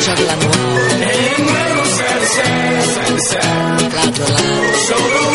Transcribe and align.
charlando. 0.00 0.46
Lado 3.94 4.24
a 4.24 5.27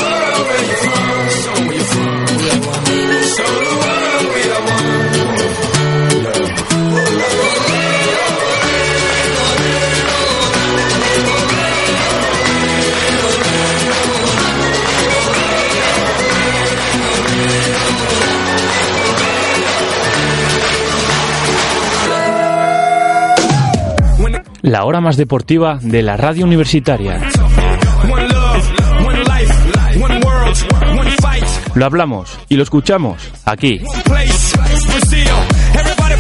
hora 24.94 25.02
más 25.02 25.18
deportiva 25.18 25.80
de 25.82 26.04
la 26.04 26.18
radio 26.18 26.46
universitaria. 26.46 27.20
Lo 31.74 31.86
hablamos 31.86 32.38
y 32.48 32.58
lo 32.58 32.64
escuchamos 32.64 33.18
aquí. 33.44 33.80
place, 34.06 34.56
Brazil. 34.56 35.28
Everybody 35.74 36.14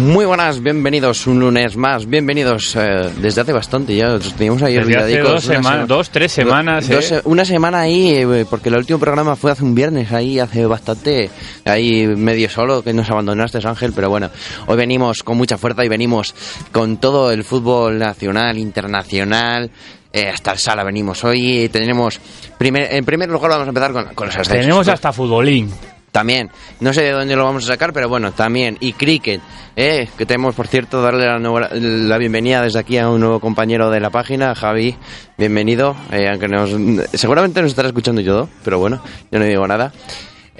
Muy 0.00 0.24
buenas, 0.24 0.62
bienvenidos 0.62 1.26
un 1.26 1.40
lunes 1.40 1.76
más, 1.76 2.06
bienvenidos 2.08 2.74
eh, 2.74 3.10
desde 3.20 3.42
hace 3.42 3.52
bastante, 3.52 3.94
ya 3.94 4.14
os 4.14 4.32
teníamos 4.34 4.62
ahí 4.62 4.74
Desde 4.76 4.96
hace 4.96 5.04
olvidadicos, 5.04 5.32
dos 5.32 5.44
una 5.44 5.54
semanas, 5.56 5.78
sema- 5.80 5.86
dos, 5.86 6.10
tres 6.10 6.32
semanas, 6.32 6.88
do- 6.88 6.94
dos 6.94 7.04
¿eh? 7.04 7.08
se- 7.08 7.28
una 7.28 7.44
semana 7.44 7.80
ahí, 7.80 8.08
eh, 8.14 8.46
porque 8.48 8.70
el 8.70 8.76
último 8.76 8.98
programa 8.98 9.36
fue 9.36 9.50
hace 9.50 9.62
un 9.62 9.74
viernes, 9.74 10.10
ahí 10.12 10.38
hace 10.38 10.64
bastante, 10.64 11.28
ahí 11.66 12.06
medio 12.06 12.48
solo, 12.48 12.82
que 12.82 12.94
nos 12.94 13.10
abandonaste 13.10 13.58
Ángel, 13.62 13.92
pero 13.94 14.08
bueno, 14.08 14.30
hoy 14.68 14.76
venimos 14.78 15.22
con 15.22 15.36
mucha 15.36 15.58
fuerza 15.58 15.84
y 15.84 15.88
venimos 15.88 16.34
con 16.72 16.96
todo 16.96 17.30
el 17.30 17.44
fútbol 17.44 17.98
nacional, 17.98 18.56
internacional, 18.56 19.70
eh, 20.12 20.28
hasta 20.32 20.52
el 20.52 20.58
sala 20.58 20.82
venimos 20.82 21.22
hoy, 21.24 21.68
tenemos, 21.70 22.18
primer, 22.56 22.94
en 22.94 23.04
primer 23.04 23.28
lugar 23.28 23.50
vamos 23.50 23.66
a 23.66 23.68
empezar 23.68 23.92
con, 23.92 24.14
con 24.14 24.26
los 24.28 24.34
ascensos. 24.36 24.62
Tenemos 24.64 24.88
hasta 24.88 25.12
futbolín. 25.12 25.70
También, 26.12 26.50
no 26.80 26.92
sé 26.92 27.02
de 27.02 27.12
dónde 27.12 27.36
lo 27.36 27.44
vamos 27.44 27.64
a 27.64 27.68
sacar, 27.68 27.92
pero 27.92 28.08
bueno, 28.08 28.32
también. 28.32 28.76
Y 28.80 28.94
cricket, 28.94 29.40
¿eh? 29.76 30.08
que 30.18 30.26
tenemos, 30.26 30.56
por 30.56 30.66
cierto, 30.66 31.00
darle 31.02 31.24
la, 31.26 31.38
nueva- 31.38 31.68
la 31.72 32.18
bienvenida 32.18 32.62
desde 32.62 32.80
aquí 32.80 32.98
a 32.98 33.08
un 33.08 33.20
nuevo 33.20 33.38
compañero 33.38 33.90
de 33.90 34.00
la 34.00 34.10
página, 34.10 34.54
Javi, 34.56 34.96
bienvenido, 35.38 35.94
eh, 36.10 36.28
aunque 36.28 36.48
nos, 36.48 36.70
seguramente 37.14 37.62
nos 37.62 37.70
estará 37.70 37.88
escuchando 37.88 38.20
y 38.20 38.24
todo, 38.24 38.48
pero 38.64 38.78
bueno, 38.80 39.00
yo 39.30 39.38
no 39.38 39.44
digo 39.44 39.66
nada. 39.68 39.92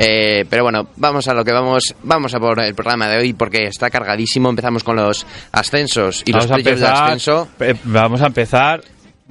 Eh, 0.03 0.47
pero 0.49 0.63
bueno, 0.63 0.87
vamos 0.97 1.27
a 1.29 1.35
lo 1.35 1.45
que 1.45 1.53
vamos, 1.53 1.95
vamos 2.05 2.33
a 2.33 2.39
por 2.39 2.59
el 2.61 2.75
programa 2.75 3.09
de 3.09 3.19
hoy 3.19 3.33
porque 3.35 3.65
está 3.65 3.91
cargadísimo. 3.91 4.49
Empezamos 4.49 4.83
con 4.83 4.97
los 4.97 5.27
ascensos 5.53 6.23
y 6.25 6.33
los 6.33 6.47
Vamos 6.49 6.63
playoffs 6.63 6.81
de 6.81 6.87
ascenso. 6.87 7.49
vamos 7.85 8.23
a 8.23 8.27
empezar 8.29 8.83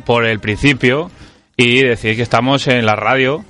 por 0.06 0.26
el 0.26 0.40
principio 0.40 1.10
y 1.58 1.82
decir 1.82 2.16
que 2.16 2.22
estamos 2.22 2.68
en 2.68 2.86
la 2.86 2.96
radio, 2.96 3.44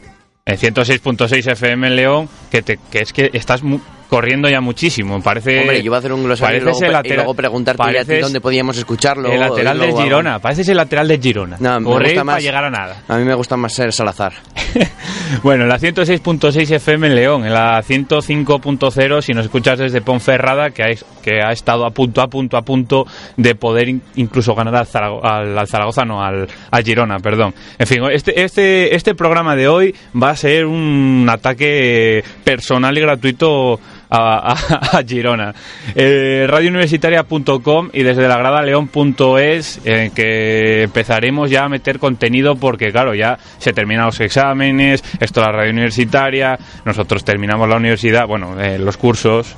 en 0.49 0.57
106.6 0.57 1.51
FM 1.51 1.87
en 1.87 1.95
León, 1.95 2.29
que, 2.51 2.61
te- 2.61 2.79
que 2.91 2.99
es 3.01 3.13
que 3.13 3.29
estás 3.33 3.63
mu- 3.63 3.79
corriendo 4.09 4.49
ya 4.49 4.59
muchísimo. 4.59 5.21
Parece, 5.21 5.59
Hombre, 5.61 5.83
yo 5.83 5.91
voy 5.91 5.95
a 5.95 5.99
hacer 5.99 6.11
un 6.13 6.23
glosario 6.23 6.57
y 6.57 6.61
luego, 6.61 6.79
el 6.83 7.05
y 7.05 7.13
luego 7.13 7.33
preguntarte 7.35 7.99
a 7.99 8.03
ti 8.05 8.15
dónde 8.17 8.41
podíamos 8.41 8.77
escucharlo. 8.77 9.31
El 9.31 9.39
lateral 9.39 9.77
luego- 9.77 10.01
Girona, 10.01 10.39
pareces 10.39 10.67
el 10.69 10.77
lateral 10.77 11.07
del 11.07 11.21
Girona. 11.21 11.57
No, 11.59 11.79
me 11.79 11.85
gusta 11.87 12.07
para 12.15 12.23
más- 12.23 12.43
llegar 12.43 12.63
a 12.65 12.69
nada. 12.71 13.03
A 13.07 13.17
mí 13.17 13.23
me 13.25 13.35
gusta 13.35 13.55
más 13.55 13.71
ser 13.73 13.93
Salazar. 13.93 14.33
bueno, 15.43 15.63
en 15.63 15.69
la 15.69 15.77
106.6 15.79 16.71
FM 16.71 17.07
en 17.07 17.15
León, 17.15 17.45
en 17.45 17.53
la 17.53 17.81
105.0 17.83 19.21
si 19.21 19.33
nos 19.33 19.45
escuchas 19.45 19.77
desde 19.79 20.01
Ponferrada, 20.01 20.71
que 20.71 20.83
ha, 20.83 20.87
que 21.21 21.41
ha 21.43 21.51
estado 21.51 21.85
a 21.85 21.91
punto, 21.91 22.21
a 22.21 22.27
punto, 22.27 22.57
a 22.57 22.61
punto 22.63 23.05
de 23.37 23.55
poder 23.55 23.89
in- 23.89 24.01
incluso 24.15 24.55
ganar 24.55 24.75
al, 24.75 24.87
Zarago- 24.87 25.21
al, 25.23 25.57
al 25.57 25.67
Zaragoza, 25.67 26.03
no, 26.05 26.23
al, 26.23 26.47
al 26.71 26.83
Girona, 26.83 27.19
perdón. 27.19 27.53
En 27.77 27.87
fin, 27.87 28.03
este, 28.11 28.43
este, 28.43 28.95
este 28.95 29.15
programa 29.15 29.55
de 29.55 29.67
hoy 29.67 29.95
va 30.21 30.31
a 30.31 30.35
ser 30.35 30.65
un 30.65 31.27
ataque 31.29 32.23
personal 32.43 32.97
y 32.97 33.01
gratuito 33.01 33.79
a, 34.09 34.53
a- 34.53 34.97
a 34.97 35.03
Girona. 35.03 35.53
Eh, 35.95 36.45
radiouniversitaria.com 36.47 37.89
y 37.93 38.03
desde 38.03 38.27
la 38.27 38.37
grada 38.37 38.61
león.es 38.61 39.81
en 39.85 40.11
que 40.11 40.83
empezaremos 40.83 41.49
ya 41.49 41.65
a 41.65 41.69
meter 41.69 41.99
contenido 41.99 42.55
porque 42.55 42.91
claro, 42.91 43.13
ya 43.13 43.37
se 43.57 43.73
terminan 43.73 44.05
los 44.05 44.19
exámenes, 44.19 45.03
esto 45.19 45.41
es 45.41 45.45
la 45.47 45.51
radio 45.53 45.71
universitaria, 45.71 46.57
nosotros 46.85 47.23
terminamos 47.23 47.69
la 47.69 47.77
universidad, 47.77 48.25
bueno, 48.27 48.59
eh, 48.59 48.77
los 48.79 48.97
cursos 48.97 49.55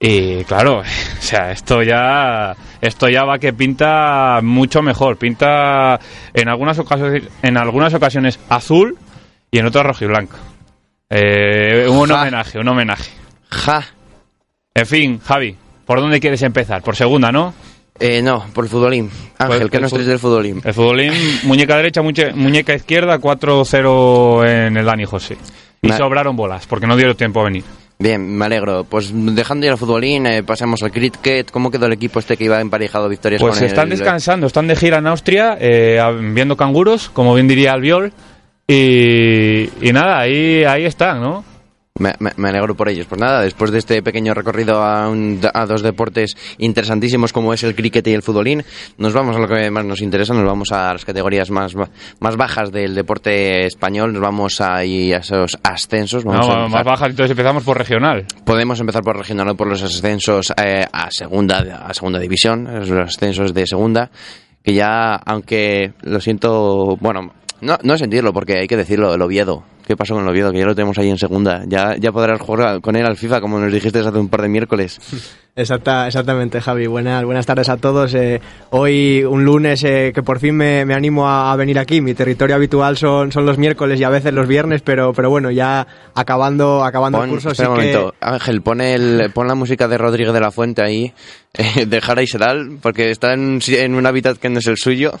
y 0.00 0.44
claro, 0.44 0.78
o 0.80 0.84
sea, 1.22 1.50
esto 1.52 1.82
ya 1.82 2.54
esto 2.80 3.08
ya 3.08 3.24
va 3.24 3.38
que 3.38 3.52
pinta 3.52 4.40
mucho 4.42 4.82
mejor, 4.82 5.16
pinta 5.16 5.98
en 6.32 6.48
algunas 6.48 6.78
ocasiones 6.78 7.24
en 7.42 7.56
algunas 7.56 7.94
ocasiones 7.94 8.38
azul 8.48 8.98
y 9.50 9.58
en 9.58 9.66
otras 9.66 9.86
rojo 9.86 10.04
y 10.04 10.08
blanco. 10.08 10.36
Eh, 11.10 11.86
un 11.88 12.10
homenaje, 12.10 12.58
un 12.58 12.66
homenaje. 12.68 13.10
Ja. 13.54 13.84
En 14.74 14.86
fin, 14.86 15.20
Javi, 15.24 15.56
¿por 15.86 16.00
dónde 16.00 16.20
quieres 16.20 16.42
empezar? 16.42 16.82
Por 16.82 16.96
segunda, 16.96 17.30
¿no? 17.32 17.54
Eh, 18.00 18.20
no, 18.22 18.44
por 18.52 18.64
el 18.64 18.70
futbolín. 18.70 19.08
Ángel, 19.38 19.60
Pues 19.60 19.70
¿qué 19.70 19.80
nos 19.80 19.92
traes 19.92 20.06
del 20.08 20.18
futbolín? 20.18 20.60
El 20.64 20.74
futbolín, 20.74 21.12
muñeca 21.44 21.76
derecha, 21.76 22.02
muñe- 22.02 22.34
muñeca 22.34 22.74
izquierda, 22.74 23.18
4-0 23.18 24.44
en 24.44 24.76
el 24.76 24.84
Dani 24.84 25.04
José. 25.04 25.36
Y 25.80 25.88
Ma- 25.88 25.96
sobraron 25.96 26.34
bolas, 26.34 26.66
porque 26.66 26.86
no 26.88 26.96
dieron 26.96 27.16
tiempo 27.16 27.40
a 27.40 27.44
venir. 27.44 27.62
Bien, 27.96 28.36
me 28.36 28.46
alegro. 28.46 28.82
Pues 28.82 29.12
dejando 29.14 29.66
ya 29.66 29.72
el 29.72 29.78
futbolín, 29.78 30.26
eh, 30.26 30.42
pasamos 30.42 30.82
al 30.82 30.90
cricket. 30.90 31.50
¿Cómo 31.52 31.70
quedó 31.70 31.86
el 31.86 31.92
equipo 31.92 32.18
este 32.18 32.36
que 32.36 32.44
iba 32.44 32.60
emparejado 32.60 33.08
victorias 33.08 33.40
Pues 33.40 33.54
con 33.58 33.64
están 33.64 33.84
el- 33.92 33.96
descansando, 33.98 34.48
están 34.48 34.66
de 34.66 34.74
gira 34.74 34.98
en 34.98 35.06
Austria, 35.06 35.56
eh, 35.60 36.00
viendo 36.32 36.56
canguros, 36.56 37.08
como 37.10 37.34
bien 37.34 37.46
diría 37.46 37.72
Albiol. 37.72 38.12
Y, 38.66 39.68
y 39.88 39.92
nada, 39.92 40.18
ahí, 40.18 40.64
ahí 40.64 40.84
están, 40.84 41.20
¿no? 41.20 41.44
Me, 41.96 42.12
me- 42.18 42.32
me 42.36 42.48
alegro 42.48 42.74
por 42.74 42.88
ellos. 42.88 43.06
Pues 43.06 43.20
nada, 43.20 43.40
después 43.42 43.70
de 43.70 43.78
este 43.78 44.02
pequeño 44.02 44.34
recorrido 44.34 44.82
a, 44.82 45.08
un- 45.08 45.38
a 45.54 45.64
dos 45.64 45.80
deportes 45.80 46.34
interesantísimos 46.58 47.32
como 47.32 47.54
es 47.54 47.62
el 47.62 47.76
cricket 47.76 48.04
y 48.08 48.14
el 48.14 48.22
futbolín, 48.24 48.64
nos 48.98 49.12
vamos 49.12 49.36
a 49.36 49.38
lo 49.38 49.46
que 49.46 49.70
más 49.70 49.84
nos 49.84 50.00
interesa, 50.02 50.34
nos 50.34 50.44
vamos 50.44 50.72
a 50.72 50.92
las 50.94 51.04
categorías 51.04 51.52
más, 51.52 51.72
más 52.18 52.36
bajas 52.36 52.72
del 52.72 52.96
deporte 52.96 53.64
español, 53.66 54.12
nos 54.12 54.22
vamos 54.22 54.60
a, 54.60 54.82
esos 54.82 55.56
ascensos. 55.62 56.24
Vamos 56.24 56.48
No, 56.48 56.52
a 56.64 56.68
más 56.68 56.82
bajas, 56.82 57.10
entonces 57.10 57.30
empezamos 57.30 57.62
por 57.62 57.78
regional. 57.78 58.26
Podemos 58.44 58.80
empezar 58.80 59.04
por 59.04 59.16
regional 59.16 59.50
o 59.50 59.54
por 59.54 59.68
los 59.68 59.80
ascensos 59.80 60.52
eh, 60.60 60.84
a 60.92 61.12
segunda 61.12 61.58
a 61.86 61.94
segunda 61.94 62.18
división, 62.18 62.64
los 62.74 62.90
ascensos 62.90 63.54
de 63.54 63.68
segunda, 63.68 64.10
que 64.64 64.74
ya, 64.74 65.14
aunque 65.14 65.92
lo 66.02 66.20
siento, 66.20 66.96
bueno, 66.98 67.32
no, 67.60 67.78
no 67.82 67.96
sentirlo, 67.96 68.32
porque 68.32 68.58
hay 68.58 68.66
que 68.66 68.76
decirlo, 68.76 69.14
el 69.14 69.22
Oviedo. 69.22 69.64
¿Qué 69.86 69.96
pasó 69.96 70.14
con 70.14 70.22
el 70.22 70.30
Oviedo? 70.30 70.50
Que 70.50 70.58
ya 70.58 70.66
lo 70.66 70.74
tenemos 70.74 70.96
ahí 70.98 71.10
en 71.10 71.18
segunda. 71.18 71.62
Ya, 71.66 71.94
ya 71.96 72.10
podrás 72.10 72.40
jugar 72.40 72.80
con 72.80 72.96
él 72.96 73.04
al 73.04 73.16
FIFA, 73.16 73.40
como 73.40 73.58
nos 73.58 73.72
dijiste 73.72 73.98
hace 73.98 74.18
un 74.18 74.28
par 74.28 74.42
de 74.42 74.48
miércoles. 74.48 74.98
Exacta, 75.56 76.08
exactamente, 76.08 76.60
Javi. 76.60 76.88
Buenas, 76.88 77.24
buenas 77.24 77.46
tardes 77.46 77.68
a 77.68 77.76
todos. 77.76 78.12
Eh, 78.14 78.40
hoy, 78.70 79.22
un 79.22 79.44
lunes, 79.44 79.84
eh, 79.84 80.10
que 80.12 80.20
por 80.20 80.40
fin 80.40 80.56
me, 80.56 80.84
me 80.84 80.94
animo 80.94 81.28
a, 81.28 81.52
a 81.52 81.56
venir 81.56 81.78
aquí. 81.78 82.00
Mi 82.00 82.12
territorio 82.12 82.56
habitual 82.56 82.96
son, 82.96 83.30
son 83.30 83.46
los 83.46 83.56
miércoles 83.56 84.00
y 84.00 84.02
a 84.02 84.08
veces 84.08 84.32
los 84.32 84.48
viernes, 84.48 84.82
pero, 84.82 85.12
pero 85.12 85.30
bueno, 85.30 85.52
ya 85.52 85.86
acabando, 86.12 86.82
acabando 86.82 87.18
Pon, 87.18 87.28
el 87.28 87.34
curso, 87.34 87.50
sí 87.50 87.62
espera 87.62 87.70
un 87.70 87.76
que... 87.76 87.86
momento. 87.92 88.14
Ángel, 88.20 88.62
pon, 88.62 88.80
el, 88.80 89.30
pon 89.32 89.46
la 89.46 89.54
música 89.54 89.86
de 89.86 89.96
Rodríguez 89.96 90.32
de 90.34 90.40
la 90.40 90.50
Fuente 90.50 90.82
ahí, 90.82 91.12
eh, 91.54 91.86
de 91.86 92.00
Jara 92.00 92.22
y 92.22 92.26
Sedal, 92.26 92.78
porque 92.82 93.12
está 93.12 93.34
en, 93.34 93.60
en 93.68 93.94
un 93.94 94.06
hábitat 94.06 94.38
que 94.38 94.48
no 94.48 94.58
es 94.58 94.66
el 94.66 94.76
suyo. 94.76 95.12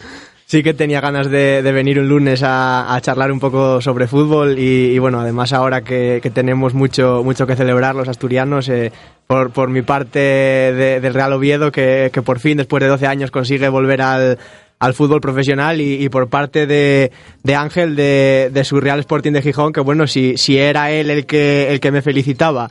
Sí 0.46 0.62
que 0.62 0.74
tenía 0.74 1.00
ganas 1.00 1.30
de, 1.30 1.62
venir 1.62 1.98
un 1.98 2.08
lunes 2.08 2.42
a, 2.42 2.94
a 2.94 3.00
charlar 3.00 3.32
un 3.32 3.40
poco 3.40 3.80
sobre 3.80 4.06
fútbol 4.06 4.58
y, 4.58 4.98
bueno, 4.98 5.20
además 5.20 5.52
ahora 5.54 5.80
que, 5.82 6.20
tenemos 6.34 6.74
mucho, 6.74 7.22
mucho 7.24 7.46
que 7.46 7.56
celebrar 7.56 7.94
los 7.94 8.08
asturianos, 8.08 8.68
eh, 8.68 8.92
por, 9.26 9.68
mi 9.70 9.80
parte 9.82 10.18
de- 10.20 11.00
del 11.00 11.14
Real 11.14 11.32
Oviedo, 11.32 11.72
que, 11.72 12.10
por 12.24 12.40
fin 12.40 12.58
después 12.58 12.82
de 12.82 12.88
12 12.88 13.06
años 13.06 13.30
consigue 13.30 13.68
volver 13.70 14.02
al, 14.02 14.38
al 14.78 14.92
fútbol 14.94 15.22
profesional 15.22 15.80
y, 15.80 15.94
y 16.04 16.08
por 16.10 16.28
parte 16.28 16.66
de, 16.66 17.10
de 17.42 17.54
Ángel 17.54 17.96
de, 17.96 18.50
de 18.52 18.64
su 18.64 18.78
Real 18.80 19.00
Sporting 19.00 19.32
de 19.32 19.40
Gijón, 19.42 19.72
que 19.72 19.80
bueno, 19.80 20.06
si, 20.06 20.36
si 20.36 20.58
era 20.58 20.90
él 20.90 21.08
el 21.10 21.24
que, 21.24 21.72
el 21.72 21.80
que 21.80 21.90
me 21.90 22.02
felicitaba 22.02 22.70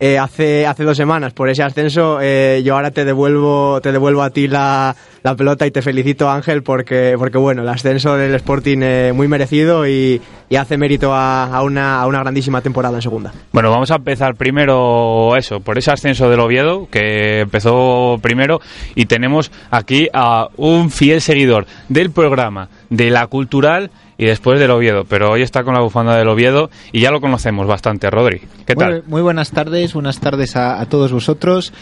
eh, 0.00 0.18
hace, 0.18 0.66
hace 0.66 0.82
dos 0.82 0.96
semanas 0.96 1.32
por 1.32 1.48
ese 1.48 1.62
ascenso. 1.62 2.18
Eh, 2.20 2.62
yo 2.64 2.74
ahora 2.74 2.90
te 2.90 3.04
devuelvo, 3.04 3.80
te 3.80 3.92
devuelvo 3.92 4.22
a 4.22 4.30
ti 4.30 4.48
la, 4.48 4.96
la 5.22 5.36
pelota 5.36 5.66
y 5.66 5.70
te 5.70 5.82
felicito, 5.82 6.28
Ángel, 6.28 6.62
porque, 6.62 7.14
porque 7.16 7.38
bueno, 7.38 7.62
el 7.62 7.68
ascenso 7.68 8.16
del 8.16 8.34
Sporting 8.34 8.78
eh, 8.82 9.12
muy 9.14 9.28
merecido 9.28 9.86
y, 9.86 10.20
y 10.54 10.56
hace 10.56 10.78
mérito 10.78 11.12
a, 11.12 11.46
a 11.46 11.62
una, 11.64 12.00
a 12.00 12.06
una 12.06 12.20
grandísima 12.20 12.60
temporada 12.60 12.94
en 12.94 13.02
segunda. 13.02 13.32
Bueno, 13.50 13.72
vamos 13.72 13.90
a 13.90 13.96
empezar 13.96 14.36
primero 14.36 15.34
eso, 15.36 15.58
por 15.58 15.78
ese 15.78 15.90
ascenso 15.90 16.30
del 16.30 16.38
Oviedo, 16.38 16.86
que 16.92 17.40
empezó 17.40 18.20
primero, 18.22 18.60
y 18.94 19.06
tenemos 19.06 19.50
aquí 19.72 20.08
a 20.12 20.46
un 20.56 20.92
fiel 20.92 21.20
seguidor 21.20 21.66
del 21.88 22.12
programa, 22.12 22.68
de 22.88 23.10
la 23.10 23.26
cultural 23.26 23.90
y 24.16 24.26
después 24.26 24.60
del 24.60 24.70
Oviedo, 24.70 25.04
pero 25.08 25.32
hoy 25.32 25.42
está 25.42 25.64
con 25.64 25.74
la 25.74 25.80
bufanda 25.80 26.16
del 26.16 26.28
Oviedo 26.28 26.70
y 26.92 27.00
ya 27.00 27.10
lo 27.10 27.20
conocemos 27.20 27.66
bastante, 27.66 28.08
Rodri. 28.08 28.42
¿Qué 28.64 28.76
Muy, 28.76 28.84
tal? 28.84 29.02
muy 29.08 29.22
buenas 29.22 29.50
tardes, 29.50 29.92
buenas 29.92 30.20
tardes 30.20 30.54
a, 30.54 30.80
a 30.80 30.86
todos 30.86 31.10
vosotros, 31.10 31.72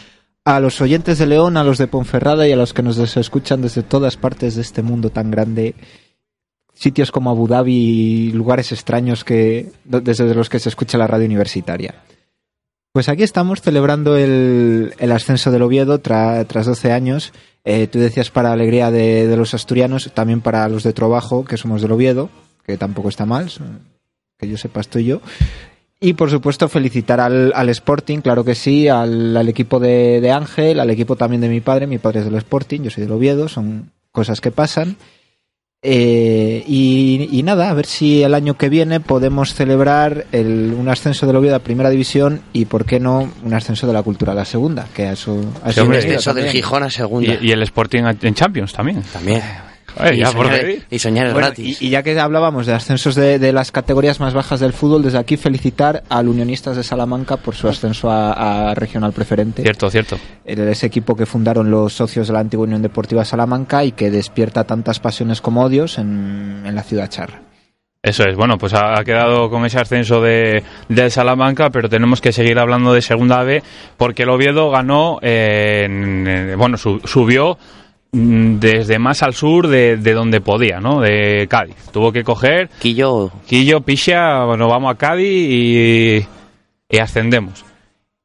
a 0.47 0.61
los 0.61 0.81
oyentes 0.81 1.19
de 1.19 1.27
León, 1.27 1.59
a 1.59 1.63
los 1.65 1.77
de 1.77 1.89
Ponferrada 1.89 2.49
y 2.49 2.53
a 2.53 2.57
los 2.57 2.73
que 2.73 2.83
nos 2.83 2.97
escuchan 3.19 3.61
desde 3.61 3.83
todas 3.83 4.17
partes 4.17 4.55
de 4.57 4.63
este 4.63 4.81
mundo 4.81 5.11
tan 5.11 5.31
grande. 5.31 5.75
Sitios 6.83 7.13
como 7.13 7.31
Abu 7.31 7.47
Dhabi 7.47 7.75
y 7.77 8.33
lugares 8.33 8.73
extraños 8.73 9.23
que, 9.23 9.71
desde 9.85 10.35
los 10.35 10.49
que 10.49 10.59
se 10.59 10.69
escucha 10.69 10.99
la 10.99 11.07
radio 11.07 11.27
universitaria. 11.27 11.95
Pues 12.93 13.09
aquí 13.09 13.23
estamos 13.23 13.63
celebrando 13.63 14.17
el, 14.17 14.93
ascenso 15.13 15.53
del 15.53 15.63
Oviedo 15.63 16.03
tra- 16.03 16.45
tras 16.47 16.67
12 16.67 16.91
años. 16.91 17.33
Eh, 17.65 17.87
tú 17.87 18.01
decías 18.01 18.31
para 18.31 18.53
alegría 18.53 18.91
de, 18.91 19.33
los 19.37 19.55
asturianos, 19.55 20.11
también 20.13 20.41
para 20.41 20.69
los 20.69 20.83
de 20.83 20.93
Trabajo, 20.93 21.45
que 21.45 21.57
somos 21.57 21.83
del 21.83 21.93
Oviedo, 21.93 22.31
que 22.67 22.77
tampoco 22.77 23.09
está 23.09 23.27
mal, 23.27 23.49
que 24.37 24.49
yo 24.49 24.57
sepa 24.59 24.81
estoy 24.81 25.05
yo. 25.05 25.21
Y 26.01 26.15
por 26.15 26.31
supuesto 26.31 26.69
felicitar 26.69 27.21
al, 27.21 27.53
al 27.55 27.69
Sporting, 27.69 28.19
claro 28.19 28.45
que 28.45 28.57
sí, 28.57 28.89
al, 28.89 29.37
al 29.37 29.49
equipo 29.49 29.79
de, 29.79 30.21
de 30.21 30.33
Ángel, 30.33 30.81
al 30.81 30.91
equipo 30.91 31.15
también 31.15 31.41
de 31.43 31.49
mi 31.49 31.61
padre, 31.61 31.87
mi 31.87 31.99
padre 31.99 32.19
es 32.19 32.25
del 32.25 32.35
Sporting, 32.35 32.81
yo 32.81 32.91
soy 32.91 33.05
del 33.05 33.13
Oviedo, 33.13 33.49
son 33.49 33.93
cosas 34.11 34.41
que 34.41 34.51
pasan. 34.51 34.97
Eh, 35.85 36.63
y, 36.65 37.29
y 37.33 37.43
nada, 37.43 37.69
a 37.69 37.75
ver 37.75 37.87
si 37.87 38.23
el 38.23 38.35
año 38.35 38.57
que 38.57 38.69
viene 38.69 39.01
podemos 39.01 39.53
celebrar 39.53 40.27
el, 40.31 40.75
un 40.79 40.89
ascenso 40.89 41.27
del 41.27 41.35
Oviedo 41.35 41.57
a 41.57 41.59
Primera 41.59 41.91
División 41.91 42.41
y, 42.53 42.67
por 42.67 42.85
qué 42.85 43.01
no, 43.01 43.33
un 43.43 43.53
ascenso 43.55 43.89
de 43.89 43.93
la 43.93 44.05
Cultura 44.05 44.31
a 44.31 44.37
la 44.37 44.45
Segunda, 44.45 44.87
que 44.95 45.07
a 45.07 45.13
eso, 45.13 45.41
a 45.65 45.73
Sí, 45.73 45.81
eso 45.81 45.89
venido 45.89 46.03
Descenso 46.03 46.35
del. 46.35 46.51
Gijón 46.51 46.85
a 46.85 46.91
segunda. 46.91 47.35
Y, 47.41 47.49
y 47.49 47.51
el 47.51 47.63
Sporting 47.65 48.05
en 48.23 48.35
Champions 48.35 48.73
también. 48.73 49.03
También. 49.13 49.43
Y, 49.97 50.25
soñar, 50.25 50.67
y 50.91 50.99
soñar 50.99 51.27
es 51.27 51.33
Bueno, 51.33 51.49
gratis. 51.49 51.83
y, 51.83 51.87
y 51.87 51.91
ya 51.91 52.03
que 52.03 52.19
hablábamos 52.19 52.67
de 52.67 52.73
ascensos 52.75 53.15
de, 53.15 53.39
de 53.39 53.53
las 53.53 53.71
categorías 53.73 54.21
más 54.21 54.33
bajas 54.35 54.59
del 54.61 54.73
fútbol, 54.73 55.03
desde 55.03 55.19
aquí 55.19 55.37
felicitar 55.37 56.03
al 56.09 56.29
Unionistas 56.29 56.77
de 56.77 56.83
Salamanca 56.83 57.37
por 57.37 57.55
su 57.55 57.69
ascenso 57.69 58.11
a, 58.11 58.71
a 58.71 58.75
regional 58.75 59.13
preferente. 59.13 59.63
Cierto, 59.63 59.91
cierto. 59.91 60.19
El- 60.45 60.61
ese 60.69 60.87
equipo 60.87 61.15
que 61.15 61.27
fundaron 61.27 61.71
los 61.71 61.93
socios 61.93 62.27
de 62.29 62.33
la 62.33 62.41
antigua 62.41 62.65
Unión 62.65 62.83
Deportiva 62.83 63.25
Salamanca 63.25 63.85
y 63.85 63.93
que 63.93 64.11
despierta 64.11 64.65
tantas 64.65 64.99
pasiones 65.01 65.41
como 65.41 65.63
odios 65.63 65.99
en, 65.99 66.63
en 66.65 66.75
la 66.75 66.83
ciudad 66.83 67.09
charra. 67.11 67.43
Eso 68.05 68.25
es, 68.25 68.35
bueno, 68.35 68.59
pues 68.59 68.75
ha 68.75 68.99
ha 68.99 69.05
quedado 69.05 69.49
con 69.49 69.65
ese 69.65 69.79
ascenso 69.79 70.21
de, 70.21 70.65
del 70.89 71.11
Salamanca, 71.13 71.71
pero 71.71 71.89
tenemos 71.89 72.21
que 72.21 72.33
seguir 72.33 72.59
hablando 72.59 72.93
de 72.93 73.01
Segunda 73.01 73.45
B 73.45 73.63
porque 73.97 74.25
el 74.25 74.31
Oviedo 74.31 74.71
ganó, 74.71 75.21
eh, 75.23 75.83
en- 75.85 76.27
en- 76.27 76.59
bueno, 76.59 76.77
su- 76.77 76.99
subió 77.05 77.57
desde 78.13 78.99
más 78.99 79.23
al 79.23 79.33
sur 79.35 79.69
de, 79.69 79.97
de 79.97 80.13
donde 80.13 80.41
podía, 80.41 80.81
¿no? 80.81 81.01
De 81.01 81.47
Cádiz. 81.49 81.77
Tuvo 81.93 82.13
que 82.13 82.23
coger 82.25 82.69
Quillo, 82.79 83.31
Quillo, 83.47 83.81
Picha, 83.81 84.45
bueno, 84.45 84.69
vamos 84.69 84.95
a 84.95 84.99
Cádiz 84.99 85.27
y, 85.27 86.27
y 86.91 86.99
ascendemos. 86.99 87.65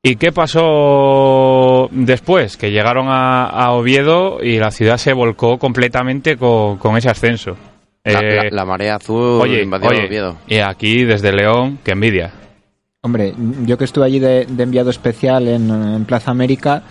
¿Y 0.04 0.16
qué 0.18 0.32
pasó 0.32 1.90
después? 1.92 2.58
Que 2.58 2.72
llegaron 2.72 3.08
a, 3.10 3.46
a 3.46 3.72
Oviedo 3.72 4.40
y 4.44 4.58
la 4.60 4.72
ciudad 4.72 4.98
se 4.98 5.14
volcó 5.14 5.58
completamente 5.58 6.38
con, 6.38 6.78
con 6.78 6.98
ese 6.98 7.10
ascenso. 7.10 7.58
la, 8.04 8.20
Eh, 8.20 8.36
la- 8.36 8.50
la 8.52 8.66
marea 8.66 8.96
azul 8.96 9.42
Oye, 9.42 9.64
invadió 9.64 9.90
oye, 9.90 10.06
Oviedo. 10.06 10.38
y 10.48 10.58
aquí 10.58 11.04
desde 11.04 11.32
León, 11.32 11.80
que 11.84 11.92
envidia. 11.92 12.32
Hombre, 13.02 13.34
yo 13.66 13.78
que 13.78 13.86
estuve 13.86 14.06
allí 14.06 14.20
de, 14.20 14.46
de 14.46 14.64
enviado 14.64 14.90
especial 14.90 15.48
en, 15.48 15.70
en 15.70 16.06
Plaza 16.06 16.32
América, 16.32 16.84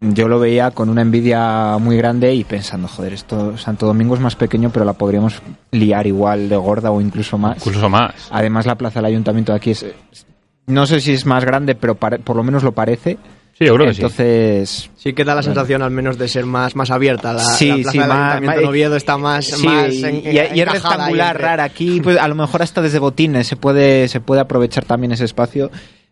yo 0.00 0.28
lo 0.28 0.38
veía 0.38 0.70
con 0.72 0.88
una 0.88 1.02
envidia 1.02 1.78
muy 1.78 1.96
grande 1.96 2.34
y 2.34 2.44
pensando, 2.44 2.86
joder, 2.88 3.14
esto 3.14 3.56
Santo 3.56 3.86
Domingo 3.86 4.14
es 4.14 4.20
más 4.20 4.36
pequeño, 4.36 4.70
pero 4.70 4.84
la 4.84 4.92
podríamos 4.92 5.40
liar 5.70 6.06
igual 6.06 6.48
de 6.48 6.56
gorda 6.56 6.90
o 6.90 7.00
incluso 7.00 7.38
más. 7.38 7.56
Incluso 7.66 7.88
más. 7.88 8.12
Además, 8.30 8.66
la 8.66 8.74
plaza 8.76 8.98
del 9.00 9.06
ayuntamiento 9.06 9.52
de 9.52 9.56
aquí 9.56 9.70
es. 9.70 9.86
No 10.66 10.84
sé 10.86 11.00
si 11.00 11.12
es 11.12 11.24
más 11.24 11.44
grande, 11.44 11.74
pero 11.74 11.94
pare- 11.94 12.18
por 12.18 12.36
lo 12.36 12.42
menos 12.42 12.62
lo 12.62 12.72
parece. 12.72 13.16
Sí, 13.58 13.64
yo 13.64 13.74
creo 13.74 13.86
que 13.86 13.94
sí. 13.94 14.02
Entonces, 14.02 14.90
Sí 14.96 15.12
que 15.14 15.24
da 15.24 15.34
la 15.34 15.42
sensación 15.42 15.80
al 15.80 15.90
menos 15.90 16.18
de 16.18 16.28
ser 16.28 16.44
más, 16.44 16.76
más 16.76 16.90
abierta. 16.90 17.32
La, 17.32 17.38
Sí, 17.42 17.68
la 17.68 17.74
plaza 17.76 17.90
sí, 17.92 17.98
del 17.98 18.08
más- 18.08 18.18
Ayuntamiento 18.18 18.46
más- 18.50 18.58
de 18.60 18.66
Oviedo 18.66 18.96
está 18.96 19.16
más, 19.16 19.44
sí, 19.46 19.66
más 19.66 19.94
y, 19.94 20.04
en- 20.04 20.16
y- 20.16 20.28
y 20.56 20.60
es 20.60 20.68
rectangular, 20.72 21.36
entre- 21.36 21.46
rara. 21.48 21.64
Aquí, 21.64 22.00
pues 22.02 22.18
a 22.18 22.28
lo 22.28 22.34
mejor 22.34 22.60
hasta 22.62 22.82
desde 22.82 22.98
botines 22.98 23.46
se 23.46 23.56
puede, 23.56 24.08
se 24.08 24.20
puede 24.20 24.42
aprovechar 24.42 24.84
también 24.84 25.12
ese 25.12 25.24
espacio. 25.24 25.70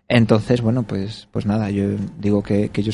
Entonces, 0.08 0.62
bueno, 0.62 0.84
pues, 0.84 1.28
pues 1.32 1.44
nada, 1.44 1.68
yo 1.70 1.84
digo 2.18 2.42
que, 2.42 2.70
que 2.70 2.82
yo 2.82 2.92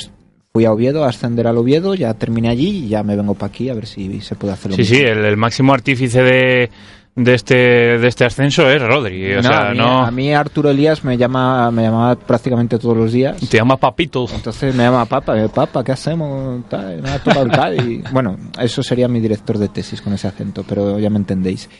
fui 0.52 0.64
a 0.64 0.73
Oviedo 0.73 1.05
a 1.05 1.08
ascender 1.08 1.47
al 1.47 1.58
Oviedo, 1.58 1.94
ya 1.94 2.12
terminé 2.14 2.49
allí 2.49 2.85
y 2.85 2.88
ya 2.88 3.02
me 3.02 3.14
vengo 3.17 3.35
para 3.35 3.50
aquí 3.50 3.69
a 3.69 3.75
ver 3.75 3.87
si 3.87 4.20
se 4.20 4.35
puede 4.35 4.52
hacer 4.55 4.70
lo 4.73 4.76
Sí, 4.76 4.82
mismo. 4.82 4.97
sí, 4.97 5.02
el, 5.05 5.25
el 5.25 5.37
máximo 5.37 5.73
artífice 5.73 6.23
de, 6.25 6.70
de, 7.14 7.35
este, 7.35 7.55
de 7.55 8.08
este 8.08 8.25
ascenso 8.25 8.69
es 8.69 8.82
Rodri. 8.82 9.32
O 9.35 9.37
No, 9.37 9.43
sea, 9.44 9.69
a, 9.69 9.70
mí, 9.73 9.79
no. 9.79 10.00
a 10.06 10.11
mí 10.11 10.35
Arturo 10.35 10.70
Elías 10.70 11.05
me 11.05 11.17
llama, 11.17 11.70
me 11.70 11.82
llamaba 11.82 12.17
prácticamente 12.17 12.79
todos 12.81 12.97
los 12.97 13.12
días. 13.12 13.37
Te 13.49 13.58
llama 13.58 13.76
Papito. 13.76 14.26
Entonces 14.35 14.75
me 14.75 14.82
llama 14.82 15.05
Papa, 15.05 15.38
eh, 15.41 15.49
Papa, 15.49 15.85
¿qué 15.85 15.93
hacemos? 15.93 16.64
Tal, 16.69 17.00
me 17.00 17.11
ha 17.11 17.19
tocado 17.20 17.47
tal, 17.49 17.88
y, 17.88 18.02
bueno, 18.12 18.37
eso 18.61 18.82
sería 18.82 19.06
mi 19.06 19.20
director 19.20 19.56
de 19.56 19.69
tesis 19.69 20.02
con 20.02 20.14
ese 20.14 20.26
acento, 20.26 20.64
pero 20.69 20.99
ya 20.99 21.11
me 21.11 21.19
entendéis. 21.19 21.70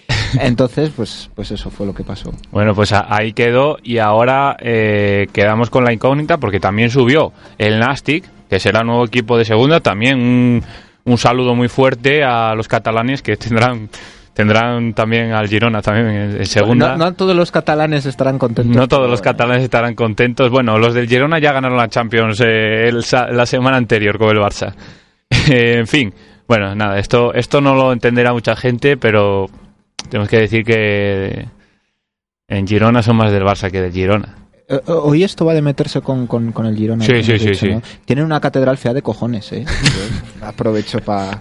Entonces, 0.40 0.90
pues, 0.94 1.28
pues 1.34 1.50
eso 1.50 1.70
fue 1.70 1.87
lo 1.87 1.93
que 1.94 2.05
pasó. 2.05 2.32
Bueno, 2.52 2.72
pues 2.75 2.93
ahí 2.93 3.32
quedó 3.32 3.78
y 3.82 3.99
ahora 3.99 4.56
eh, 4.61 5.26
quedamos 5.32 5.70
con 5.70 5.82
la 5.84 5.93
incógnita 5.93 6.38
porque 6.38 6.61
también 6.61 6.88
subió 6.90 7.32
el 7.58 7.81
Nastic, 7.81 8.25
que 8.50 8.58
será 8.61 8.82
nuevo 8.82 9.06
equipo 9.06 9.38
de 9.38 9.44
segunda. 9.44 9.81
También 9.81 10.19
un, 10.19 10.62
un 11.05 11.19
saludo 11.19 11.55
muy 11.55 11.69
fuerte 11.69 12.25
a 12.25 12.55
los 12.55 12.69
catalanes 12.69 13.23
que 13.23 13.37
tendrán 13.37 13.88
tendrán 14.35 14.94
también 14.94 15.32
al 15.32 15.49
Girona 15.49 15.82
también 15.82 16.37
en, 16.38 16.47
segunda. 16.47 16.97
No, 16.97 17.05
no 17.06 17.14
todos 17.14 17.37
los 17.37 17.50
catalanes 17.50 18.06
estarán 18.06 18.38
contentos. 18.38 18.75
No 18.75 18.88
todos 18.88 19.08
los 19.08 19.20
catalanes 19.20 19.62
estarán 19.62 19.94
contentos. 19.94 20.50
Bueno, 20.50 20.79
los 20.79 20.94
del 20.94 21.08
Girona 21.08 21.38
ya 21.38 21.52
ganaron 21.52 21.76
la 21.76 21.88
Champions 21.88 22.41
eh, 22.41 22.88
el 22.88 23.05
la 23.32 23.47
semana 23.47 23.76
anterior 23.76 24.19
con 24.19 24.31
el 24.31 24.43
Barça. 24.43 24.75
En 25.48 25.86
fin, 25.86 26.13
bueno, 26.48 26.75
nada, 26.75 26.98
esto, 26.98 27.32
esto 27.34 27.60
no 27.60 27.75
lo 27.75 27.93
entenderá 27.93 28.32
mucha 28.32 28.56
gente, 28.56 28.96
pero 28.96 29.46
tenemos 30.08 30.29
que 30.29 30.39
decir 30.39 30.65
que 30.65 31.46
en 32.48 32.67
Girona 32.67 33.03
son 33.03 33.17
más 33.17 33.31
del 33.31 33.44
Barça 33.44 33.70
que 33.70 33.81
del 33.81 33.93
Girona. 33.93 34.40
Eh, 34.70 34.81
Hoy 34.86 35.24
esto 35.24 35.44
va 35.44 35.53
de 35.53 35.62
meterse 35.62 36.00
con, 36.00 36.27
con, 36.27 36.53
con 36.53 36.65
el 36.67 36.77
Girona. 36.77 37.05
Sí, 37.05 37.22
sí, 37.24 37.32
dicho, 37.32 37.55
sí. 37.55 37.69
¿no? 37.70 37.82
Tienen 38.05 38.24
una 38.24 38.41
catedral 38.41 38.79
fea 38.79 38.94
de 38.94 39.03
cojones, 39.03 39.50
¿eh? 39.53 39.65
Aprovecho 40.43 41.00
para... 41.00 41.39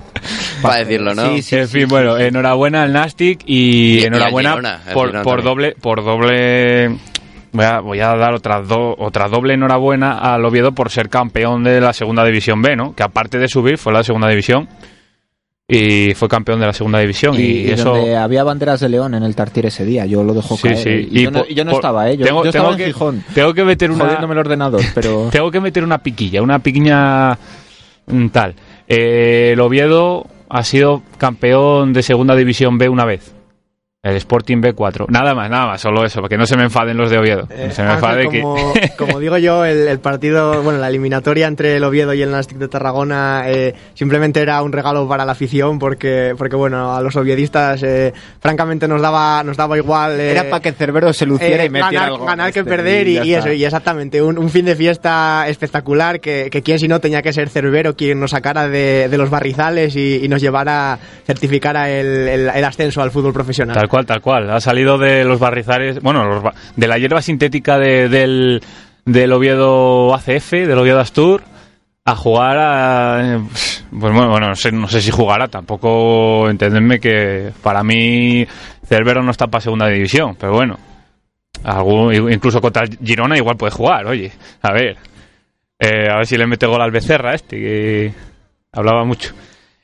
Pa 0.62 0.78
decirlo, 0.78 1.14
¿no? 1.16 1.26
Sí, 1.36 1.42
sí, 1.42 1.56
en 1.56 1.68
sí, 1.68 1.80
fin, 1.80 1.88
bueno, 1.88 2.18
enhorabuena 2.18 2.84
al 2.84 2.92
Nastic 2.92 3.42
y, 3.46 3.54
Y- 3.56 3.96
y 3.96 4.00
al 4.02 4.08
enhorabuena 4.08 4.50
Girona, 4.50 5.24
por, 5.24 5.44
doble, 5.44 5.76
por 5.80 6.04
doble. 6.04 6.98
Voy 7.52 7.66
a, 7.66 7.80
voy 7.80 8.00
a 8.00 8.16
dar 8.16 8.34
otra, 8.34 8.62
do- 8.62 8.96
otra 9.00 9.28
doble 9.30 9.54
enhorabuena 9.54 10.18
al 10.20 10.44
Oviedo 10.46 10.74
por 10.74 10.90
ser 10.92 11.10
campeón 11.10 11.64
de 11.64 11.80
la 11.82 11.94
segunda 11.94 12.24
división 12.26 12.62
B, 12.62 12.76
¿no? 12.76 12.94
Que 12.94 13.04
aparte 13.04 13.38
de 13.40 13.48
subir 13.48 13.78
fue 13.78 13.94
la 13.94 14.04
segunda 14.04 14.28
división 14.28 14.68
y 15.72 16.14
fue 16.16 16.28
campeón 16.28 16.60
de 16.60 16.66
la 16.66 16.74
segunda 16.74 17.00
división 17.00 17.36
y, 17.36 17.42
Y, 17.42 17.44
y 17.68 17.72
eso. 17.72 17.94
donde 17.94 18.16
había 18.18 18.44
banderas 18.44 18.80
de 18.80 18.90
León 18.90 19.14
en 19.14 19.22
el 19.24 19.36
Tartier 19.36 19.68
ese 19.68 19.86
día, 19.86 20.06
yo 20.08 20.24
lo 20.24 20.34
dejo 20.34 20.58
Sí, 20.58 20.64
caer. 20.64 20.78
sí. 20.78 21.08
Y, 21.12 21.24
yo, 21.24 21.32
no, 21.32 21.40
por- 21.42 21.52
y 21.52 21.54
yo 21.54 21.64
no 21.64 21.72
por- 21.72 21.80
estaba, 21.80 22.10
¿eh? 22.10 22.18
Yo, 22.18 22.26
tengo- 22.26 22.44
yo 22.44 22.50
estaba 22.50 22.66
tengo 22.70 22.72
en 22.74 22.78
que- 22.80 22.86
Gijón, 22.88 23.24
Tengo 23.36 23.54
que 23.54 23.64
meter 23.64 23.92
una. 23.92 24.14
el 24.20 24.38
ordenador, 24.38 24.82
pero... 24.96 25.30
Tengo 25.32 25.52
que 25.52 25.60
meter 25.62 25.84
una 25.84 26.00
piquilla, 26.00 26.42
una 26.42 26.58
piquiña 26.60 27.38
mm, 28.08 28.28
tal. 28.30 28.56
Eh, 28.88 29.52
el 29.54 29.60
Oviedo 29.60 30.26
ha 30.50 30.64
sido 30.64 31.04
campeón 31.20 31.94
de 31.94 32.02
segunda 32.02 32.36
división 32.36 32.80
B 32.80 32.90
una 32.90 33.06
vez. 33.06 33.36
El 34.02 34.16
Sporting 34.16 34.62
B4. 34.62 35.08
Nada 35.10 35.36
más, 35.36 35.50
nada 35.50 35.66
más, 35.66 35.82
solo 35.82 36.06
eso, 36.06 36.22
para 36.22 36.30
que 36.30 36.38
no 36.38 36.46
se 36.46 36.56
me 36.56 36.64
enfaden 36.64 36.96
los 36.96 37.10
de 37.10 37.18
Oviedo. 37.18 37.50
Eh, 37.50 37.70
se 37.74 37.84
me 37.84 37.90
Ángel, 37.90 37.96
enfade 38.22 38.30
que. 38.30 38.42
como, 38.42 38.74
como 38.98 39.20
digo 39.20 39.38
yo, 39.40 39.66
el, 39.66 39.90
el 39.90 40.00
partido, 40.00 40.64
bueno, 40.64 40.80
la 40.80 40.88
eliminatoria 40.88 41.48
entre 41.48 41.76
el 41.76 41.84
Oviedo 41.84 42.14
y 42.14 42.22
el 42.22 42.32
Nastic 42.32 42.58
de 42.60 42.70
Tarragona 42.70 43.44
eh, 43.48 43.76
simplemente 43.96 44.40
era 44.42 44.62
un 44.62 44.72
regalo 44.72 45.06
para 45.06 45.26
la 45.26 45.34
afición 45.34 45.80
porque, 45.80 46.34
porque 46.38 46.56
bueno, 46.56 46.96
a 46.96 47.02
los 47.02 47.18
oviedistas 47.18 47.84
eh, 47.84 48.14
francamente 48.40 48.88
nos 48.88 49.02
daba, 49.02 49.44
nos 49.44 49.58
daba 49.58 49.78
igual. 49.78 50.18
eh, 50.18 50.32
Era 50.32 50.46
para 50.50 50.62
que 50.62 50.72
Cerbero 50.72 51.12
se 51.12 51.26
luciera 51.26 51.64
eh, 51.64 51.66
y 51.66 51.70
metiera 51.70 51.92
ganar, 51.92 52.08
algo. 52.14 52.26
ganar 52.26 52.54
que 52.54 52.60
Este, 52.60 52.70
perder 52.70 53.06
y, 53.10 53.34
eso, 53.34 53.52
y 53.52 53.66
exactamente, 53.66 54.22
un, 54.22 54.38
un 54.38 54.50
fin 54.50 54.64
de 54.64 54.78
fiesta 54.78 55.44
espectacular 55.50 56.22
que, 56.22 56.48
que 56.50 56.62
quien 56.62 56.80
si 56.80 56.88
no 56.88 57.02
tenía 57.02 57.22
que 57.22 57.34
ser 57.34 57.50
Cerbero 57.50 57.98
quien 57.98 58.18
nos 58.22 58.32
sacara 58.32 58.70
de, 58.70 59.10
de 59.10 59.18
los 59.18 59.30
barrizales 59.30 59.98
y, 59.98 60.24
y 60.24 60.30
nos 60.30 60.42
llevara, 60.42 60.98
certificara 61.28 61.90
el, 61.90 62.08
el- 62.30 62.50
el 62.50 62.64
ascenso 62.64 63.02
al 63.02 63.12
fútbol 63.12 63.34
profesional. 63.34 63.76
Tal 63.76 63.89
cual, 63.90 64.06
tal 64.06 64.22
cual. 64.22 64.50
Ha 64.50 64.62
salido 64.62 64.98
de 64.98 65.26
los 65.26 65.40
barrizales, 65.40 66.02
bueno, 66.02 66.24
los 66.26 66.44
de 66.78 66.88
la 66.88 66.98
hierba 66.98 67.22
sintética 67.22 67.78
de- 67.78 68.08
del, 68.08 68.62
del 69.06 69.34
Oviedo 69.34 70.14
ACF, 70.16 70.52
del 70.52 70.78
Oviedo 70.78 71.00
Astur, 71.02 71.42
a 72.06 72.16
jugar 72.16 72.58
a... 72.58 73.36
eh, 73.36 73.40
Pues 73.92 74.14
bueno, 74.14 74.30
bueno, 74.30 74.48
no 74.50 74.56
sé, 74.56 74.72
no 74.72 74.88
sé 74.88 75.02
si 75.02 75.12
jugará, 75.12 75.48
tampoco 75.50 76.50
entendedme 76.50 77.00
que 77.00 77.52
para 77.62 77.84
mí 77.84 78.46
Cerbero 78.88 79.22
no 79.22 79.32
está 79.32 79.48
para 79.48 79.62
segunda 79.62 79.88
división, 79.88 80.36
pero 80.40 80.54
bueno, 80.54 80.78
algún, 81.64 82.14
incluso 82.32 82.62
contra 82.62 82.84
Girona 83.04 83.36
igual 83.38 83.58
puede 83.58 83.72
jugar, 83.72 84.06
oye, 84.08 84.32
a 84.62 84.72
ver, 84.72 84.98
eh, 85.80 86.08
a 86.10 86.18
ver 86.18 86.26
si 86.28 86.38
le 86.38 86.48
mete 86.48 86.66
gol 86.68 86.82
al 86.82 86.92
Becerra 86.92 87.34
este, 87.34 87.58
que 87.58 88.14
hablaba 88.72 89.04
mucho. 89.06 89.34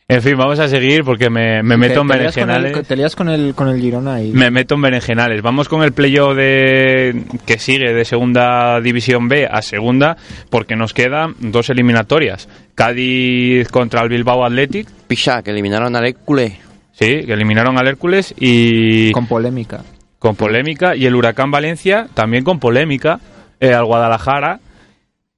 En 0.08 0.22
fin, 0.22 0.38
vamos 0.38 0.60
a 0.60 0.68
seguir 0.68 1.04
porque 1.04 1.32
me, 1.32 1.64
me 1.64 1.78
meto 1.78 2.02
en 2.02 2.08
te, 2.08 2.20
lías 2.20 2.36
con 2.36 2.44
el- 2.44 2.48
berenjenales. 2.62 2.88
te 2.88 2.96
lías 2.96 3.16
con 3.16 3.28
el, 3.28 3.56
con 3.56 3.70
el 3.70 3.82
Girona 3.82 4.22
y... 4.22 4.32
Me 4.34 4.52
meto 4.52 4.76
en 4.76 4.82
berenjenales. 4.84 5.42
Vamos 5.42 5.68
con 5.68 5.82
el 5.82 5.94
playoff 5.94 6.36
de 6.36 7.24
que 7.48 7.58
sigue 7.58 7.92
de 7.92 8.06
segunda 8.06 8.80
división 8.82 9.28
B 9.28 9.48
a 9.50 9.64
segunda, 9.64 10.16
porque 10.52 10.76
nos 10.76 10.94
quedan 10.94 11.34
dos 11.40 11.72
eliminatorias. 11.72 12.48
Cádiz 12.76 13.68
contra 13.70 14.04
el 14.04 14.10
Bilbao 14.10 14.46
Athletic, 14.46 14.88
Picha, 15.08 15.42
que 15.42 15.50
eliminaron 15.50 15.96
al 15.96 16.06
Hércules. 16.06 16.54
sí, 16.92 17.24
que 17.26 17.34
eliminaron 17.34 17.80
al 17.80 17.88
Hércules 17.88 18.36
y 18.40 19.12
Con 19.12 19.26
polémica. 19.26 19.82
con 20.20 20.36
polémica, 20.36 20.96
y 20.96 21.08
el 21.08 21.16
Huracán 21.16 21.50
Valencia 21.50 22.06
también 22.14 22.44
con 22.44 22.60
polémica, 22.60 23.20
eh, 23.60 23.74
al 23.74 23.86
Guadalajara. 23.86 24.60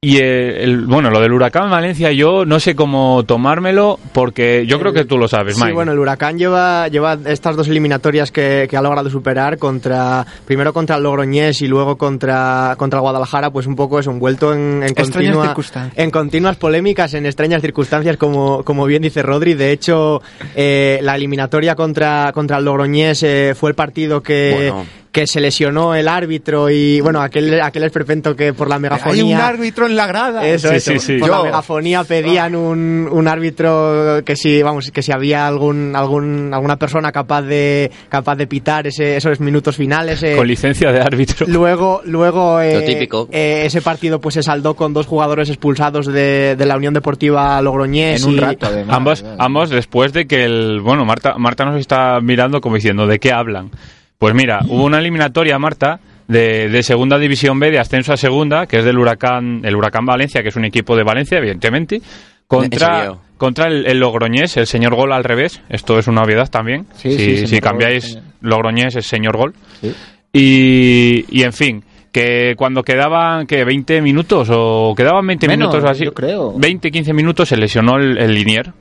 Y 0.08 0.18
el, 0.18 0.26
el- 0.58 0.86
bueno, 0.86 1.10
lo 1.10 1.20
del 1.20 1.34
Huracán 1.34 1.70
Valencia 1.70 2.12
yo 2.12 2.46
no 2.46 2.60
sé 2.60 2.76
cómo 2.76 3.24
tomármelo, 3.26 4.00
porque 4.14 4.66
yo 4.68 4.80
creo 4.80 4.94
que 4.94 5.04
tú 5.06 5.18
lo 5.18 5.28
sabes, 5.28 5.56
Sí, 5.56 5.62
Mike. 5.62 5.74
bueno, 5.74 5.92
el 5.92 6.00
Huracán 6.00 6.38
lleva, 6.38 6.88
lleva 6.88 7.18
estas 7.26 7.56
dos 7.56 7.68
eliminatorias 7.68 8.32
que, 8.32 8.68
que 8.70 8.78
ha 8.78 8.82
logrado 8.82 9.10
superar 9.10 9.58
contra 9.58 10.26
primero 10.46 10.72
contra 10.72 10.96
el 10.96 11.04
Logroñés 11.04 11.62
y 11.62 11.68
luego 11.68 11.98
contra, 11.98 12.76
contra 12.78 13.00
Guadalajara, 13.00 13.52
pues 13.52 13.68
un 13.68 13.76
poco 13.76 14.00
eso, 14.00 14.12
envuelto 14.12 14.54
en, 14.54 14.82
en, 14.84 14.94
continua- 14.94 15.56
en 15.96 16.12
continuas 16.12 16.56
polémicas, 16.58 17.14
en 17.14 17.26
extrañas 17.26 17.62
circunstancias, 17.62 18.16
como, 18.18 18.64
como 18.64 18.86
bien 18.86 19.02
dice 19.02 19.22
Rodri. 19.24 19.56
De 19.56 19.72
hecho, 19.72 20.22
eh, 20.56 21.00
la 21.02 21.16
eliminatoria 21.16 21.76
contra, 21.76 22.32
contra 22.34 22.58
el 22.60 22.66
Logroñés 22.66 23.24
eh, 23.24 23.54
fue 23.56 23.72
el 23.72 23.76
partido 23.76 24.22
que, 24.24 24.72
Bueno. 24.72 24.86
Que 25.18 25.26
se 25.26 25.40
lesionó 25.42 25.96
el 25.96 26.08
árbitro 26.08 26.70
y, 26.70 27.02
bueno, 27.02 27.22
aquel, 27.22 27.60
aquel 27.60 27.84
esperpento 27.86 28.36
que 28.36 28.54
por 28.54 28.70
la 28.70 28.78
megafonía... 28.78 29.48
árbitro 29.48 29.88
en 29.88 29.96
la 29.96 30.06
grada. 30.06 30.48
Eso, 30.48 30.70
Sí, 30.70 30.76
eso. 30.76 30.92
sí, 30.92 31.00
sí. 31.00 31.18
Por 31.18 31.30
Yo- 31.30 31.38
la 31.38 31.44
megafonía 31.44 32.04
pedían 32.04 32.56
un, 32.56 33.10
un 33.12 33.28
árbitro 33.28 34.22
que 34.24 34.36
si, 34.36 34.62
vamos, 34.62 34.92
que 34.92 35.02
si 35.02 35.12
había 35.12 35.48
algún, 35.48 35.96
algún, 35.96 36.52
alguna 36.54 36.78
persona 36.78 37.12
capaz 37.12 37.42
de, 37.42 37.90
capaz 38.10 38.36
de 38.36 38.46
pitar 38.46 38.86
ese- 38.86 39.18
esos 39.18 39.40
minutos 39.40 39.76
finales. 39.76 40.22
eh, 40.22 40.36
Con 40.36 40.46
licencia 40.48 40.92
de 40.92 41.00
árbitro. 41.02 41.48
Luego, 41.50 42.02
luego 42.06 42.62
eh, 42.62 42.76
Lo 42.76 42.84
típico. 42.86 43.28
eh, 43.32 43.64
ese 43.66 43.82
partido 43.82 44.22
pues 44.22 44.36
se 44.36 44.44
saldó 44.44 44.76
con 44.76 44.94
dos 44.94 45.08
jugadores 45.08 45.50
expulsados 45.50 46.06
de, 46.06 46.56
de 46.56 46.66
la 46.68 46.78
Unión 46.78 46.94
Deportiva 46.94 47.60
Logroñés. 47.64 48.22
En 48.22 48.30
un 48.30 48.36
y- 48.36 48.40
rato, 48.40 48.68
además. 48.68 48.96
ambos, 48.96 49.26
ambos 49.40 49.70
después 49.72 50.14
de 50.14 50.28
que 50.28 50.44
el. 50.44 50.80
Bueno, 50.82 51.06
Marta, 51.06 51.40
Marta 51.40 51.66
nos 51.66 51.80
está 51.80 52.20
mirando 52.22 52.62
como 52.62 52.76
diciendo, 52.76 53.08
¿de 53.08 53.18
qué 53.18 53.32
hablan? 53.32 53.72
Pues 54.18 54.34
mira, 54.34 54.60
hubo 54.68 54.86
una 54.86 55.00
eliminatoria, 55.00 55.60
Marta, 55.60 56.00
de, 56.28 56.70
de 56.70 56.84
segunda 56.84 57.18
división 57.20 57.60
B, 57.60 57.72
de 57.72 57.80
ascenso 57.80 58.14
a 58.14 58.18
segunda, 58.18 58.66
que 58.66 58.80
es 58.80 58.86
del 58.86 58.98
Huracán, 58.98 59.62
el 59.64 59.76
Huracán 59.76 60.06
Valencia, 60.06 60.42
que 60.42 60.50
es 60.50 60.56
un 60.56 60.66
equipo 60.66 60.96
de 60.96 61.04
Valencia, 61.04 61.38
evidentemente, 61.38 61.96
¿En 61.98 62.02
contra, 62.48 63.14
contra 63.38 63.68
el, 63.68 63.86
el 63.86 64.00
Logroñés, 64.00 64.58
el 64.58 64.68
señor 64.68 64.96
Gol 64.96 65.12
al 65.12 65.24
revés. 65.24 65.62
Esto 65.70 66.00
es 66.00 66.08
una 66.08 66.24
obviedad 66.24 66.50
también. 66.50 66.88
Sí, 66.94 67.12
si 67.12 67.48
sí, 67.48 67.60
cambiáis. 67.60 68.20
Logroñés 68.42 68.96
es 68.96 69.06
señor 69.06 69.38
Gol. 69.38 69.54
Sí. 69.82 69.94
Y, 70.34 71.26
y 71.30 71.44
en 71.44 71.54
fin, 71.54 71.84
que 72.12 72.56
cuando 72.58 72.84
quedaban 72.84 73.46
que 73.48 73.64
20 73.64 74.02
minutos 74.02 74.50
o 74.52 74.94
quedaban 74.96 75.28
20 75.28 75.48
Menos, 75.48 75.70
minutos 75.70 75.84
o 75.84 75.92
así, 75.92 76.06
yo 76.06 76.14
creo. 76.14 76.54
20, 76.58 76.90
15 76.90 77.14
minutos 77.14 77.50
se 77.50 77.58
lesionó 77.58 77.98
el, 77.98 78.18
el 78.18 78.34
linier. 78.34 78.72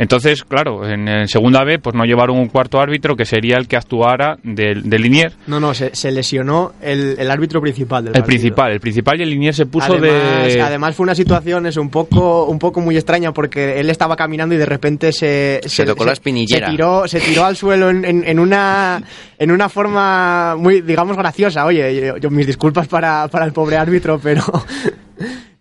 Entonces, 0.00 0.44
claro, 0.44 0.88
en, 0.88 1.08
en 1.08 1.26
segunda 1.26 1.64
B 1.64 1.80
pues 1.80 1.92
no 1.96 2.04
llevaron 2.04 2.38
un 2.38 2.46
cuarto 2.46 2.80
árbitro 2.80 3.16
que 3.16 3.24
sería 3.24 3.56
el 3.56 3.66
que 3.66 3.76
actuara 3.76 4.38
del, 4.44 4.88
del 4.88 5.02
linier. 5.02 5.32
No, 5.48 5.58
no, 5.58 5.74
se, 5.74 5.92
se 5.92 6.12
lesionó 6.12 6.72
el, 6.80 7.16
el 7.18 7.28
árbitro 7.28 7.60
principal 7.60 8.04
del 8.04 8.10
El 8.14 8.20
partido. 8.22 8.26
principal, 8.26 8.70
el 8.72 8.78
principal 8.80 9.18
y 9.18 9.22
el 9.24 9.30
linier 9.30 9.54
se 9.54 9.66
puso 9.66 9.94
además, 9.94 10.52
de... 10.52 10.62
además 10.62 10.94
fue 10.94 11.02
una 11.02 11.16
situación 11.16 11.66
es 11.66 11.76
un 11.76 11.90
poco 11.90 12.44
un 12.44 12.60
poco 12.60 12.80
muy 12.80 12.94
extraña 12.96 13.32
porque 13.32 13.80
él 13.80 13.90
estaba 13.90 14.14
caminando 14.14 14.54
y 14.54 14.58
de 14.58 14.66
repente 14.66 15.10
se 15.12 15.60
Se 15.66 15.84
tocó 15.84 16.04
la 16.04 16.12
espinillera. 16.12 16.66
se 16.68 16.70
tiró 16.70 17.08
se 17.08 17.18
tiró 17.18 17.44
al 17.44 17.56
suelo 17.56 17.90
en, 17.90 18.04
en- 18.04 18.22
en 18.24 18.38
una 18.38 19.02
en 19.36 19.50
una 19.50 19.68
forma 19.68 20.54
muy 20.56 20.80
digamos 20.80 21.16
graciosa 21.16 21.66
oye 21.66 22.06
yo, 22.06 22.16
yo- 22.18 22.30
mis 22.30 22.46
disculpas 22.46 22.86
para, 22.86 23.26
para 23.26 23.44
el 23.46 23.52
pobre 23.52 23.76
árbitro 23.76 24.20
pero 24.22 24.44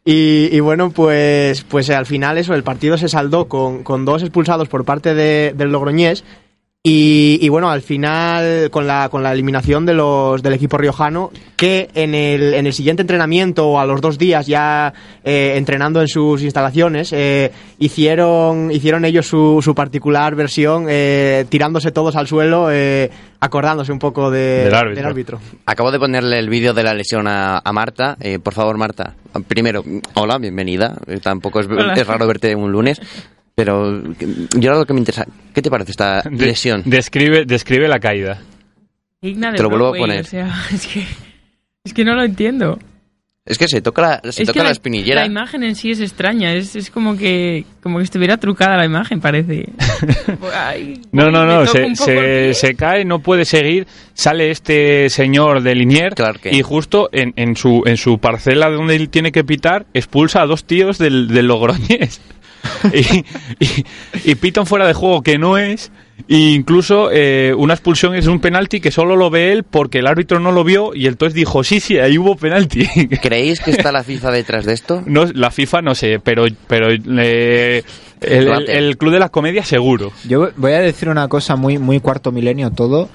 y, 0.08 0.48
y 0.56 0.60
bueno 0.62 0.90
pues 0.92 1.64
pues 1.64 1.90
al 1.90 2.06
final 2.06 2.38
eso 2.38 2.54
el 2.56 2.64
partido 2.64 2.98
se 2.98 3.10
saldó 3.10 3.48
con, 3.50 3.84
con 3.84 4.06
dos 4.06 4.22
expulsados 4.24 4.70
por 4.70 4.86
parte 4.86 5.14
de- 5.14 5.54
del 5.54 5.70
Logroñés 5.72 6.24
y, 6.84 7.40
y 7.42 7.50
bueno, 7.50 7.70
al 7.70 7.82
final, 7.82 8.70
con 8.72 8.88
la, 8.88 9.10
con 9.10 9.22
la 9.22 9.34
eliminación 9.34 9.86
de 9.86 9.94
los, 9.94 10.42
del 10.42 10.54
equipo 10.54 10.78
riojano, 10.78 11.32
que 11.58 11.90
en 11.96 12.16
el, 12.16 12.54
en 12.54 12.66
el 12.66 12.72
siguiente 12.72 13.02
entrenamiento 13.02 13.68
o 13.68 13.80
a 13.80 13.86
los 13.86 14.00
dos 14.00 14.18
días 14.18 14.48
ya 14.48 14.94
eh, 15.26 15.56
entrenando 15.58 16.00
en 16.00 16.08
sus 16.08 16.42
instalaciones, 16.44 17.12
eh, 17.12 17.52
hicieron, 17.78 18.72
hicieron 18.72 19.04
ellos 19.04 19.28
su, 19.28 19.60
su 19.62 19.76
particular 19.76 20.36
versión, 20.36 20.86
eh, 20.88 21.44
tirándose 21.50 21.92
todos 21.92 22.16
al 22.16 22.28
suelo, 22.28 22.70
eh, 22.72 23.10
acordándose 23.40 23.92
un 23.92 24.00
poco 24.00 24.32
de- 24.32 24.66
Del 24.66 24.74
árbitro. 24.76 25.08
árbitro. 25.08 25.40
Acabo 25.66 25.92
de 25.92 26.00
ponerle 26.00 26.40
el 26.40 26.50
vídeo 26.50 26.74
de 26.74 26.84
la 26.84 26.94
lesión 26.94 27.28
a, 27.28 27.60
a 27.64 27.74
Marta. 27.74 28.18
Eh, 28.20 28.40
por 28.40 28.54
favor, 28.54 28.78
Marta, 28.78 29.16
primero, 29.48 29.84
hola, 30.16 30.38
bienvenida. 30.38 30.96
Eh, 31.08 31.20
tampoco 31.22 31.60
es, 31.60 31.68
Hola. 31.68 31.94
es 31.94 32.08
raro 32.08 32.28
verte 32.28 32.56
un 32.56 32.72
lunes. 32.72 33.00
Pero 33.56 34.04
que- 34.20 34.28
yo 34.60 34.72
lo 34.74 34.86
que 34.86 34.94
me 34.94 35.00
interesa, 35.00 35.26
¿qué 35.54 35.62
te 35.62 35.70
parece 35.72 35.92
esta 35.92 36.22
de- 36.22 36.46
lesión? 36.46 36.84
describe, 36.86 37.46
describe 37.46 37.88
la 37.88 38.00
caída. 38.00 38.40
Digna 39.22 39.52
de 39.52 39.58
Te 39.58 39.64
lo 39.64 39.70
vuelvo 39.70 39.88
a 39.88 39.92
Broadway, 39.92 40.02
poner. 40.02 40.26
O 40.26 40.28
sea, 40.30 40.54
es 40.74 40.86
que, 40.88 41.06
es 41.84 41.94
que 41.94 42.06
no 42.06 42.14
lo 42.14 42.24
entiendo. 42.24 42.78
Es 43.48 43.58
que 43.58 43.68
se 43.68 43.82
toca 43.82 44.02
la, 44.02 44.32
se 44.32 44.44
es 44.44 44.48
toca 44.48 44.54
que 44.54 44.60
la, 44.60 44.66
la, 44.66 44.72
espinillera. 44.72 45.22
la 45.22 45.28
imagen 45.28 45.64
en 45.64 45.76
sí 45.76 45.92
es 45.92 46.02
extraña. 46.02 46.54
Es, 46.54 46.76
es 46.76 46.92
como 46.92 47.18
que 47.18 47.66
como 47.82 48.00
que 48.00 48.04
estuviera 48.04 48.38
trucada 48.38 48.76
la 48.76 48.86
imagen, 48.86 49.22
parece. 49.22 49.70
Ay, 50.54 51.02
No, 51.14 51.28
uy, 51.28 51.32
no, 51.32 51.46
no, 51.46 51.66
se, 51.66 52.54
se, 52.54 52.76
cae, 52.76 53.06
no 53.06 53.20
puede 53.20 53.46
seguir, 53.46 53.88
sale 54.14 54.52
este 54.52 55.10
señor 55.10 55.64
de 55.64 55.74
Linier 55.76 56.14
Clark 56.14 56.42
Kent. 56.42 56.56
y 56.56 56.62
justo 56.62 57.10
en, 57.14 57.34
en, 57.38 57.56
su, 57.56 57.84
en 57.86 57.96
su 57.96 58.20
parcela 58.20 58.70
donde 58.70 58.96
él 58.96 59.10
tiene 59.10 59.32
que 59.32 59.46
pitar, 59.46 59.86
expulsa 59.94 60.42
a 60.42 60.46
dos 60.46 60.66
tíos 60.66 60.98
del, 60.98 61.30
del 61.30 61.48
Logroñés. 61.48 62.20
y, 62.94 63.24
y, 63.64 63.86
y 64.26 64.36
pita 64.36 64.60
un 64.60 64.68
fuera 64.68 64.86
de 64.86 64.94
juego 64.94 65.22
que 65.22 65.38
no 65.38 65.58
es, 65.58 65.92
e 66.28 66.38
incluso 66.54 67.10
eh, 67.12 67.54
una 67.58 67.74
expulsión 67.74 68.16
es 68.16 68.28
un 68.28 68.40
penalti 68.40 68.80
que 68.80 68.92
solo 68.92 69.16
lo 69.16 69.30
ve 69.30 69.52
él 69.54 69.64
porque 69.64 70.00
el 70.00 70.08
árbitro 70.08 70.40
no 70.40 70.52
lo 70.52 70.64
vio 70.64 70.94
y 70.96 71.08
entonces 71.08 71.34
dijo, 71.36 71.64
sí, 71.64 71.80
sí, 71.80 72.00
ahí 72.00 72.18
hubo 72.18 72.36
penalti. 72.36 72.88
¿Creéis 73.22 73.60
que 73.60 73.72
está 73.72 73.92
la 73.92 74.04
FIFA 74.04 74.32
detrás 74.32 74.66
de 74.66 74.74
esto? 74.74 75.04
no, 75.06 75.26
la 75.26 75.52
FIFA 75.52 75.82
no 75.82 75.96
sé, 75.96 76.20
pero, 76.24 76.46
pero 76.68 76.88
eh, 76.92 77.84
el, 78.22 78.48
el- 78.48 78.70
el 78.70 78.98
Club 78.98 79.14
de 79.14 79.20
la 79.20 79.30
Comedia 79.30 79.64
seguro. 79.64 80.12
Yo 80.28 80.50
voy 80.58 80.72
a 80.74 80.80
decir 80.80 81.10
una 81.10 81.28
cosa 81.28 81.56
muy, 81.56 81.78
muy 81.78 82.00
cuarto 82.00 82.32
milenio 82.32 82.72
todo. 82.72 83.10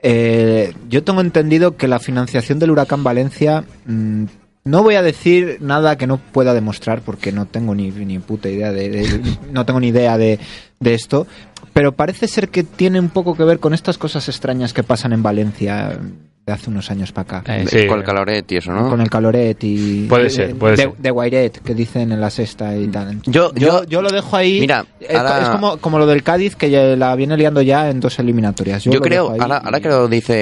Eh, 0.00 0.72
yo 0.88 1.02
tengo 1.02 1.20
entendido 1.20 1.76
que 1.76 1.88
la 1.88 1.98
financiación 1.98 2.58
del 2.58 2.70
Huracán 2.70 3.02
Valencia. 3.04 3.64
mm, 3.86 4.24
no 4.68 4.82
voy 4.82 4.94
a 4.96 5.02
decir 5.02 5.58
nada 5.60 5.96
que 5.96 6.06
no 6.06 6.18
pueda 6.18 6.54
demostrar 6.54 7.00
porque 7.00 7.32
no 7.32 7.46
tengo 7.46 7.74
ni, 7.74 7.90
ni 7.90 8.18
puta 8.18 8.48
idea 8.48 8.72
de, 8.72 9.20
no 9.52 9.64
tengo 9.64 9.80
ni 9.80 9.88
idea 9.88 10.18
de, 10.18 10.38
de 10.78 10.94
esto. 10.94 11.26
Pero 11.72 11.92
parece 11.92 12.28
ser 12.28 12.48
que 12.48 12.64
tiene 12.64 13.00
un 13.00 13.08
poco 13.08 13.34
que 13.36 13.44
ver 13.44 13.60
con 13.60 13.74
estas 13.74 13.98
cosas 13.98 14.28
extrañas 14.28 14.72
que 14.72 14.82
pasan 14.82 15.12
en 15.12 15.22
Valencia 15.22 15.98
de 16.48 16.54
hace 16.54 16.70
unos 16.70 16.90
años 16.90 17.12
para 17.12 17.38
acá. 17.40 17.54
Eh, 17.58 17.66
sí. 17.68 17.86
Con 17.86 17.98
el 17.98 18.04
caloret 18.04 18.50
y 18.50 18.56
eso, 18.56 18.72
¿no? 18.72 18.88
Con 18.88 19.00
el 19.02 19.10
caloret 19.10 19.62
y. 19.62 20.06
Puede 20.08 20.24
de- 20.24 20.30
ser, 20.30 20.54
puede 20.56 20.76
de, 20.76 20.82
ser. 20.84 20.92
De 20.96 21.10
Guairet, 21.10 21.58
que 21.62 21.74
dicen 21.74 22.10
en 22.10 22.20
la 22.20 22.30
sexta 22.30 22.74
y 22.74 22.86
tal. 22.88 23.20
Yo- 23.26 23.52
yo, 23.54 23.82
yo- 23.82 23.84
yo 23.84 24.02
lo 24.02 24.08
dejo 24.10 24.34
ahí. 24.36 24.60
Mira, 24.60 24.86
ahora- 25.14 25.42
Es 25.42 25.48
como, 25.50 25.76
como 25.76 25.98
lo 25.98 26.06
del 26.06 26.22
Cádiz, 26.22 26.56
que 26.56 26.70
ya 26.70 26.82
la 26.96 27.14
viene 27.16 27.36
liando 27.36 27.60
ya 27.60 27.90
en 27.90 28.00
dos 28.00 28.18
eliminatorias. 28.18 28.82
Yo, 28.84 28.98
creo, 29.00 29.28
ahora, 29.30 29.60
y- 29.62 29.66
ahora 29.66 29.80
que 29.80 29.88
lo 29.88 30.08
dice 30.08 30.34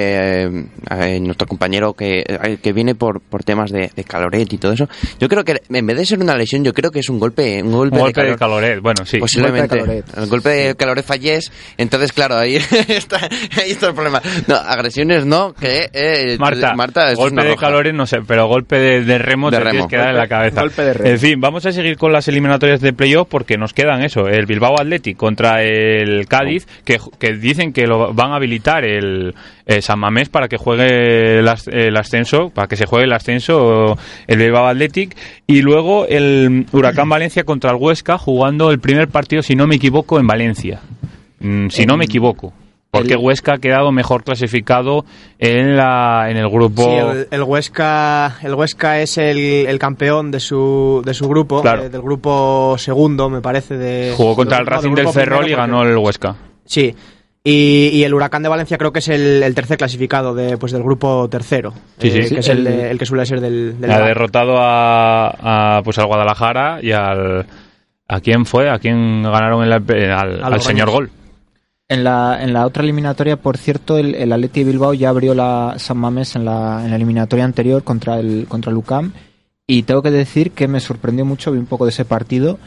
eh, 0.45 0.65
eh, 0.91 1.19
nuestro 1.19 1.45
compañero 1.47 1.93
que, 1.93 2.23
que 2.61 2.71
viene 2.73 2.95
por, 2.95 3.19
por 3.19 3.43
temas 3.43 3.69
de, 3.71 3.91
de 3.93 4.03
caloret 4.05 4.51
y 4.53 4.57
todo 4.57 4.71
eso, 4.71 4.87
yo 5.19 5.27
creo 5.27 5.43
que 5.43 5.61
en 5.69 5.85
vez 5.85 5.97
de 5.97 6.05
ser 6.05 6.19
una 6.19 6.35
lesión, 6.35 6.63
yo 6.63 6.73
creo 6.73 6.89
que 6.91 6.99
es 6.99 7.09
un 7.09 7.19
golpe, 7.19 7.61
un 7.61 7.71
golpe, 7.73 7.95
Un 7.97 8.01
golpe 8.03 8.21
de 8.21 8.27
de 8.31 8.35
calor. 8.37 8.61
caloret, 8.61 8.81
bueno, 8.81 9.05
sí. 9.05 9.17
Posiblemente. 9.19 9.77
Golpe 9.77 9.93
de 9.95 10.01
Caloret. 10.03 10.17
El 10.23 10.29
golpe 10.29 10.49
de 10.49 10.75
caloret 10.75 11.05
fallés. 11.05 11.51
Entonces, 11.77 12.13
claro, 12.13 12.37
ahí 12.37 12.55
está, 12.87 13.17
ahí 13.57 13.71
está 13.71 13.87
el 13.87 13.93
problema. 13.93 14.21
No, 14.47 14.55
agresiones 14.55 15.25
no, 15.25 15.53
que 15.53 15.89
eh, 15.97 16.37
Marta, 16.39 16.73
Marta, 16.75 17.13
golpe 17.15 17.43
de 17.43 17.55
calores 17.55 17.93
no 17.93 18.05
sé, 18.05 18.19
pero 18.27 18.47
golpe 18.47 18.77
de, 18.77 19.03
de 19.03 19.17
remo 19.17 19.49
De 19.49 19.57
te 19.57 19.63
remo. 19.63 19.71
tienes 19.71 19.89
que 19.89 19.97
dar 19.97 20.09
en 20.11 20.17
la 20.17 20.27
cabeza. 20.27 20.61
golpe 20.61 20.81
de 20.83 20.93
remo. 20.93 21.09
En 21.09 21.19
fin, 21.19 21.41
vamos 21.41 21.65
a 21.65 21.71
seguir 21.71 21.97
con 21.97 22.11
las 22.13 22.27
eliminatorias 22.27 22.81
de 22.81 22.93
playoff 22.93 23.27
porque 23.29 23.57
nos 23.57 23.73
quedan 23.73 24.03
eso, 24.03 24.27
el 24.27 24.45
Bilbao 24.45 24.79
Athletic 24.79 25.17
contra 25.17 25.63
el 25.63 26.27
Cádiz, 26.27 26.67
que, 26.85 26.97
que 27.19 27.33
dicen 27.33 27.73
que 27.73 27.87
lo 27.87 28.13
van 28.13 28.31
a 28.31 28.35
habilitar 28.35 28.85
el, 28.85 29.33
eh, 29.65 29.81
San 29.81 29.99
Mamés 29.99 30.29
para 30.29 30.47
que 30.47 30.57
juegue 30.57 31.39
el, 31.39 31.47
as- 31.47 31.67
el 31.67 31.95
ascenso, 31.97 32.49
para 32.49 32.67
que 32.67 32.75
se 32.75 32.85
juegue 32.85 33.05
el 33.05 33.13
ascenso 33.13 33.97
el 34.27 34.37
Bilbao 34.37 34.67
Athletic 34.67 35.15
y 35.47 35.61
luego 35.61 36.05
el 36.07 36.65
Huracán 36.71 37.09
Valencia 37.09 37.43
contra 37.43 37.71
el 37.71 37.77
Huesca 37.77 38.17
jugando 38.17 38.71
el 38.71 38.79
primer 38.79 39.07
partido, 39.07 39.41
si 39.41 39.55
no 39.55 39.67
me 39.67 39.75
equivoco, 39.75 40.19
en 40.19 40.27
Valencia. 40.27 40.79
Mm, 41.39 41.67
si 41.69 41.85
no 41.85 41.97
me 41.97 42.05
equivoco. 42.05 42.53
Porque 42.89 43.13
el- 43.13 43.19
Huesca 43.19 43.53
ha 43.55 43.57
quedado 43.57 43.91
mejor 43.91 44.23
clasificado 44.23 45.05
en, 45.39 45.75
la, 45.75 46.27
en 46.29 46.37
el 46.37 46.49
grupo. 46.49 46.83
Sí, 46.83 46.89
el, 46.89 47.27
el 47.31 47.43
Huesca, 47.43 48.37
el 48.41 48.53
Huesca 48.55 49.01
es 49.01 49.17
el, 49.17 49.37
el 49.67 49.77
campeón 49.77 50.31
de 50.31 50.39
su, 50.39 51.01
de 51.05 51.13
su 51.13 51.27
grupo, 51.27 51.61
Claro. 51.61 51.83
eh, 51.83 51.89
del 51.89 52.01
grupo 52.01 52.75
segundo, 52.77 53.29
me 53.29 53.41
parece. 53.41 53.77
De, 53.77 54.13
Jugó 54.15 54.35
contra 54.35 54.59
el 54.59 54.65
no, 54.65 54.69
Racing 54.71 54.95
del 54.95 55.09
Ferrol 55.09 55.47
y 55.47 55.53
ganó 55.53 55.77
porque- 55.79 55.91
el 55.91 55.97
Huesca. 55.97 56.35
Sí. 56.65 56.95
Y, 57.43 57.91
y 57.93 58.03
el 58.03 58.13
Huracán 58.13 58.43
de 58.43 58.49
Valencia 58.49 58.77
creo 58.77 58.91
que 58.91 58.99
es 58.99 59.07
el, 59.07 59.41
el 59.41 59.55
tercer 59.55 59.77
clasificado 59.77 60.35
de, 60.35 60.57
pues, 60.57 60.73
del 60.73 60.83
grupo 60.83 61.29
tercero. 61.29 61.73
Sí, 61.97 62.09
sí. 62.11 62.19
eh, 62.19 62.23
Sí, 62.23 62.33
que 62.35 62.39
es 62.41 62.49
el, 62.49 62.57
el- 62.57 62.63
de- 62.65 62.91
el 62.91 62.97
que 62.99 63.05
suele 63.05 63.25
ser 63.25 63.39
del, 63.39 63.79
del 63.79 63.91
ha 63.91 63.99
derrotado 64.01 64.57
a, 64.59 65.77
a, 65.77 65.81
pues 65.83 65.97
al 65.99 66.07
Guadalajara 66.07 66.79
y 66.81 66.91
al 66.91 67.45
a 68.09 68.19
quién 68.21 68.45
fue 68.45 68.69
a 68.69 68.79
quién 68.79 69.23
ganaron 69.23 69.63
eh, 69.65 70.11
al, 70.11 70.43
al 70.43 70.61
señor 70.61 70.89
gol 70.89 71.09
En 71.89 72.03
la, 72.03 72.43
en 72.43 72.51
la 72.51 72.65
otra 72.65 72.83
eliminatoria, 72.83 73.37
por 73.37 73.57
cierto, 73.57 73.97
el, 73.97 74.13
el 74.13 74.33
Atleti 74.33 74.63
de 74.63 74.71
Bilbao 74.71 74.93
ya 74.93 75.09
abrió 75.09 75.33
la 75.33 75.75
San 75.77 75.97
Mamés 75.97 76.35
en 76.35 76.43
la, 76.43 76.81
en 76.83 76.89
la 76.89 76.97
eliminatoria 76.97 77.45
anterior 77.45 77.83
contra 77.83 78.19
el, 78.19 78.45
contra 78.49 78.71
el 78.71 78.77
UCAM. 78.77 79.13
Y 79.65 79.83
tengo 79.83 80.01
que 80.01 80.11
decir 80.11 80.51
que 80.51 80.67
me 80.67 80.81
sorprendió 80.81 81.23
mucho, 81.23 81.51
vi 81.51 81.59
un 81.59 81.65
poco 81.65 81.85
de 81.85 81.91
ese 81.91 82.03
partido. 82.03 82.59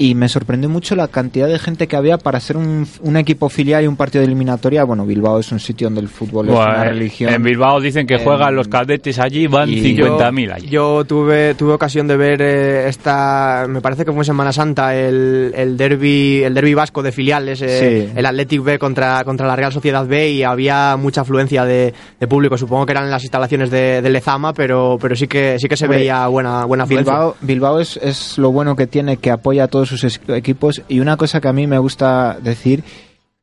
Y 0.00 0.14
me 0.14 0.28
sorprendió 0.28 0.68
mucho 0.70 0.94
la 0.94 1.08
cantidad 1.08 1.48
de 1.48 1.58
gente 1.58 1.88
que 1.88 1.96
había 1.96 2.18
para 2.18 2.38
ser 2.38 2.56
un, 2.56 2.86
un 3.02 3.16
equipo 3.16 3.48
filial 3.48 3.82
y 3.82 3.88
un 3.88 3.96
partido 3.96 4.20
de 4.20 4.26
eliminatoria. 4.26 4.84
Bueno, 4.84 5.04
Bilbao 5.04 5.40
es 5.40 5.50
un 5.50 5.58
sitio 5.58 5.88
donde 5.88 6.00
el 6.02 6.06
fútbol 6.06 6.48
es 6.50 6.54
una 6.54 6.84
eh, 6.84 6.88
religión. 6.90 7.34
en 7.34 7.42
Bilbao 7.42 7.80
dicen 7.80 8.06
que 8.06 8.14
Em, 8.14 8.22
juegan 8.22 8.54
los 8.54 8.68
cadetes 8.68 9.18
allí 9.18 9.48
van 9.48 9.68
y 9.68 9.80
50.000 9.82 10.52
allí 10.52 10.68
Yo 10.68 11.04
tuve, 11.04 11.56
tuve 11.56 11.72
ocasión 11.72 12.06
de 12.06 12.16
ver 12.16 12.40
eh, 12.42 12.88
esta, 12.88 13.66
me 13.68 13.80
parece 13.80 14.04
que 14.04 14.12
fue 14.12 14.20
en 14.20 14.24
Semana 14.26 14.52
Santa, 14.52 14.94
el, 14.94 15.50
el 15.52 15.76
derby, 15.76 16.44
el 16.44 16.54
derby 16.54 16.74
vasco 16.74 17.02
de 17.02 17.10
filiales, 17.10 17.60
eh, 17.62 18.06
Sí. 18.06 18.12
el 18.16 18.24
Athletic 18.24 18.62
B 18.62 18.78
contra, 18.78 19.24
contra 19.24 19.48
la 19.48 19.56
Real 19.56 19.72
Sociedad 19.72 20.06
B 20.06 20.30
y 20.30 20.44
había 20.44 20.96
mucha 20.96 21.22
afluencia 21.22 21.64
de, 21.64 21.92
de 22.20 22.26
público. 22.28 22.56
Supongo 22.56 22.86
que 22.86 22.92
eran 22.92 23.06
en 23.06 23.10
las 23.10 23.24
instalaciones 23.24 23.68
de, 23.72 24.00
de 24.00 24.10
Lezama, 24.10 24.52
pero, 24.52 24.96
pero 25.00 25.16
sí 25.16 25.26
que 25.26 25.58
sí 25.58 25.66
que 25.66 25.76
se 25.76 25.88
veía 25.88 26.28
buena, 26.28 26.66
buena 26.66 26.84
afluencia. 26.84 27.12
Bilbao, 27.14 27.36
Bilbao 27.40 27.80
es, 27.80 27.96
es 28.00 28.38
lo 28.38 28.52
bueno 28.52 28.76
que 28.76 28.86
tiene, 28.86 29.16
que 29.16 29.32
apoya 29.32 29.64
a 29.64 29.66
todos 29.66 29.87
sus 29.88 30.20
equipos. 30.28 30.82
Y 30.88 31.00
una 31.00 31.16
cosa 31.16 31.40
que 31.40 31.48
a 31.48 31.52
mí 31.52 31.66
me 31.66 31.78
gusta 31.78 32.38
decir, 32.40 32.84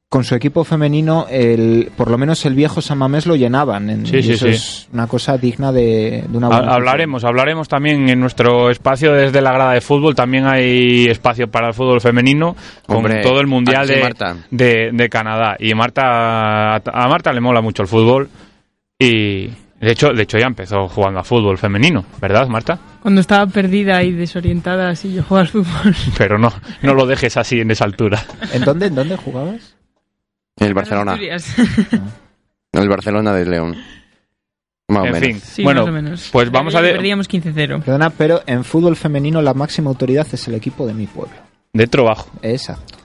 con 0.07 0.23
su 0.23 0.35
equipo 0.35 0.63
femenino, 0.63 1.25
el, 1.29 1.91
por 1.97 2.09
lo 2.09 2.17
menos 2.17 2.45
el 2.45 2.53
viejo 2.53 2.79
San 2.79 2.99
Mamés 2.99 3.25
lo 3.25 3.35
llenaban. 3.35 3.89
en- 3.89 4.05
Sí, 4.05 4.17
y 4.17 4.23
sí, 4.23 4.31
eso 4.33 4.45
sí. 4.45 4.51
es 4.53 4.87
una 4.93 5.07
cosa 5.07 5.37
digna 5.37 5.71
de, 5.73 6.23
de 6.29 6.37
una 6.37 6.47
Ha- 6.47 6.57
buena 6.59 6.73
hablaremos 6.73 7.23
hablaremos 7.25 7.67
también 7.67 8.07
en 8.07 8.19
nuestro 8.19 8.69
espacio 8.69 9.11
desde 9.11 9.41
la 9.41 9.51
grada 9.51 9.73
de 9.73 9.81
fútbol 9.81 10.15
también 10.15 10.45
hay 10.45 11.07
espacio 11.07 11.49
para 11.49 11.67
el 11.69 11.73
fútbol 11.73 11.99
femenino 11.99 12.55
con 12.85 13.03
todo 13.23 13.41
el 13.41 13.47
mundial 13.47 13.81
¿a 13.81 13.85
de, 13.87 14.13
de, 14.51 14.89
de 14.93 15.09
Canadá 15.09 15.57
y 15.59 15.73
Marta 15.73 16.75
a 16.75 17.07
Marta 17.09 17.33
le 17.33 17.41
mola 17.41 17.61
mucho 17.61 17.81
el 17.81 17.89
fútbol 17.89 18.29
y 18.99 19.49
de 19.79 19.91
hecho 19.91 20.13
de 20.13 20.24
hecho 20.24 20.38
ya 20.38 20.48
empezó 20.48 20.88
jugando 20.88 21.20
a 21.20 21.24
fútbol 21.24 21.58
femenino 21.58 22.05
verdad 22.22 22.48
Marta 22.48 22.79
Cuando 23.01 23.22
estaba 23.22 23.46
perdida 23.48 24.01
y 24.03 24.12
desorientada, 24.12 24.89
así 24.89 25.13
yo 25.13 25.24
jugaba 25.24 25.41
al 25.41 25.48
fútbol. 25.50 25.96
pero 26.17 26.38
no 26.38 26.51
no 26.82 26.94
lo 26.94 27.05
dejes 27.05 27.38
así 27.38 27.60
en 27.60 27.72
esa 27.72 27.86
altura 27.86 28.24
¿En 28.53 28.63
dónde, 28.63 28.88
en 28.88 28.96
dónde 28.96 29.15
jugabas? 29.17 29.75
El 30.58 30.74
Barcelona. 30.74 31.12
Asturias. 31.13 31.53
El 32.72 32.88
Barcelona 32.89 33.34
de 33.34 33.46
León. 33.46 33.75
Más 34.88 35.03
o 35.03 35.05
en 35.08 35.12
menos. 35.13 35.27
fin 35.27 35.39
Sí, 35.41 35.63
bueno 35.63 35.82
más 35.82 35.89
o 35.89 35.94
menos. 35.94 36.29
pues 36.32 36.50
vamos 36.51 36.75
a 36.75 36.77
Aquello 36.77 36.91
ver- 36.94 36.98
Perdíamos 37.00 37.27
15-0. 37.29 37.84
Perdona, 37.84 38.10
pero 38.12 38.41
en 38.46 38.63
fútbol 38.63 38.96
femenino 38.96 39.41
la 39.41 39.53
máxima 39.53 39.89
autoridad 39.89 40.25
es 40.32 40.48
el 40.48 40.55
equipo 40.55 40.86
de 40.88 40.94
mi 40.94 41.08
pueblo. 41.08 41.36
de 41.74 41.88
trabajo 41.88 42.29
Exacto. 42.41 42.98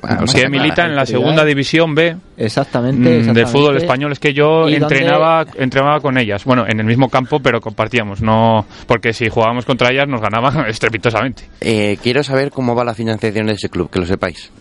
Bueno, 0.00 0.20
o 0.22 0.26
sea, 0.28 0.48
milita 0.48 0.84
en 0.86 0.94
la 0.94 1.04
segunda 1.04 1.44
división 1.44 1.92
B 1.92 2.16
Exactamente. 2.36 3.00
mm, 3.00 3.02
del 3.02 3.18
exactamente. 3.18 3.50
fútbol 3.50 3.76
español 3.78 4.12
es 4.12 4.20
que 4.20 4.32
yo 4.32 4.68
¿Y 4.68 4.78
dónde- 4.78 4.94
entrenaba 4.96 5.44
entrenaba 5.56 5.98
con 5.98 6.16
ellas 6.18 6.44
bueno 6.44 6.64
en 6.68 6.78
el 6.78 6.86
mismo 6.86 7.08
campo 7.08 7.40
pero 7.40 7.60
compartíamos 7.60 8.22
no 8.22 8.64
porque 8.86 9.12
si 9.12 9.28
jugábamos 9.28 9.64
contra 9.64 9.90
ellas 9.90 10.06
nos 10.06 10.20
ganaban 10.20 10.66
estrepitosamente 10.68 11.48
eh, 11.60 11.98
quiero 12.00 12.22
saber 12.22 12.52
cómo 12.52 12.76
va 12.76 12.84
la 12.84 12.94
financiación 12.94 13.46
de 13.46 13.54
ese 13.54 13.68
club, 13.68 13.90
que 13.90 13.98
lo 13.98 14.06
sepáis. 14.06 14.52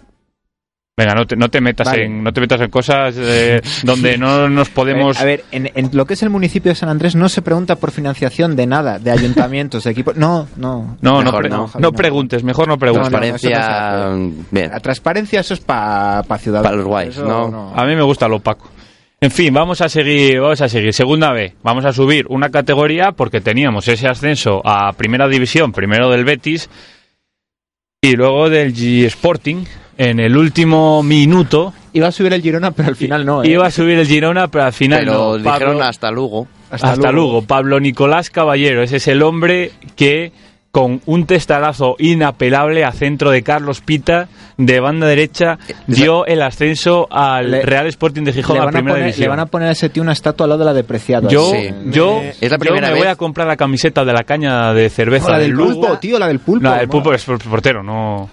Venga 0.97 1.13
no 1.13 1.27
te, 1.27 1.35
no 1.35 1.47
te 1.49 1.61
metas 1.61 1.85
Vale. 1.85 2.05
en 2.05 2.23
no 2.23 2.33
te 2.33 2.41
metas 2.41 2.59
en 2.59 2.69
cosas 2.71 3.13
eh, 3.19 3.61
donde 3.83 4.17
no 4.17 4.49
nos 4.49 4.69
podemos 4.69 5.19
A 5.21 5.25
ver, 5.25 5.43
en, 5.51 5.69
en 5.75 5.91
lo 5.93 6.05
que 6.07 6.15
es 6.15 6.23
el 6.23 6.31
municipio 6.31 6.71
de 6.71 6.75
San 6.75 6.89
Andrés 6.89 7.15
no 7.15 7.29
se 7.29 7.43
pregunta 7.43 7.75
por 7.75 7.91
financiación 7.91 8.55
de 8.55 8.65
nada, 8.65 8.97
de 8.97 9.11
ayuntamientos, 9.11 9.83
de 9.83 9.91
equipos. 9.91 10.15
No, 10.17 10.47
no. 10.57 10.97
no 11.01 11.17
no, 11.17 11.23
Mejor 11.23 11.39
pre- 11.41 11.49
no. 11.49 11.69
no 11.79 11.91
preguntes 11.91 12.43
mejor 12.43 12.67
no 12.67 12.77
preguntes 12.79 13.11
No, 13.11 13.19
no, 13.19 13.27
Transparencia. 13.29 14.09
no 14.09 14.31
bien. 14.49 14.71
La 14.71 14.79
transparencia 14.79 15.39
eso 15.41 15.53
es 15.53 15.59
para 15.59 16.23
pa 16.23 16.37
ciudadanos. 16.39 16.71
Pa' 16.71 16.75
los 16.77 16.85
guays, 16.87 17.17
¿no? 17.19 17.73
a 17.75 17.85
mí 17.85 17.95
me 17.95 18.01
gusta 18.03 18.27
lo 18.27 18.37
opaco 18.37 18.69
en 19.19 19.31
fin, 19.31 19.51
vamos 19.51 19.81
a 19.81 19.89
seguir, 19.89 20.39
vamos 20.39 20.61
a 20.61 20.69
seguir. 20.69 20.93
Segunda 20.93 21.31
B, 21.31 21.55
vamos 21.63 21.85
a 21.85 21.91
subir 21.91 22.27
una 22.29 22.49
categoría 22.51 23.13
porque 23.13 23.41
teníamos 23.41 23.87
ese 23.87 24.07
ascenso 24.07 24.61
a 24.63 24.93
Primera 24.93 25.27
División, 25.27 25.71
primero 25.71 26.11
del 26.11 26.23
Betis 26.23 26.69
y 27.99 28.15
luego 28.15 28.47
del 28.51 28.75
G 28.75 29.05
Sporting. 29.05 29.63
En 29.97 30.19
el 30.19 30.37
último 30.37 31.01
minuto 31.03 31.73
Iba 31.93 32.07
a 32.09 32.11
subir 32.11 32.31
el 32.33 32.41
Girona, 32.43 32.71
pero 32.71 32.89
al 32.89 32.95
final 32.95 33.25
no. 33.25 33.43
¿eh? 33.43 33.47
iba 33.49 33.65
a 33.65 33.71
subir 33.71 33.97
el 33.97 34.05
Girona, 34.07 34.47
pero 34.49 34.65
al 34.65 34.73
final 34.73 34.99
Pero 34.99 35.13
no. 35.13 35.37
dijeron 35.37 35.59
Pablo- 35.77 35.83
hasta 35.83 36.11
Lugo. 36.11 36.47
hasta, 36.69 37.11
luego. 37.11 37.41
Pablo 37.41 37.79
Nicolás 37.79 38.29
Caballero, 38.29 38.83
ese 38.83 38.97
es 38.97 39.07
el 39.07 39.23
hombre 39.23 39.71
que 39.95 40.31
con 40.69 41.01
un 41.07 41.25
testarazo 41.25 41.95
inapelable 41.97 42.83
a 42.85 42.91
centro 42.91 43.31
de 43.31 43.41
Carlos 43.41 43.81
Pita 43.81 44.27
de 44.57 44.79
banda 44.79 45.07
derecha 45.07 45.57
dio 45.87 46.25
el 46.27 46.43
ascenso 46.43 47.07
al 47.09 47.49
Le- 47.49 47.61
Real 47.63 47.87
Sporting 47.87 48.23
de 48.23 48.33
Gijón 48.33 48.57
le 48.57 48.61
a 48.61 48.65
van, 48.65 48.75
a 48.75 48.77
primera 48.77 48.93
poner, 48.93 49.05
división. 49.05 49.23
le 49.23 49.29
van 49.29 49.39
a 49.39 49.45
poner 49.47 49.69
a 49.69 49.71
ese 49.71 49.89
tío 49.89 50.03
una 50.03 50.11
estatua 50.11 50.43
al 50.43 50.49
lado 50.49 50.59
de 50.59 50.65
la 50.65 50.73
depreciada. 50.73 51.29
Yo, 51.29 51.49
Sí. 51.49 51.69
yo, 51.87 52.21
Es 52.39 52.51
la 52.51 52.57
yo 52.63 52.73
me 52.75 52.81
vez. 52.81 52.95
voy 52.95 53.07
a 53.07 53.15
comprar 53.15 53.47
la 53.47 53.55
camiseta 53.55 54.05
de 54.05 54.13
la 54.13 54.23
caña 54.23 54.71
de 54.73 54.89
cerveza 54.91 55.27
No, 55.27 55.31
la 55.31 55.39
del 55.39 55.51
Lugo. 55.51 55.81
pulpo, 55.81 55.97
tío, 55.97 56.19
la 56.19 56.27
del 56.27 56.39
pulpo. 56.39 56.63
No, 56.63 56.69
la 56.71 56.77
del 56.79 56.89
pulpo 56.89 57.11
es 57.13 57.23
por- 57.23 57.39
portero, 57.39 57.81
no. 57.81 58.29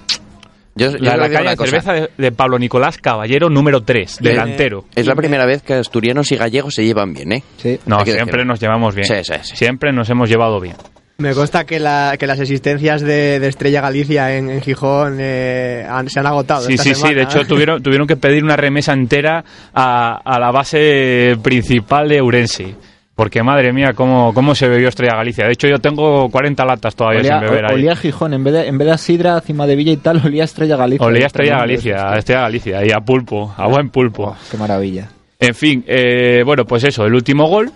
Yo, 0.77 0.91
yo 0.91 0.99
La, 0.99 1.17
la 1.17 1.29
caña 1.31 1.51
de 1.51 1.57
cerveza 1.57 1.93
de, 1.93 2.11
de 2.19 2.33
Pablo 2.33 2.59
Nicolás 2.59 2.99
Caballero, 2.99 3.49
número 3.49 3.83
3, 3.83 4.17
Eh, 4.21 4.25
delantero. 4.25 4.85
Es 4.95 5.07
la 5.07 5.15
primera 5.15 5.47
vez 5.47 5.63
que 5.63 5.75
asturianos 5.75 6.33
y 6.33 6.37
gallegos 6.37 6.75
se 6.75 6.85
llevan 6.85 7.13
bien, 7.15 7.33
¿eh? 7.33 7.43
Sí. 7.59 7.79
No, 7.87 8.01
siempre 8.05 8.25
decirlo. 8.25 8.45
nos 8.45 8.61
llevamos 8.61 8.95
bien. 8.95 9.07
Sí, 9.07 9.15
sí, 9.23 9.35
sí. 9.43 9.57
Siempre 9.57 9.93
nos 9.93 10.11
hemos 10.11 10.29
llevado 10.29 10.61
bien. 10.61 10.75
Me 11.19 11.33
consta 11.33 11.65
que, 11.65 11.79
la, 11.79 12.17
que 12.19 12.27
las 12.27 12.41
existencias 12.41 13.01
de, 13.01 13.39
de 13.39 13.47
Estrella 13.47 13.81
Galicia 13.81 14.37
en, 14.37 14.51
en 14.51 14.61
Gijón 14.61 15.19
eh, 15.21 15.87
han- 15.89 16.09
se 16.11 16.19
han 16.19 16.27
agotado. 16.27 16.63
Sí, 16.67 16.73
esta 16.73 16.83
sí, 16.83 16.89
sí. 16.89 16.95
semana. 16.97 17.17
De 17.19 17.23
hecho, 17.23 17.47
tuvieron, 17.47 17.81
tuvieron 17.81 18.09
que 18.09 18.17
pedir 18.17 18.43
una 18.43 18.57
remesa 18.57 18.93
entera 18.95 19.45
a, 19.73 20.21
a 20.25 20.41
la 20.41 20.51
base 20.51 21.37
principal 21.41 22.09
de 22.09 22.21
Urense. 22.21 22.75
Porque, 23.15 23.45
madre 23.45 23.73
mía, 23.73 23.93
cómo, 23.95 24.35
cómo 24.35 24.55
se 24.57 24.69
bebió 24.69 24.89
Estrella 24.89 25.15
Galicia. 25.17 25.47
De 25.47 25.53
hecho, 25.53 25.69
yo 25.69 25.79
tengo 25.79 26.29
40 26.31 26.65
latas 26.65 26.97
todavía 26.97 27.21
Olía, 27.21 27.39
sin 27.39 27.49
beber 27.49 27.65
ahí. 27.67 27.75
olía 27.75 27.95
Gijón, 27.97 28.35
en 28.35 28.43
vez, 28.43 28.55
de, 28.55 28.67
en 28.67 28.77
vez 28.77 28.87
de 28.87 28.93
a 28.93 28.99
Sidra, 28.99 29.41
cima 29.41 29.67
de 29.67 29.77
Villa 29.77 29.93
y 29.93 29.99
tal, 29.99 30.21
olía 30.25 30.45
Estrella 30.45 30.77
Galicia. 30.77 31.07
Olía 31.07 31.27
Estrella 31.27 31.59
Galicia, 31.59 32.11
a 32.11 32.19
Estrella 32.19 32.41
Galicia 32.43 32.85
y 32.85 32.91
a 32.91 33.01
pulpo, 33.01 33.55
a 33.57 33.69
buen 33.69 33.91
pulpo. 33.91 34.25
Oh, 34.25 34.37
qué 34.51 34.57
maravilla. 34.57 35.09
En 35.39 35.55
fin, 35.55 35.85
eh, 35.87 36.43
bueno, 36.45 36.65
pues 36.65 36.85
eso, 36.85 37.05
el 37.05 37.15
último 37.15 37.47
gol 37.47 37.71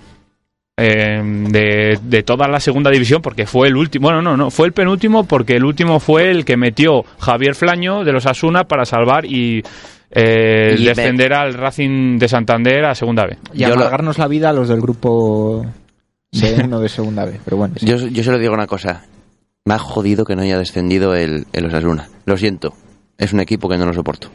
eh, 0.77 1.21
de, 1.51 1.99
de 2.03 2.23
toda 2.23 2.49
la 2.49 2.59
segunda 2.59 2.91
división, 2.91 3.23
porque 3.23 3.47
fue 3.47 3.69
el 3.69 3.77
último, 3.77 4.09
bueno, 4.09 4.23
no, 4.23 4.37
no, 4.37 4.51
fue 4.51 4.67
el 4.67 4.73
penúltimo 4.73 5.25
porque 5.25 5.57
el 5.57 5.65
último 5.65 6.01
fue 6.01 6.31
el 6.31 6.45
que 6.45 6.57
metió 6.57 7.05
Javier 7.19 7.55
Flaño 7.55 8.05
de 8.05 8.13
los 8.13 8.27
Asuna 8.27 8.65
para 8.65 8.85
salvar 8.85 9.25
y, 9.25 9.63
eh, 10.11 10.77
descender 10.79 11.33
al 11.35 11.55
Racing 11.55 12.19
de 12.19 12.29
Santander 12.29 12.85
a 12.85 12.95
segunda 12.95 13.27
B. 13.27 13.37
Y 13.55 13.61
Yo 13.61 13.69
lo- 13.69 13.75
amargarnos 13.75 14.19
la 14.19 14.29
vida 14.29 14.51
a 14.51 14.53
los 14.53 14.69
del 14.69 14.81
grupo 14.81 15.65
de 16.33 16.55
uno 16.65 16.81
de 16.81 16.89
segunda 16.89 17.25
B. 17.25 17.39
Pero 17.45 17.57
bueno, 17.57 17.75
sí. 17.79 17.87
Yo, 17.87 17.97
yo 17.97 18.23
se 18.23 18.31
lo 18.31 18.39
digo 18.39 18.55
una 18.55 18.67
cosa. 18.67 19.05
Me 19.65 19.75
ha 19.75 19.79
jodido 19.79 20.25
que 20.25 20.35
no 20.35 20.43
haya 20.43 20.59
descendido 20.59 21.15
el, 21.15 21.47
el 21.53 21.67
Osasuna. 21.67 22.09
Lo 22.25 22.37
siento. 22.37 22.73
Es 23.19 23.33
un 23.33 23.41
equipo 23.41 23.69
que 23.69 23.77
no 23.77 23.85
lo 23.87 23.93
soporto. 23.93 24.31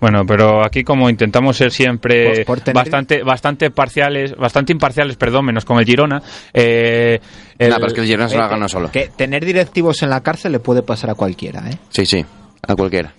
Bueno, 0.00 0.24
pero 0.26 0.64
aquí 0.64 0.82
como 0.84 1.08
intentamos 1.10 1.56
ser 1.56 1.70
siempre 1.72 2.24
Por- 2.36 2.44
por 2.44 2.60
tener- 2.60 2.74
bastante 2.74 3.22
bastante 3.22 3.70
parciales, 3.70 4.34
bastante 4.36 4.72
imparciales, 4.72 5.16
perdón, 5.16 5.46
menos 5.46 5.64
con 5.64 5.78
el 5.78 5.84
Girona. 5.84 6.22
Eh, 6.52 7.18
el- 7.58 7.72
pero 7.74 7.86
es 7.86 7.92
que 7.92 8.00
el 8.00 8.06
Girona 8.06 8.28
se 8.28 8.36
lo 8.36 8.44
ha 8.44 8.48
ganado 8.48 8.68
solo. 8.68 8.90
Que 8.92 9.10
tener 9.16 9.44
directivos 9.44 10.02
en 10.02 10.10
la 10.10 10.20
cárcel 10.22 10.52
le 10.52 10.60
puede 10.60 10.82
pasar 10.82 11.10
a 11.10 11.14
cualquiera, 11.14 11.68
¿eh? 11.70 11.78
Sí, 11.88 12.04
sí. 12.06 12.24
A 12.66 12.74
cualquiera. 12.76 13.12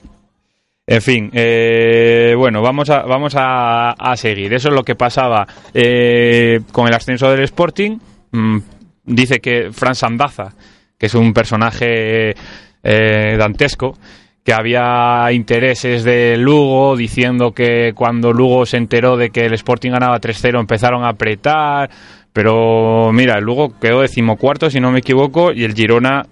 En 0.86 1.02
fin, 1.02 1.30
eh, 1.34 2.36
bueno, 2.38 2.62
vamos 2.62 2.90
a, 2.90 3.04
vamos 3.04 3.36
a, 3.38 3.92
a 3.92 4.18
seguir. 4.18 4.54
Eso 4.54 4.68
es 4.68 4.76
lo 4.76 4.84
que 4.84 4.96
pasaba 4.96 5.48
eh, 5.74 6.60
con 6.74 6.88
el 6.88 6.94
ascenso 6.94 7.32
del 7.32 7.44
Sporting. 7.44 8.00
Mm, 8.32 8.58
dice 9.06 9.40
que 9.40 9.72
Fran 9.72 9.96
Sandaza, 9.96 10.54
que 10.98 11.06
es 11.06 11.16
un 11.16 11.34
personaje 11.34 12.36
eh, 12.84 13.36
dantesco, 13.38 13.98
que 14.44 14.52
había 14.52 15.32
intereses 15.32 16.04
de 16.04 16.36
Lugo, 16.36 16.98
diciendo 16.98 17.54
que 17.54 17.94
cuando 17.96 18.34
Lugo 18.34 18.66
se 18.66 18.76
enteró 18.76 19.16
de 19.16 19.30
que 19.30 19.46
el 19.46 19.54
Sporting 19.54 19.92
ganaba 19.92 20.20
3-0 20.20 20.60
empezaron 20.60 21.06
a 21.06 21.10
apretar, 21.12 21.90
pero 22.34 23.12
mira, 23.14 23.38
el 23.38 23.46
Lugo 23.46 23.80
quedó 23.80 24.02
decimocuarto, 24.02 24.70
si 24.70 24.82
no 24.82 24.92
me 24.92 25.00
equivoco, 25.00 25.54
y 25.54 25.64
el 25.64 25.76
Girona 25.76 26.26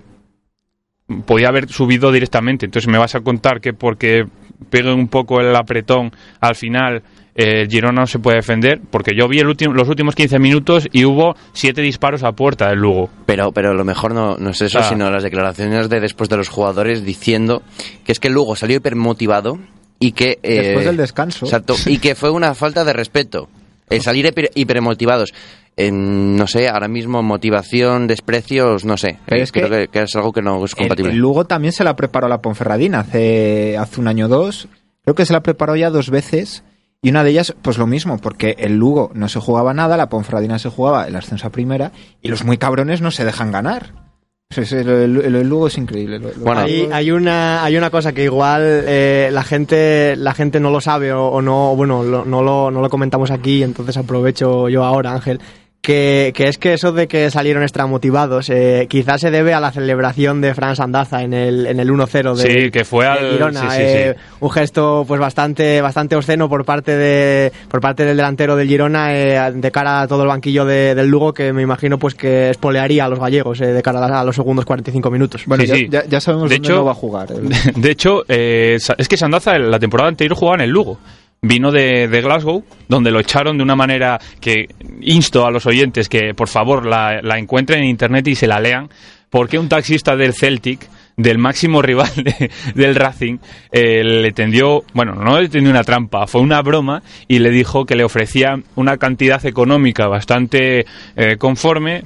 podía 1.26 1.50
haber 1.50 1.70
subido 1.70 2.12
directamente. 2.12 2.66
Entonces 2.66 2.90
me 2.92 2.98
vas 2.98 3.16
a 3.16 3.22
contar 3.22 3.62
que 3.62 3.74
porque 3.74 4.24
pegue 4.70 4.94
un 4.94 5.08
poco 5.08 5.40
el 5.42 5.56
apretón 5.56 6.12
al 6.40 6.56
final 6.56 7.04
eh, 7.34 7.62
el 7.62 7.68
Girona 7.70 8.02
no 8.02 8.08
se 8.08 8.20
puede 8.20 8.38
defender, 8.38 8.80
porque 8.92 9.12
yo 9.18 9.28
vi 9.30 9.40
el 9.40 9.48
último, 9.48 9.74
los 9.74 9.88
últimos 9.88 10.16
15 10.16 10.38
minutos 10.38 10.88
y 10.92 11.06
hubo 11.06 11.34
siete 11.54 11.82
disparos 11.82 12.24
a 12.24 12.34
puerta 12.34 12.68
del 12.70 12.80
Lugo. 12.80 13.10
Pero, 13.26 13.52
pero 13.54 13.74
lo 13.74 13.86
mejor 13.86 14.14
no, 14.14 14.36
no 14.38 14.50
es 14.50 14.62
eso, 14.62 14.80
Ah. 14.80 14.84
sino 14.84 15.10
las 15.10 15.24
declaraciones 15.24 15.88
de 15.90 16.00
después 16.02 16.30
de 16.30 16.38
los 16.38 16.50
jugadores 16.50 17.06
diciendo 17.06 17.62
que 18.06 18.12
es 18.12 18.20
que 18.20 18.30
Lugo 18.30 18.56
salió 18.58 18.78
hipermotivado 18.78 19.60
y 20.00 20.12
que... 20.12 20.40
eh, 20.44 20.62
Después 20.62 20.86
del 20.86 20.98
descanso. 20.98 21.46
Exacto, 21.46 21.76
y 21.86 22.00
que 22.00 22.16
fue 22.16 22.30
una 22.32 22.54
falta 22.54 22.84
de 22.84 22.92
respeto. 22.94 23.48
El 23.92 24.02
salir 24.02 24.26
hiper- 24.26 24.50
hipermotivados. 24.56 25.34
No 25.78 26.48
sé, 26.48 26.68
ahora 26.68 26.88
mismo 26.88 27.24
motivación, 27.24 28.08
desprecios, 28.08 28.86
no 28.86 28.98
sé. 28.98 29.18
Pero 29.26 29.42
es 29.42 29.52
creo 29.52 29.70
que- 29.70 29.78
que, 29.80 29.88
que 29.88 30.02
es 30.04 30.16
algo 30.16 30.32
que 30.34 30.42
no 30.42 30.64
es 30.66 30.72
El, 30.74 30.78
compatible. 30.78 31.12
el 31.12 31.18
Lugo 31.18 31.46
también 31.46 31.72
se 31.72 31.84
la 31.84 31.96
preparó 31.96 32.28
la 32.28 32.42
Ponferradina 32.42 33.00
hace, 33.00 33.78
hace 33.78 34.00
un 34.02 34.08
año 34.08 34.26
o 34.26 34.30
dos. 34.30 34.68
Creo 35.04 35.16
que 35.16 35.26
se 35.26 35.34
la 35.34 35.42
preparó 35.44 35.76
ya 35.76 35.90
dos 35.90 36.10
veces. 36.10 36.64
Y 37.02 37.10
una 37.10 37.24
de 37.24 37.32
ellas, 37.32 37.56
pues 37.64 37.80
lo 37.80 37.88
mismo, 37.88 38.20
porque 38.20 38.56
el 38.60 38.78
Lugo 38.78 39.10
no 39.16 39.28
se 39.28 39.40
jugaba 39.40 39.74
nada, 39.74 39.98
la 39.98 40.10
Ponferradina 40.10 40.60
se 40.60 40.70
jugaba 40.70 41.08
el 41.08 41.16
ascenso 41.16 41.48
a 41.48 41.52
primera, 41.52 41.92
y 42.22 42.28
los 42.28 42.44
muy 42.44 42.60
cabrones 42.60 43.02
no 43.02 43.10
se 43.10 43.26
dejan 43.26 43.52
ganar. 43.52 44.01
O 44.52 44.54
sea, 44.54 44.64
es- 44.64 44.72
el, 44.74 44.90
el- 44.90 45.36
el 45.36 45.48
Lugo 45.48 45.68
es 45.68 45.78
increíble. 45.78 46.20
Lo- 46.20 46.28
lo- 46.30 46.36
Bueno. 46.44 46.62
Hay, 46.62 46.88
hay 46.92 47.10
una 47.12 47.64
hay 47.64 47.78
una 47.78 47.90
cosa 47.90 48.12
que 48.14 48.26
igual 48.26 48.62
eh, 48.64 49.30
la 49.32 49.44
gente 49.44 50.16
la 50.18 50.34
gente 50.34 50.60
no 50.60 50.70
lo 50.70 50.82
sabe 50.82 51.14
o, 51.14 51.26
o 51.28 51.42
no 51.42 51.74
bueno 51.76 52.04
lo- 52.04 52.26
no 52.26 52.44
lo 52.44 52.70
no 52.70 52.82
lo 52.82 52.90
comentamos 52.90 53.32
aquí 53.32 53.64
entonces 53.64 53.96
aprovecho 53.98 54.68
yo 54.70 54.84
ahora 54.84 55.14
Ángel 55.14 55.40
que, 55.82 56.32
que 56.36 56.48
es 56.48 56.60
que 56.60 56.74
eso 56.74 56.92
de 56.92 57.08
que 57.08 57.32
salieron 57.32 57.64
extramotivados 57.64 58.50
eh, 58.52 58.86
quizás 58.88 59.20
se 59.22 59.32
debe 59.32 59.54
a 59.56 59.60
la 59.60 59.72
celebración 59.72 60.40
de 60.40 60.54
Fran 60.54 60.76
Sandaza 60.76 61.24
en 61.24 61.34
el 61.34 61.66
en 61.66 61.80
el 61.80 61.90
1-0 61.90 62.36
de 62.36 62.44
Sí, 62.66 62.70
que 62.72 62.86
fue 62.86 63.06
de 63.06 63.10
al- 63.12 63.32
Girona, 63.32 63.62
sí, 63.62 63.68
sí, 63.78 63.82
eh, 63.84 64.16
sí. 64.16 64.36
un 64.42 64.50
gesto 64.52 65.06
pues 65.08 65.20
bastante 65.20 65.82
bastante 65.82 66.16
obsceno 66.16 66.48
por 66.50 66.66
parte 66.66 66.96
de 66.96 67.52
por 67.68 67.82
parte 67.82 68.06
del 68.06 68.16
delantero 68.16 68.56
del 68.56 68.68
Girona 68.68 69.16
eh, 69.16 69.52
de 69.56 69.72
cara 69.72 70.02
a 70.02 70.08
todo 70.08 70.22
el 70.22 70.28
banquillo 70.28 70.66
de- 70.66 70.94
del 70.94 71.08
Lugo 71.08 71.34
que 71.34 71.52
me 71.52 71.64
imagino 71.64 71.98
pues 71.98 72.14
que 72.14 72.52
espolearía 72.52 73.06
a 73.06 73.10
los 73.10 73.20
gallegos 73.20 73.60
eh, 73.62 73.68
de 73.74 73.82
cara 73.82 74.06
a, 74.06 74.22
a 74.22 74.24
los 74.24 74.36
segundos 74.36 74.66
45 74.66 75.10
minutos 75.10 75.44
Bueno, 75.48 75.64
Sí, 75.64 75.68
ya, 75.70 75.76
sí. 75.76 75.88
ya- 75.90 76.06
ya 76.06 76.22
sabemos 76.22 76.50
De 76.50 76.58
dónde 76.58 76.68
hecho- 76.68 76.76
no 76.78 76.86
va 76.86 76.92
a 76.92 76.96
jugar. 76.96 77.30
el- 77.32 77.50
De 77.82 77.90
hecho, 77.92 78.24
eh, 78.28 78.78
es 78.98 79.08
que 79.08 79.18
Sandaza 79.18 79.58
la 79.58 79.80
temporada 79.80 80.10
anterior 80.10 80.38
jugaba 80.38 80.56
en 80.58 80.62
el 80.62 80.70
Lugo. 80.70 81.00
Vino 81.44 81.72
de, 81.72 82.08
Glasgow, 82.22 82.64
donde 82.88 83.10
lo 83.10 83.20
echaron 83.20 83.58
de 83.58 83.64
una 83.64 83.76
manera 83.76 84.20
que 84.40 84.68
insto 85.02 85.44
a 85.44 85.50
los 85.50 85.66
oyentes 85.66 86.08
que 86.08 86.36
por 86.36 86.48
favor 86.48 86.86
la, 86.86 87.20
la 87.24 87.40
encuentren 87.40 87.80
en 87.82 87.90
internet 87.90 88.28
y 88.28 88.36
se 88.36 88.46
la 88.46 88.60
lean, 88.60 88.90
porque 89.32 89.58
un 89.58 89.68
taxista 89.68 90.16
del 90.16 90.36
Celtic, 90.36 90.88
del 91.18 91.40
máximo 91.40 91.82
rival 91.82 92.12
de- 92.16 92.52
del 92.76 92.94
Racing, 92.94 93.40
eh, 93.72 94.04
le 94.04 94.32
tendió, 94.34 94.84
bueno, 94.94 95.16
no 95.16 95.42
le 95.42 95.50
tendió 95.50 95.72
una 95.72 95.84
trampa, 95.84 96.28
fue 96.28 96.42
una 96.42 96.62
broma 96.62 97.02
y 97.28 97.40
le 97.40 97.50
dijo 97.50 97.88
que 97.88 97.96
le 97.96 98.04
ofrecía 98.04 98.62
una 98.76 98.98
cantidad 98.98 99.44
económica 99.44 100.08
bastante 100.08 100.86
eh, 101.16 101.38
conforme 101.40 102.04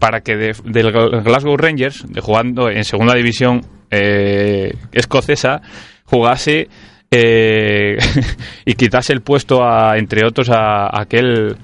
para 0.00 0.22
que 0.22 0.34
de- 0.34 0.56
del 0.64 0.90
Glasgow 0.90 1.56
Rangers, 1.56 2.04
de 2.08 2.20
jugando 2.20 2.68
en 2.68 2.82
segunda 2.82 3.14
división 3.14 3.60
eh, 3.92 4.74
escocesa, 4.90 5.62
jugase 6.04 6.66
eh, 7.10 7.96
y 8.64 8.74
quitase 8.74 9.12
el 9.12 9.22
puesto 9.22 9.62
a, 9.62 9.96
entre 9.96 10.26
otros 10.26 10.50
a, 10.50 10.86
a 10.86 11.02
aquel 11.02 11.56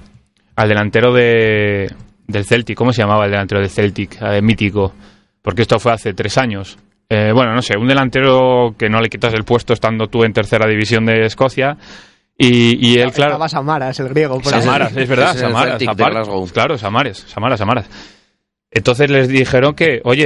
al 0.55 0.69
delantero 0.69 1.13
de 1.13 1.87
del 2.27 2.45
Celtic, 2.45 2.77
¿cómo 2.77 2.93
se 2.93 3.01
llamaba 3.01 3.25
el 3.25 3.31
delantero 3.31 3.61
del 3.61 3.69
Celtic? 3.69 4.17
Eh, 4.21 4.41
mítico, 4.41 4.93
porque 5.41 5.63
esto 5.63 5.79
fue 5.79 5.91
hace 5.91 6.13
tres 6.13 6.37
años. 6.37 6.77
Eh, 7.09 7.31
bueno, 7.33 7.53
no 7.53 7.61
sé, 7.61 7.77
un 7.77 7.87
delantero 7.87 8.75
que 8.77 8.89
no 8.89 8.99
le 9.01 9.09
quitas 9.09 9.33
el 9.33 9.43
puesto 9.43 9.73
estando 9.73 10.07
tú 10.07 10.23
en 10.23 10.33
tercera 10.33 10.67
división 10.67 11.05
de 11.05 11.25
Escocia 11.25 11.77
y, 12.37 12.87
y 12.87 12.97
él, 12.99 13.11
claro, 13.11 13.33
Estaba 13.33 13.49
Samaras, 13.49 13.99
el 13.99 14.09
griego. 14.09 14.39
por. 14.39 14.51
Samaras, 14.51 14.95
es 14.95 15.07
verdad, 15.07 15.35
es 15.35 15.41
Samaras, 15.41 15.77
Celtic 15.77 15.97
claro, 16.53 16.77
Samares, 16.77 17.17
Samaras, 17.27 17.59
Samaras. 17.59 17.89
Entonces 18.75 19.09
les 19.11 19.27
dijeron 19.27 19.75
que, 19.75 20.01
oye, 20.03 20.25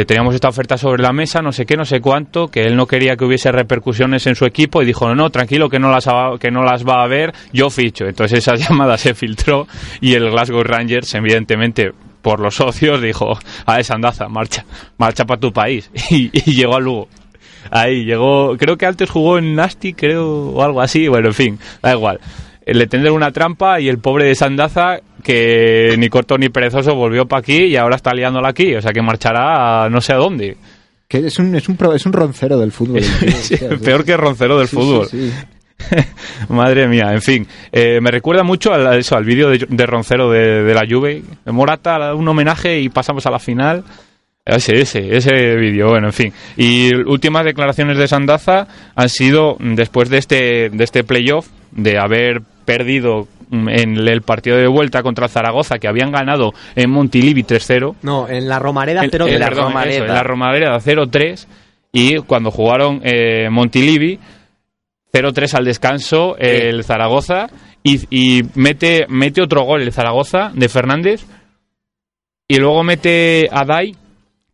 eh, 0.00 0.04
teníamos 0.06 0.34
esta 0.34 0.48
oferta 0.48 0.76
sobre 0.76 1.02
la 1.02 1.12
mesa, 1.12 1.40
no 1.40 1.52
sé 1.52 1.64
qué, 1.66 1.76
no 1.76 1.84
sé 1.84 2.00
cuánto, 2.00 2.48
que 2.48 2.62
él 2.64 2.74
no 2.74 2.86
quería 2.86 3.16
que 3.16 3.24
hubiese 3.24 3.52
repercusiones 3.52 4.26
en 4.26 4.34
su 4.34 4.44
equipo 4.44 4.82
y 4.82 4.86
dijo, 4.86 5.06
no, 5.08 5.14
no, 5.14 5.30
tranquilo, 5.30 5.68
que 5.68 5.78
no 5.78 5.90
las, 5.90 6.08
va- 6.08 6.36
que 6.38 6.50
no 6.50 6.64
las 6.64 6.84
va 6.84 7.04
a 7.04 7.06
ver, 7.06 7.32
yo 7.52 7.70
ficho. 7.70 8.06
Entonces 8.06 8.40
esa 8.40 8.54
llamada 8.56 8.98
se 8.98 9.14
filtró 9.14 9.68
y 10.00 10.14
el 10.14 10.30
Glasgow 10.30 10.64
Rangers, 10.64 11.14
evidentemente, 11.14 11.92
por 12.22 12.40
los 12.40 12.56
socios, 12.56 13.00
dijo, 13.00 13.38
a 13.66 13.78
esa 13.78 13.94
andaza, 13.94 14.28
marcha, 14.28 14.64
marcha 14.98 15.24
para 15.24 15.38
tu 15.40 15.52
país. 15.52 15.88
Y, 16.10 16.30
y 16.32 16.54
llegó 16.54 16.74
a 16.76 16.80
Lugo. 16.80 17.08
Ahí 17.70 18.04
llegó, 18.04 18.56
creo 18.56 18.76
que 18.76 18.86
antes 18.86 19.08
jugó 19.10 19.38
en 19.38 19.54
Nasty, 19.54 19.92
creo, 19.92 20.26
o 20.50 20.62
algo 20.62 20.80
así, 20.80 21.06
bueno, 21.08 21.28
en 21.28 21.34
fin, 21.34 21.58
da 21.82 21.92
igual. 21.92 22.18
Eh, 22.64 22.74
Le 22.74 22.86
tendré 22.88 23.10
una 23.12 23.30
trampa 23.32 23.80
y 23.80 23.88
el 23.88 23.98
pobre 23.98 24.24
de 24.26 24.34
Sandaza, 24.34 24.98
que 25.26 25.96
ni 25.98 26.08
corto 26.08 26.38
ni 26.38 26.48
perezoso, 26.48 26.94
volvió 26.94 27.26
para 27.26 27.40
aquí 27.40 27.64
y 27.64 27.76
ahora 27.76 27.96
está 27.96 28.12
liándola 28.14 28.50
aquí, 28.50 28.74
o 28.76 28.80
sea 28.80 28.92
que 28.92 29.02
marchará 29.02 29.84
a 29.84 29.90
no 29.90 30.00
sé 30.00 30.12
a 30.12 30.16
dónde. 30.16 30.56
que 31.08 31.18
es 31.26 31.38
un, 31.40 31.52
es 31.56 31.68
un, 31.68 31.76
es 31.94 32.06
un 32.06 32.12
roncero 32.12 32.58
del 32.58 32.70
fútbol. 32.70 33.02
Sí, 33.34 33.56
peor 33.84 34.04
que 34.04 34.16
Roncero 34.16 34.56
del 34.58 34.68
sí, 34.68 34.76
fútbol. 34.76 35.06
sí. 35.08 35.32
Madre 36.48 36.86
mía, 36.88 37.12
en 37.12 37.20
fin. 37.20 37.46
Eh, 37.72 38.00
me 38.00 38.10
recuerda 38.10 38.42
mucho 38.44 38.72
al, 38.72 38.86
a 38.86 38.96
eso, 38.96 39.16
al 39.16 39.24
vídeo 39.24 39.50
de, 39.50 39.66
de 39.68 39.86
Roncero 39.86 40.30
de, 40.30 40.62
de 40.62 40.74
la 40.74 40.86
Juve. 40.88 41.22
Morata, 41.46 42.14
un 42.14 42.26
homenaje 42.28 42.80
y 42.80 42.88
pasamos 42.88 43.26
a 43.26 43.30
la 43.30 43.38
final. 43.38 43.84
Ese, 44.44 44.80
ese, 44.80 45.16
ese 45.16 45.56
vídeo, 45.56 45.88
bueno, 45.88 46.06
en 46.06 46.12
fin. 46.12 46.32
Y 46.56 46.94
últimas 46.94 47.44
declaraciones 47.44 47.98
de 47.98 48.06
Sandaza 48.06 48.68
han 48.94 49.08
sido 49.08 49.56
después 49.58 50.08
de 50.08 50.18
este, 50.18 50.70
de 50.70 50.84
este 50.84 51.02
playoff, 51.02 51.48
de 51.72 51.98
haber 51.98 52.42
perdido 52.64 53.26
en 53.50 53.96
el 53.96 54.22
partido 54.22 54.56
de 54.56 54.66
vuelta 54.66 55.02
contra 55.02 55.28
Zaragoza, 55.28 55.78
que 55.78 55.88
habían 55.88 56.10
ganado 56.10 56.52
en 56.74 56.90
Montilivi 56.90 57.42
3-0. 57.44 57.96
No, 58.02 58.28
en 58.28 58.48
la 58.48 58.58
Romareda 58.58 59.04
En- 59.04 59.10
0 59.10 59.26
en 59.28 59.38
la 59.40 59.50
Romareda. 59.50 59.94
eso, 59.94 60.04
en 60.04 60.12
la 60.14 60.22
Romareda 60.22 60.78
0-3 60.80 61.46
y 61.92 62.16
cuando 62.18 62.50
jugaron 62.50 63.00
eh, 63.04 63.48
Montilivi 63.50 64.18
0-3 65.12 65.54
al 65.54 65.64
descanso 65.64 66.36
el 66.38 66.84
Zaragoza 66.84 67.46
y, 67.82 68.00
y 68.10 68.42
mete 68.54 69.06
mete 69.08 69.40
otro 69.40 69.62
gol 69.62 69.80
el 69.82 69.92
Zaragoza 69.92 70.50
de 70.54 70.68
Fernández 70.68 71.24
y 72.48 72.56
luego 72.58 72.82
mete 72.84 73.48
a 73.50 73.64
Dai 73.64 73.94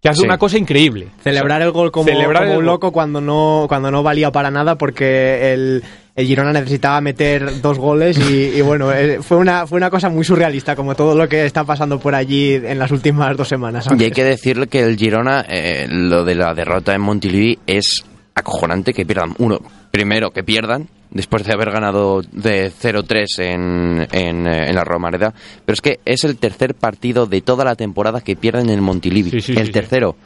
que 0.01 0.09
hace 0.09 0.21
Sí. 0.21 0.27
una 0.27 0.37
cosa 0.39 0.59
increíble. 0.59 1.09
Celebrar 1.23 1.63
el 1.63 1.71
gol 1.71 1.93
como, 1.93 2.09
Celebrar 2.09 2.43
como 2.43 2.53
el 2.55 2.59
un 2.59 2.65
gol. 2.65 2.67
loco 2.75 2.91
cuando 2.93 3.21
no, 3.21 3.67
cuando 3.69 3.91
no 3.93 4.03
valía 4.03 4.33
para 4.33 4.51
nada 4.51 4.77
porque 4.77 5.53
el, 5.53 5.83
el 6.15 6.27
Girona 6.27 6.53
necesitaba 6.53 7.01
meter 7.01 7.63
dos 7.63 7.79
goles 7.79 8.19
y, 8.19 8.59
y 8.59 8.61
bueno, 8.61 8.93
eh, 8.93 9.21
fue 9.23 9.39
una, 9.39 9.67
fue 9.67 9.79
una 9.79 9.91
cosa 9.91 10.11
muy 10.11 10.25
surrealista 10.25 10.77
como 10.77 10.95
todo 10.95 11.15
lo 11.15 11.29
que 11.29 11.47
está 11.47 11.65
pasando 11.65 11.99
por 11.99 12.15
allí 12.15 12.55
en 12.55 12.79
las 12.79 12.91
últimas 12.91 13.37
dos 13.37 13.49
semanas. 13.49 13.89
Y 13.99 14.05
hay 14.05 14.11
que 14.11 14.25
decirle 14.25 14.67
que 14.67 14.81
el 14.81 14.97
Girona, 14.97 15.45
eh, 15.49 15.87
lo 15.89 16.25
de 16.25 16.35
la 16.35 16.53
derrota 16.55 16.95
en 16.95 17.01
Montilivi 17.01 17.59
es 17.67 18.05
acojonante 18.35 18.93
que 18.93 19.07
pierdan. 19.07 19.35
Uno, 19.39 19.61
primero 19.91 20.31
que 20.31 20.45
pierdan, 20.45 20.89
después 21.11 21.45
de 21.45 21.53
haber 21.53 21.71
ganado 21.71 22.23
de 22.23 22.71
0-3 22.71 23.27
en, 23.39 24.09
en, 24.13 24.47
eh, 24.47 24.69
en 24.69 24.75
la 24.75 24.85
Romareda. 24.85 25.33
Pero 25.65 25.75
es 25.75 25.81
que 25.81 26.01
es 26.05 26.25
el 26.25 26.37
tercer 26.37 26.75
partido 26.75 27.27
de 27.27 27.41
toda 27.41 27.65
la 27.65 27.75
temporada 27.75 28.21
que 28.21 28.37
pierden 28.37 28.69
en 28.71 28.83
Montilivi. 28.83 29.31
Sí, 29.31 29.41
sí, 29.41 29.53
el 29.53 29.59
sí, 29.59 29.67
sí. 29.67 29.73
tercero. 29.73 30.17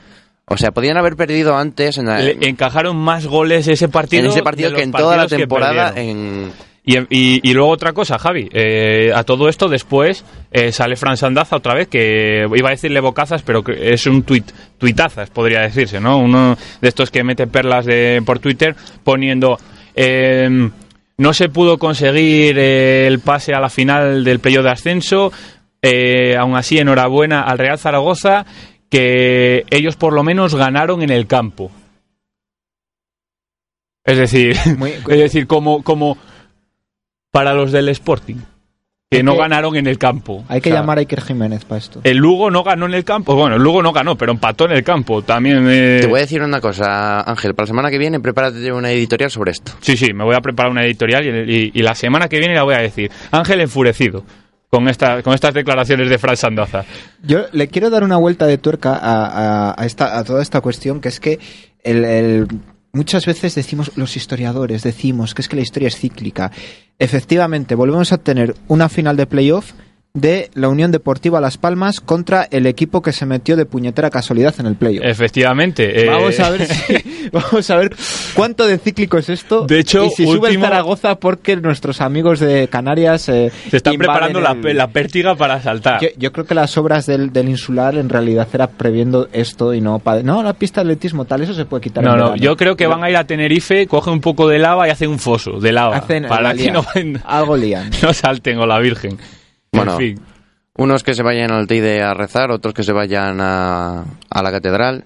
O 0.48 0.56
sea, 0.56 0.70
podían 0.70 0.96
haber 0.96 1.16
perdido 1.16 1.56
antes 1.56 1.98
en, 1.98 2.06
la- 2.06 2.20
Le 2.20 2.48
encajaron 2.48 2.96
más 2.96 3.26
goles 3.26 3.66
ese 3.66 3.88
partido, 3.88 4.22
en 4.24 4.30
ese 4.30 4.42
partido 4.42 4.70
de 4.70 4.76
que 4.76 4.82
en 4.82 4.92
toda 4.92 5.16
la 5.16 5.26
temporada 5.26 5.92
en... 5.96 6.52
Y, 6.88 6.98
y- 7.11 7.40
y 7.42 7.52
luego 7.52 7.70
otra 7.70 7.92
cosa, 7.92 8.16
Javi. 8.16 8.48
eh, 8.52 9.11
a 9.12 9.24
todo 9.24 9.48
esto 9.48 9.68
después 9.68 10.24
eh, 10.52 10.70
sale 10.70 10.94
Fran 10.94 11.16
Sandaza 11.16 11.56
otra 11.56 11.74
vez, 11.74 11.88
que 11.88 12.46
iba 12.54 12.68
a 12.68 12.70
decirle 12.70 13.00
bocazas, 13.00 13.42
pero 13.42 13.64
que 13.64 13.92
es 13.92 14.06
un 14.06 14.22
tuit, 14.22 14.48
tuitazas, 14.78 15.30
podría 15.30 15.62
decirse, 15.62 15.98
¿no? 15.98 16.18
Uno 16.18 16.56
de 16.80 16.88
estos 16.88 17.11
que 17.11 17.24
mete 17.24 17.48
perlas 17.48 17.85
de, 17.85 18.22
por 18.24 18.38
Twitter 18.38 18.76
poniendo... 19.02 19.59
eh, 19.96 20.70
no 21.18 21.32
se 21.32 21.48
pudo 21.48 21.78
conseguir 21.78 22.56
eh, 22.59 23.06
el 23.09 23.18
pase 23.18 23.52
a 23.52 23.59
la 23.59 23.70
final 23.70 24.22
del 24.22 24.38
playoff 24.38 24.62
de 24.64 24.70
ascenso. 24.70 25.32
eh, 25.82 26.37
aún 26.37 26.54
así, 26.56 26.78
enhorabuena 26.78 27.40
al 27.42 27.59
Real 27.59 27.78
Zaragoza, 27.80 28.44
que 28.90 29.64
ellos 29.70 29.96
por 29.96 30.12
lo 30.12 30.22
menos 30.22 30.55
ganaron 30.55 31.03
en 31.03 31.11
el 31.11 31.27
campo. 31.27 31.70
Es 34.05 34.18
decir, 34.18 34.57
Muy- 34.79 34.90
es 35.09 35.18
decir, 35.18 35.46
como, 35.46 35.83
como 35.83 36.16
para 37.33 37.55
los 37.55 37.72
del 37.72 37.88
Sporting, 37.88 38.37
que 39.11 39.22
no 39.22 39.33
que- 39.33 39.38
ganaron 39.38 39.75
en 39.77 39.87
el 39.88 39.99
campo. 39.99 40.44
Hay 40.49 40.61
que 40.61 40.70
O 40.70 40.72
sea, 40.72 40.81
llamar 40.81 40.99
a 40.99 41.01
Iker 41.01 41.20
Jiménez 41.20 41.64
para 41.64 41.79
esto. 41.79 42.01
El 42.05 42.18
Lugo 42.18 42.51
no 42.51 42.62
ganó 42.62 42.87
en 42.87 42.94
el 42.94 43.05
campo. 43.05 43.35
Bueno, 43.35 43.57
el 43.57 43.62
Lugo 43.62 43.83
no 43.83 43.92
ganó, 43.92 44.16
pero 44.16 44.33
empató 44.33 44.66
en 44.66 44.72
el 44.72 44.85
campo. 44.85 45.22
También. 45.22 45.66
eh, 45.68 45.99
Te 46.01 46.07
voy 46.07 46.18
a 46.18 46.22
decir 46.22 46.40
una 46.42 46.61
cosa, 46.61 47.20
Ángel. 47.22 47.55
Para 47.55 47.64
la 47.64 47.68
semana 47.68 47.90
que 47.90 47.99
viene, 47.99 48.20
prepárate 48.20 48.72
una 48.72 48.90
editorial 48.92 49.31
sobre 49.31 49.51
esto. 49.53 49.72
Sí, 49.81 49.96
sí, 49.96 50.12
me 50.12 50.25
voy 50.25 50.37
a 50.37 50.40
preparar 50.40 50.70
una 50.70 50.85
editorial 50.85 51.25
y, 51.49 51.53
y- 51.53 51.70
y 51.75 51.83
la 51.83 51.94
semana 51.94 52.29
que 52.29 52.38
viene 52.38 52.55
la 52.55 52.62
voy 52.62 52.75
a 52.75 52.79
decir. 52.79 53.11
Ángel 53.33 53.61
enfurecido 53.61 54.25
con, 54.70 54.88
esta, 54.88 55.22
con 55.22 55.35
estas 55.35 55.55
declaraciones 55.55 56.09
de 56.11 56.18
Fran 56.18 56.37
Sandaza. 56.37 56.85
Yo 57.22 57.46
le 57.52 57.68
quiero 57.68 57.90
dar 57.90 58.05
una 58.05 58.16
vuelta 58.16 58.46
de 58.46 58.59
tuerca 58.59 58.94
a, 58.96 59.74
a- 59.79 59.87
esta, 59.87 60.18
a 60.18 60.24
toda 60.24 60.42
esta 60.42 60.61
cuestión, 60.61 61.00
que 61.00 61.09
es 61.09 61.20
que 61.20 61.38
el- 61.83 62.46
muchas 62.92 63.26
veces 63.26 63.55
decimos, 63.55 63.92
los 63.96 64.16
historiadores 64.16 64.83
decimos 64.83 65.35
que 65.35 65.42
es 65.42 65.48
que 65.48 65.57
la 65.57 65.62
historia 65.62 65.88
es 65.88 65.96
cíclica. 65.96 66.50
Efectivamente, 66.98 67.74
volvemos 67.74 68.12
a 68.12 68.18
tener 68.18 68.55
una 68.68 68.88
final 68.88 69.16
de 69.16 69.26
playoff 69.26 69.72
de 70.16 70.50
la 70.55 70.68
Unión 70.68 70.90
Deportiva 70.90 71.40
Las 71.40 71.59
Palmas 71.59 72.00
contra 72.00 72.48
el 72.50 72.66
equipo 72.66 73.02
que 73.02 73.12
se 73.12 73.26
metió 73.26 73.55
de 73.55 73.66
puñetera 73.66 74.11
casualidad 74.11 74.55
en 74.59 74.66
el 74.66 74.74
playoff. 74.74 75.05
Efectivamente. 75.07 76.02
eh, 76.02 76.07
Vamos 76.07 76.40
a 76.40 76.50
ver 76.50 76.66
si- 76.66 77.29
vamos 77.33 77.70
a 77.70 77.76
ver 77.76 77.94
cuánto 78.35 78.66
de 78.66 78.79
cíclico 78.79 79.18
es 79.18 79.29
esto. 79.29 79.66
De 79.66 79.79
hecho, 79.79 80.07
y 80.07 80.11
si 80.11 80.24
sube 80.26 80.48
el 80.50 80.59
Zaragoza 80.61 81.16
porque 81.16 81.57
nuestros 81.57 82.00
amigos 82.00 82.40
de 82.40 82.66
Canarias 82.68 83.29
eh, 83.29 83.52
se 83.70 83.76
están 83.76 83.96
preparando 83.96 84.40
la, 84.40 84.52
el- 84.52 84.61
pe- 84.61 84.74
la 84.74 84.88
pértiga 84.88 85.35
para 85.37 85.61
saltar. 85.62 86.00
yo, 86.00 86.09
yo 86.16 86.33
creo 86.33 86.46
que 86.46 86.55
las 86.55 86.76
obras 86.79 87.07
del, 87.07 87.33
del 87.33 87.48
insular 87.50 87.94
en 87.96 88.09
realidad 88.09 88.48
era 88.52 88.68
previendo 88.68 89.29
esto 89.33 89.74
y 89.74 89.81
no 89.83 89.98
pa- 89.98 90.22
no 90.22 90.42
la 90.42 90.55
pista 90.55 90.81
de 90.83 90.87
atletismo 90.92 91.26
tal 91.26 91.42
eso 91.42 91.52
se 91.55 91.66
puede 91.66 91.83
quitar 91.83 92.02
No, 92.02 92.12
no, 92.12 92.16
verano. 92.16 92.37
yo 92.37 92.57
creo 92.57 92.74
que 92.76 92.87
van 92.87 93.05
a 93.05 93.11
ir 93.11 93.16
a 93.16 93.24
Tenerife, 93.24 93.87
cogen 93.87 94.14
un 94.14 94.20
poco 94.22 94.48
de 94.48 94.59
lava 94.59 94.88
y 94.88 94.90
hacen 94.90 95.11
un 95.11 95.18
foso 95.18 95.61
de 95.61 95.72
lava. 95.72 95.96
Hacen 95.96 96.24
para 96.26 96.42
la 96.42 96.55
que 96.55 96.70
no, 96.70 96.85
algo 97.24 97.57
lían 97.57 97.90
no 98.02 98.12
salten 98.14 98.59
o 98.59 98.66
la 98.66 98.79
Virgen. 98.79 99.18
Bueno, 99.76 99.92
en 99.92 99.98
fin. 99.98 100.20
Unos 100.78 101.02
que 101.02 101.14
se 101.14 101.22
vayan 101.22 101.50
al 101.52 101.66
Teide 101.66 102.02
a 102.02 102.12
rezar, 102.14 102.50
otros 102.50 102.74
que 102.74 102.82
se 102.82 102.92
vayan 102.92 103.40
a, 103.40 104.04
a 104.30 104.42
la 104.42 104.50
catedral. 104.50 105.04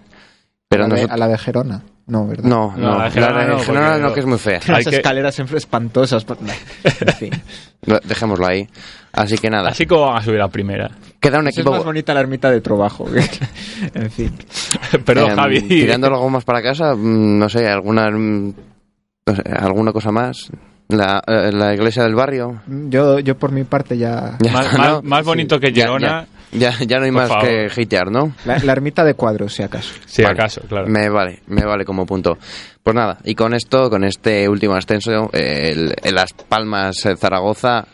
Pero 0.69 0.85
a, 0.85 0.89
la 0.89 0.95
de, 0.95 1.01
nosotros- 1.03 1.15
a 1.15 1.19
la 1.19 1.29
de 1.29 1.39
Gerona 1.39 1.83
no 2.07 2.27
verdad 2.27 2.45
No, 2.45 2.75
No, 2.77 2.91
no, 2.91 2.99
la 2.99 3.05
de 3.05 3.11
Gerona 3.13 3.45
no, 3.47 3.59
Gerona 3.61 3.99
no, 3.99 4.13
que 4.15 4.21
es 4.21 4.27
muy 4.27 4.39
fea. 4.39 4.61
las 4.67 4.85
que- 4.85 4.97
escaleras 4.97 5.33
siempre 5.35 5.59
espantosas 5.59 6.27
en 6.29 7.13
fin 7.15 7.31
Lo- 7.87 8.01
Dejémoslo 8.01 8.47
ahí. 8.49 8.69
Así 9.13 9.39
que 9.39 9.49
nada, 9.49 9.71
Así 9.71 9.87
como 9.87 10.07
van 10.07 10.17
a 10.19 10.23
subir 10.23 10.41
a 10.41 10.49
primera. 10.49 10.91
queda 11.21 11.39
un 11.39 11.47
es 11.49 11.57
equipo... 11.57 11.71
más 11.73 11.85
bonita 11.85 12.13
la 12.15 12.21
ermita 12.21 12.51
de 12.51 12.61
Trobajo 12.61 13.07
en 13.95 14.11
fin 14.11 14.33
Perdón, 15.05 15.31
em, 15.31 15.37
Javi. 15.37 15.63
Tirando 15.63 16.09
algo 16.09 16.29
más 16.31 16.45
para 16.45 16.63
casa, 16.63 16.95
mm, 16.97 17.39
no 17.39 17.49
sé, 17.49 17.69
alguna, 17.69 18.11
mm, 18.11 18.55
no 19.27 19.35
sé, 19.37 19.43
alguna 19.57 19.93
cosa 19.93 20.11
más. 20.11 20.51
La, 20.91 21.23
eh, 21.27 21.51
la 21.53 21.75
iglesia 21.75 22.03
del 22.03 22.15
barrio. 22.15 22.63
yo 22.67 23.19
yo 23.21 23.37
por 23.37 23.53
mi 23.53 23.65
parte 23.65 23.97
ya 23.97 24.37
Ya 24.41 24.53
Más, 24.53 24.73
más- 24.79 24.89
¿no? 24.91 25.03
más 25.03 25.25
bonito 25.25 25.59
que 25.61 25.73
Ya- 25.73 25.85
Girona, 25.85 26.27
Ya, 26.53 26.71
ya, 26.73 26.85
ya 26.87 26.99
no 26.99 27.05
hay 27.05 27.11
Por 27.13 27.21
más 27.23 27.29
favor. 27.29 27.45
que 27.45 27.83
hatear, 27.83 28.11
¿no? 28.11 28.33
la, 28.45 28.59
la 28.59 28.73
ermita 28.73 29.05
de 29.05 29.15
cuadros 29.15 29.55
si 29.55 29.63
acaso 29.63 29.95
si 30.07 30.23
Vale. 30.23 30.35
acaso, 30.35 30.63
claro. 30.69 30.87
Me 30.89 31.09
vale, 31.09 31.41
me 31.47 31.65
vale 31.65 31.85
como 31.85 32.05
punto. 32.07 32.39
Pues 32.83 32.97
nada, 32.97 33.19
y 33.25 33.35
con 33.35 33.55
esto, 33.55 33.89
con 33.91 34.05
este 34.05 34.49
último 34.49 34.75
ascenso, 34.75 35.31
eh, 35.33 35.71
el- 35.73 35.95
en 36.03 36.15
Las 36.15 36.33
Palmas 36.33 37.05
eh, 37.07 37.15
Zaragoza, 37.17 37.87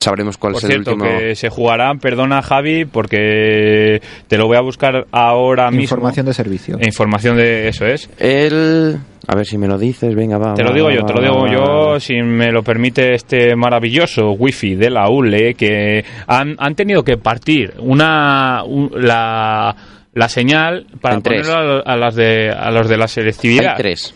sabremos 0.00 0.36
cuál 0.38 0.52
Por 0.52 0.60
es 0.60 0.64
el 0.64 0.70
cierto, 0.72 0.92
último. 0.92 1.18
que 1.18 1.34
se 1.34 1.48
jugará, 1.48 1.94
perdona 1.94 2.42
Javi, 2.42 2.84
porque 2.84 4.00
te 4.28 4.36
lo 4.38 4.46
voy 4.46 4.56
a 4.56 4.60
buscar 4.60 5.06
ahora 5.10 5.70
mismo. 5.70 5.82
información 5.82 6.26
de 6.26 6.34
servicio 6.34 6.78
información 6.80 7.36
de 7.36 7.68
eso 7.68 7.86
es. 7.86 8.08
El. 8.18 8.98
A 9.28 9.34
ver 9.34 9.44
si 9.44 9.58
me 9.58 9.66
lo 9.66 9.76
dices, 9.78 10.14
venga, 10.14 10.38
va. 10.38 10.54
Te 10.54 10.62
lo 10.62 10.72
digo 10.72 10.86
va, 10.86 10.94
yo, 10.94 11.00
va, 11.00 11.06
te 11.06 11.12
lo 11.14 11.20
digo 11.20 11.40
va, 11.42 11.52
yo, 11.52 11.90
va. 11.92 12.00
si 12.00 12.14
me 12.22 12.52
lo 12.52 12.62
permite 12.62 13.14
este 13.14 13.56
maravilloso 13.56 14.30
wifi 14.32 14.76
de 14.76 14.90
la 14.90 15.08
ULE, 15.10 15.54
que 15.54 16.04
han, 16.28 16.54
han 16.58 16.74
tenido 16.76 17.02
que 17.02 17.16
partir 17.16 17.74
una 17.80 18.62
un- 18.64 18.92
la, 18.94 19.74
la 20.12 20.28
señal 20.28 20.86
para 21.00 21.18
ponerlo 21.18 21.54
a, 21.54 21.80
a 21.80 21.96
las 21.96 22.14
de 22.14 22.50
a 22.50 22.70
los 22.70 22.88
de 22.88 22.96
la 22.96 23.08
selectividad. 23.08 23.70
Hay 23.72 23.76
tres. 23.78 24.14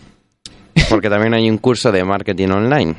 Porque 0.89 1.11
también 1.11 1.35
hay 1.35 1.51
un 1.51 1.59
curso 1.59 1.91
de 1.91 2.05
marketing 2.05 2.49
online. 2.51 2.95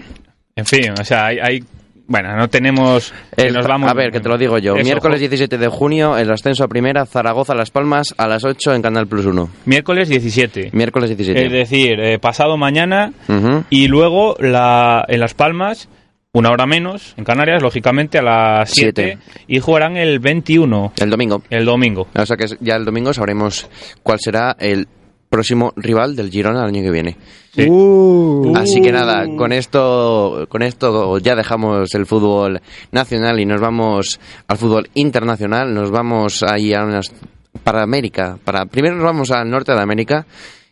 En 0.58 0.66
fin, 0.66 0.92
o 1.00 1.06
sea, 1.06 1.28
hay, 1.28 1.38
hay- 1.42 1.64
bueno, 2.12 2.36
no 2.36 2.50
tenemos 2.50 3.14
que 3.36 3.48
El- 3.48 3.54
nos 3.54 3.66
vamos- 3.68 3.90
a 3.90 3.94
ver, 3.94 4.12
que 4.12 4.20
te 4.20 4.28
lo 4.30 4.38
digo 4.38 4.58
yo. 4.58 4.76
Eso, 4.76 4.84
Miércoles 4.84 5.16
jo- 5.18 5.20
17 5.22 5.58
de 5.58 5.68
junio, 5.70 6.18
el 6.18 6.30
ascenso 6.32 6.64
a 6.64 6.68
primera, 6.68 7.06
Zaragoza 7.06 7.56
Las 7.56 7.72
Palmas, 7.72 8.14
a 8.18 8.28
las 8.28 8.44
8 8.44 8.74
en 8.74 8.82
Canal 8.82 9.08
Plus 9.08 9.26
1. 9.26 9.50
miércoles 9.66 10.10
17. 10.10 10.70
Miércoles 10.74 11.10
17. 11.10 11.46
Es 11.46 11.52
decir, 11.52 12.00
eh, 12.00 12.20
pasado 12.20 12.58
mañana 12.58 13.14
Ujú. 13.30 13.64
y 13.70 13.88
luego 13.88 14.36
la, 14.40 15.06
en 15.08 15.20
Las 15.22 15.34
Palmas, 15.34 15.88
una 16.34 16.50
hora 16.52 16.66
menos, 16.66 17.14
en 17.18 17.24
Canarias, 17.26 17.62
lógicamente 17.62 18.18
a 18.18 18.22
las 18.22 18.70
7, 18.72 19.18
Siete. 19.20 19.44
y 19.48 19.60
jugarán 19.60 19.98
el 19.98 20.20
21, 20.20 20.94
El 21.02 21.10
domingo. 21.10 21.42
el 21.50 21.66
domingo. 21.66 22.08
O 22.16 22.26
sea 22.26 22.38
que 22.38 22.46
ya 22.60 22.76
el 22.76 22.86
domingo 22.86 23.14
sabremos 23.14 23.70
cuál 24.04 24.20
será 24.20 24.56
el 24.60 24.88
próximo 25.32 25.72
rival 25.78 26.16
del 26.16 26.30
Girona 26.30 26.60
el 26.64 26.68
año 26.76 26.84
que 26.84 26.92
viene. 26.92 27.18
Sí. 27.56 27.66
Uh. 27.68 28.54
Así 28.56 28.82
que 28.82 28.92
nada, 28.92 29.26
con 29.38 29.54
esto, 29.54 30.46
con 30.50 30.62
esto 30.62 31.18
ya 31.20 31.36
dejamos 31.36 31.96
el 31.96 32.06
fútbol 32.06 32.62
nacional 32.92 33.40
y 33.40 33.46
nos 33.46 33.62
vamos 33.62 34.20
al 34.48 34.58
fútbol 34.58 34.90
internacional. 34.94 35.74
Nos 35.74 35.90
vamos 35.90 36.44
ahí 36.44 36.74
a 36.74 36.84
unas 36.84 37.12
para 37.64 37.82
América. 37.82 38.38
Para 38.44 38.66
primero 38.66 38.96
nos 38.96 39.06
vamos 39.06 39.32
al 39.32 39.50
norte 39.50 39.74
de 39.74 39.82
América 39.82 40.26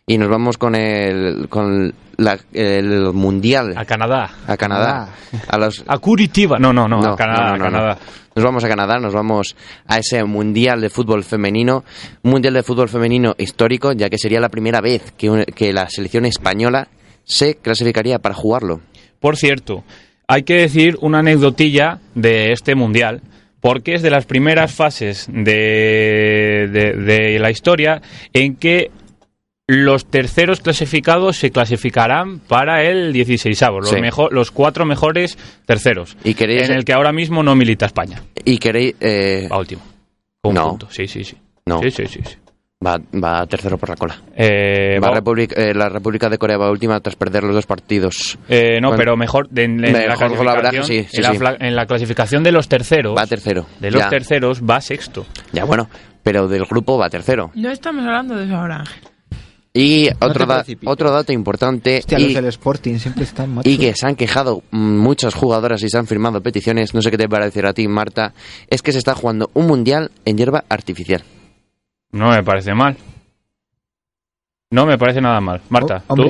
y 0.06 0.18
nos 0.18 0.28
vamos 0.28 0.58
con 0.58 0.74
el 0.74 1.48
con 1.48 1.92
la- 2.18 2.38
el 2.52 3.12
mundial 3.14 3.72
A 3.76 3.84
Canadá. 3.86 4.30
a 4.46 4.56
Canadá. 4.58 5.08
A 5.48 5.56
los 5.58 5.82
A 5.86 5.96
Curitiba. 5.98 6.58
No, 6.58 6.70
no, 6.72 6.86
no, 6.86 7.00
no, 7.00 7.12
a 7.12 7.16
Canadá. 7.16 7.50
no, 7.52 7.56
no, 7.56 7.64
a 7.64 7.70
no, 7.70 7.76
Canadá. 7.76 7.98
No. 8.40 8.44
Nos 8.44 8.44
vamos 8.46 8.64
a 8.64 8.68
Canadá, 8.68 8.98
nos 8.98 9.12
vamos 9.12 9.56
a 9.86 9.98
ese 9.98 10.24
Mundial 10.24 10.80
de 10.80 10.88
Fútbol 10.90 11.24
Femenino, 11.24 11.84
un 12.22 12.30
Mundial 12.30 12.54
de 12.54 12.62
Fútbol 12.62 12.88
Femenino 12.88 13.34
histórico, 13.38 13.92
ya 13.92 14.08
que 14.08 14.18
sería 14.18 14.40
la 14.40 14.48
primera 14.48 14.80
vez 14.80 15.12
que, 15.16 15.72
la 15.72 15.88
selección 15.90 16.24
española 16.24 16.88
se 17.24 17.56
clasificaría 17.56 18.18
para 18.18 18.34
jugarlo. 18.34 18.80
Por 19.20 19.36
cierto, 19.36 19.84
hay 20.26 20.42
que 20.44 20.54
decir 20.54 20.96
una 21.00 21.18
anécdotilla 21.18 21.98
de 22.14 22.52
este 22.52 22.74
mundial, 22.74 23.20
porque 23.60 23.94
es 23.94 24.02
de 24.02 24.10
las 24.10 24.24
primeras 24.24 24.72
fases 24.72 25.26
de- 25.30 26.68
de 26.96 27.38
la 27.38 27.50
historia 27.50 28.00
en 28.32 28.56
que 28.56 28.90
los 29.70 30.06
terceros 30.06 30.60
clasificados 30.60 31.36
se 31.36 31.50
clasificarán 31.50 32.40
para 32.40 32.82
el 32.82 33.12
16 33.12 33.62
los, 33.62 33.88
Sí. 33.88 34.00
mejor, 34.00 34.32
los 34.32 34.50
cuatro 34.50 34.84
mejores 34.84 35.38
terceros, 35.66 36.16
¿Y 36.24 36.34
queréis, 36.34 36.68
en 36.68 36.76
el 36.76 36.84
que 36.84 36.92
ahora 36.92 37.12
mismo 37.12 37.42
no 37.42 37.54
milita 37.54 37.86
España. 37.86 38.22
y 38.44 38.58
queréis 38.58 38.94
eh, 39.00 39.48
Va 39.50 39.58
último. 39.58 39.82
Con 40.42 40.54
No. 40.54 40.68
punto. 40.70 40.88
Sí, 40.90 41.06
sí, 41.06 41.22
sí. 41.24 41.36
No. 41.66 41.80
Sí, 41.82 41.90
sí, 41.90 42.06
sí. 42.06 42.20
sí. 42.24 42.36
va, 42.84 42.98
va 43.22 43.46
tercero 43.46 43.76
por 43.76 43.90
la 43.90 43.96
cola? 43.96 44.16
Eh, 44.34 44.98
Va 44.98 45.08
va- 45.10 45.14
República- 45.16 45.54
eh, 45.60 45.74
la 45.74 45.90
República 45.90 46.30
de 46.30 46.38
Corea 46.38 46.56
va 46.56 46.70
última 46.70 46.98
tras 47.00 47.14
perder 47.14 47.44
los 47.44 47.54
dos 47.54 47.66
partidos. 47.66 48.38
eh, 48.48 48.80
no, 48.80 48.88
Bueno, 48.88 48.98
pero 48.98 49.16
mejor 49.18 49.48
de- 49.50 49.64
en, 49.64 49.84
en 49.84 49.92
la 49.92 50.16
mejor 50.16 50.32
clasificación, 50.34 50.84
sí, 50.86 51.06
sí, 51.10 51.16
en, 51.18 51.22
la 51.22 51.32
sí. 51.32 51.38
fla- 51.38 51.56
en 51.60 51.76
la 51.76 51.84
clasificación 51.86 52.42
de 52.42 52.52
los 52.52 52.68
terceros, 52.68 53.14
Va 53.16 53.26
tercero. 53.26 53.66
de 53.80 53.90
los 53.90 54.00
ya, 54.02 54.08
terceros 54.08 54.62
va 54.62 54.80
sexto. 54.80 55.26
ya 55.52 55.64
bueno, 55.64 55.90
pero 56.22 56.48
del 56.48 56.64
grupo 56.64 56.96
va 56.96 57.10
tercero. 57.10 57.50
No 57.54 57.70
estamos 57.70 58.02
hablando 58.06 58.34
de 58.34 58.46
eso 58.46 58.56
ahora, 58.56 58.76
Ángel. 58.78 59.02
Y 59.72 60.08
otro, 60.20 60.46
da- 60.46 60.64
otro 60.86 61.10
dato 61.12 61.32
importante 61.32 61.98
Hostia, 61.98 62.18
y, 62.18 62.24
los 62.24 62.34
del 62.34 62.46
Sporting 62.46 62.96
siempre 62.98 63.22
están 63.22 63.54
macho. 63.54 63.70
y 63.70 63.78
que 63.78 63.94
se 63.94 64.04
han 64.06 64.16
quejado 64.16 64.64
muchas 64.72 65.32
jugadoras 65.34 65.80
y 65.84 65.88
se 65.88 65.96
han 65.96 66.08
firmado 66.08 66.40
peticiones, 66.42 66.92
no 66.92 67.02
sé 67.02 67.10
qué 67.12 67.16
te 67.18 67.28
parecerá 67.28 67.70
a 67.70 67.72
ti, 67.72 67.86
Marta, 67.86 68.32
es 68.68 68.82
que 68.82 68.90
se 68.90 68.98
está 68.98 69.14
jugando 69.14 69.48
un 69.54 69.68
mundial 69.68 70.10
en 70.24 70.36
hierba 70.38 70.64
artificial. 70.68 71.22
No 72.10 72.30
me 72.30 72.42
parece 72.42 72.74
mal. 72.74 72.96
No 74.72 74.86
me 74.86 74.98
parece 74.98 75.20
nada 75.20 75.40
mal. 75.40 75.60
Marta, 75.68 76.02
Oh, 76.08 76.14
¿tú? 76.16 76.24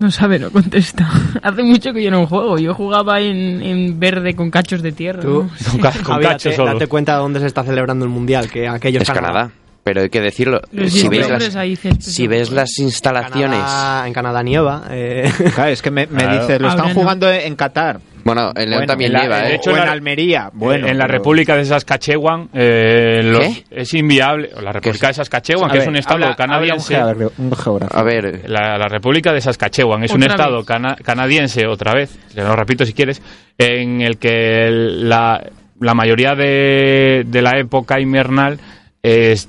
No 0.00 0.10
sabe, 0.12 0.38
no 0.38 0.50
contesta. 0.52 1.10
Hace 1.42 1.62
mucho 1.64 1.92
que 1.92 2.04
yo 2.04 2.10
no 2.12 2.24
juego. 2.28 2.56
Yo 2.58 2.72
jugaba 2.74 3.20
en, 3.20 3.60
en 3.62 3.98
verde 3.98 4.36
con 4.36 4.48
cachos 4.52 4.80
de 4.82 4.92
tierra. 4.92 5.20
Tú- 5.22 5.42
¿no? 5.44 5.50
Con, 5.72 5.80
ca- 5.80 5.90
con 5.92 6.02
Javi, 6.04 6.22
cacho 6.24 6.48
date, 6.50 6.56
solo. 6.56 6.72
date 6.74 6.86
cuenta 6.86 7.14
de 7.14 7.18
dónde 7.18 7.40
se 7.40 7.46
está 7.46 7.64
celebrando 7.64 8.04
el 8.04 8.10
mundial, 8.12 8.48
que 8.48 8.68
aquello 8.68 9.00
Es 9.00 9.10
Canadá. 9.10 9.50
Pero 9.88 10.02
hay 10.02 10.10
que 10.10 10.20
decirlo, 10.20 10.60
Los 10.70 10.92
si 10.92 11.08
ves, 11.08 11.30
las, 11.30 11.56
ahí 11.56 11.74
césped 11.74 12.02
si 12.02 12.26
ves 12.26 12.48
seguro. 12.48 12.60
las 12.60 12.78
instalaciones... 12.78 13.58
Canadá- 13.58 14.06
en 14.06 14.12
Canadá 14.12 14.42
nieva. 14.42 14.82
eh, 14.90 15.32
Claro, 15.54 15.70
es 15.70 15.80
que 15.80 15.90
me, 15.90 16.06
me 16.08 16.24
Claro. 16.24 16.40
dice, 16.42 16.58
lo 16.58 16.68
están 16.68 16.92
jugando 16.92 17.30
en 17.30 17.56
Qatar. 17.56 18.00
Bueno, 18.22 18.50
en 18.54 18.68
León 18.68 18.80
Bueno, 18.80 18.86
también 18.86 19.16
en 19.16 19.30
la- 19.30 19.40
de 19.44 19.52
¿eh? 19.52 19.54
hecho, 19.54 19.70
o 19.70 19.76
en 19.78 19.86
la- 19.86 19.92
Almería. 19.92 20.50
Bueno, 20.52 20.86
en 20.88 20.98
la 20.98 21.06
pero- 21.06 21.16
República 21.16 21.56
de 21.56 21.64
Saskatchewan 21.64 22.50
eh, 22.52 23.64
es 23.70 23.94
inviable. 23.94 24.50
La 24.60 24.72
República 24.72 25.06
de 25.06 25.14
Saskatchewan, 25.14 25.70
A 25.70 25.72
que 25.72 25.78
es 25.78 25.86
un 25.86 25.96
estado 25.96 26.36
canadiense. 26.36 26.94
A 26.96 28.02
ver, 28.02 28.42
La, 28.46 28.88
República 28.88 29.32
de 29.32 29.40
Saskatchewan 29.40 30.04
es 30.04 30.12
un 30.12 30.22
estado 30.22 30.62
canadiense, 30.66 31.66
otra 31.66 31.94
vez, 31.94 32.18
te 32.34 32.42
lo 32.42 32.54
repito 32.54 32.84
si 32.84 32.92
quieres, 32.92 33.22
en 33.56 34.02
el 34.02 34.18
que 34.18 34.66
el- 34.66 35.08
la, 35.08 35.42
la 35.80 35.94
mayoría 35.94 36.34
de, 36.34 37.24
de 37.26 37.40
la 37.40 37.58
época 37.58 37.98
invernal 38.00 38.58
es- 39.02 39.48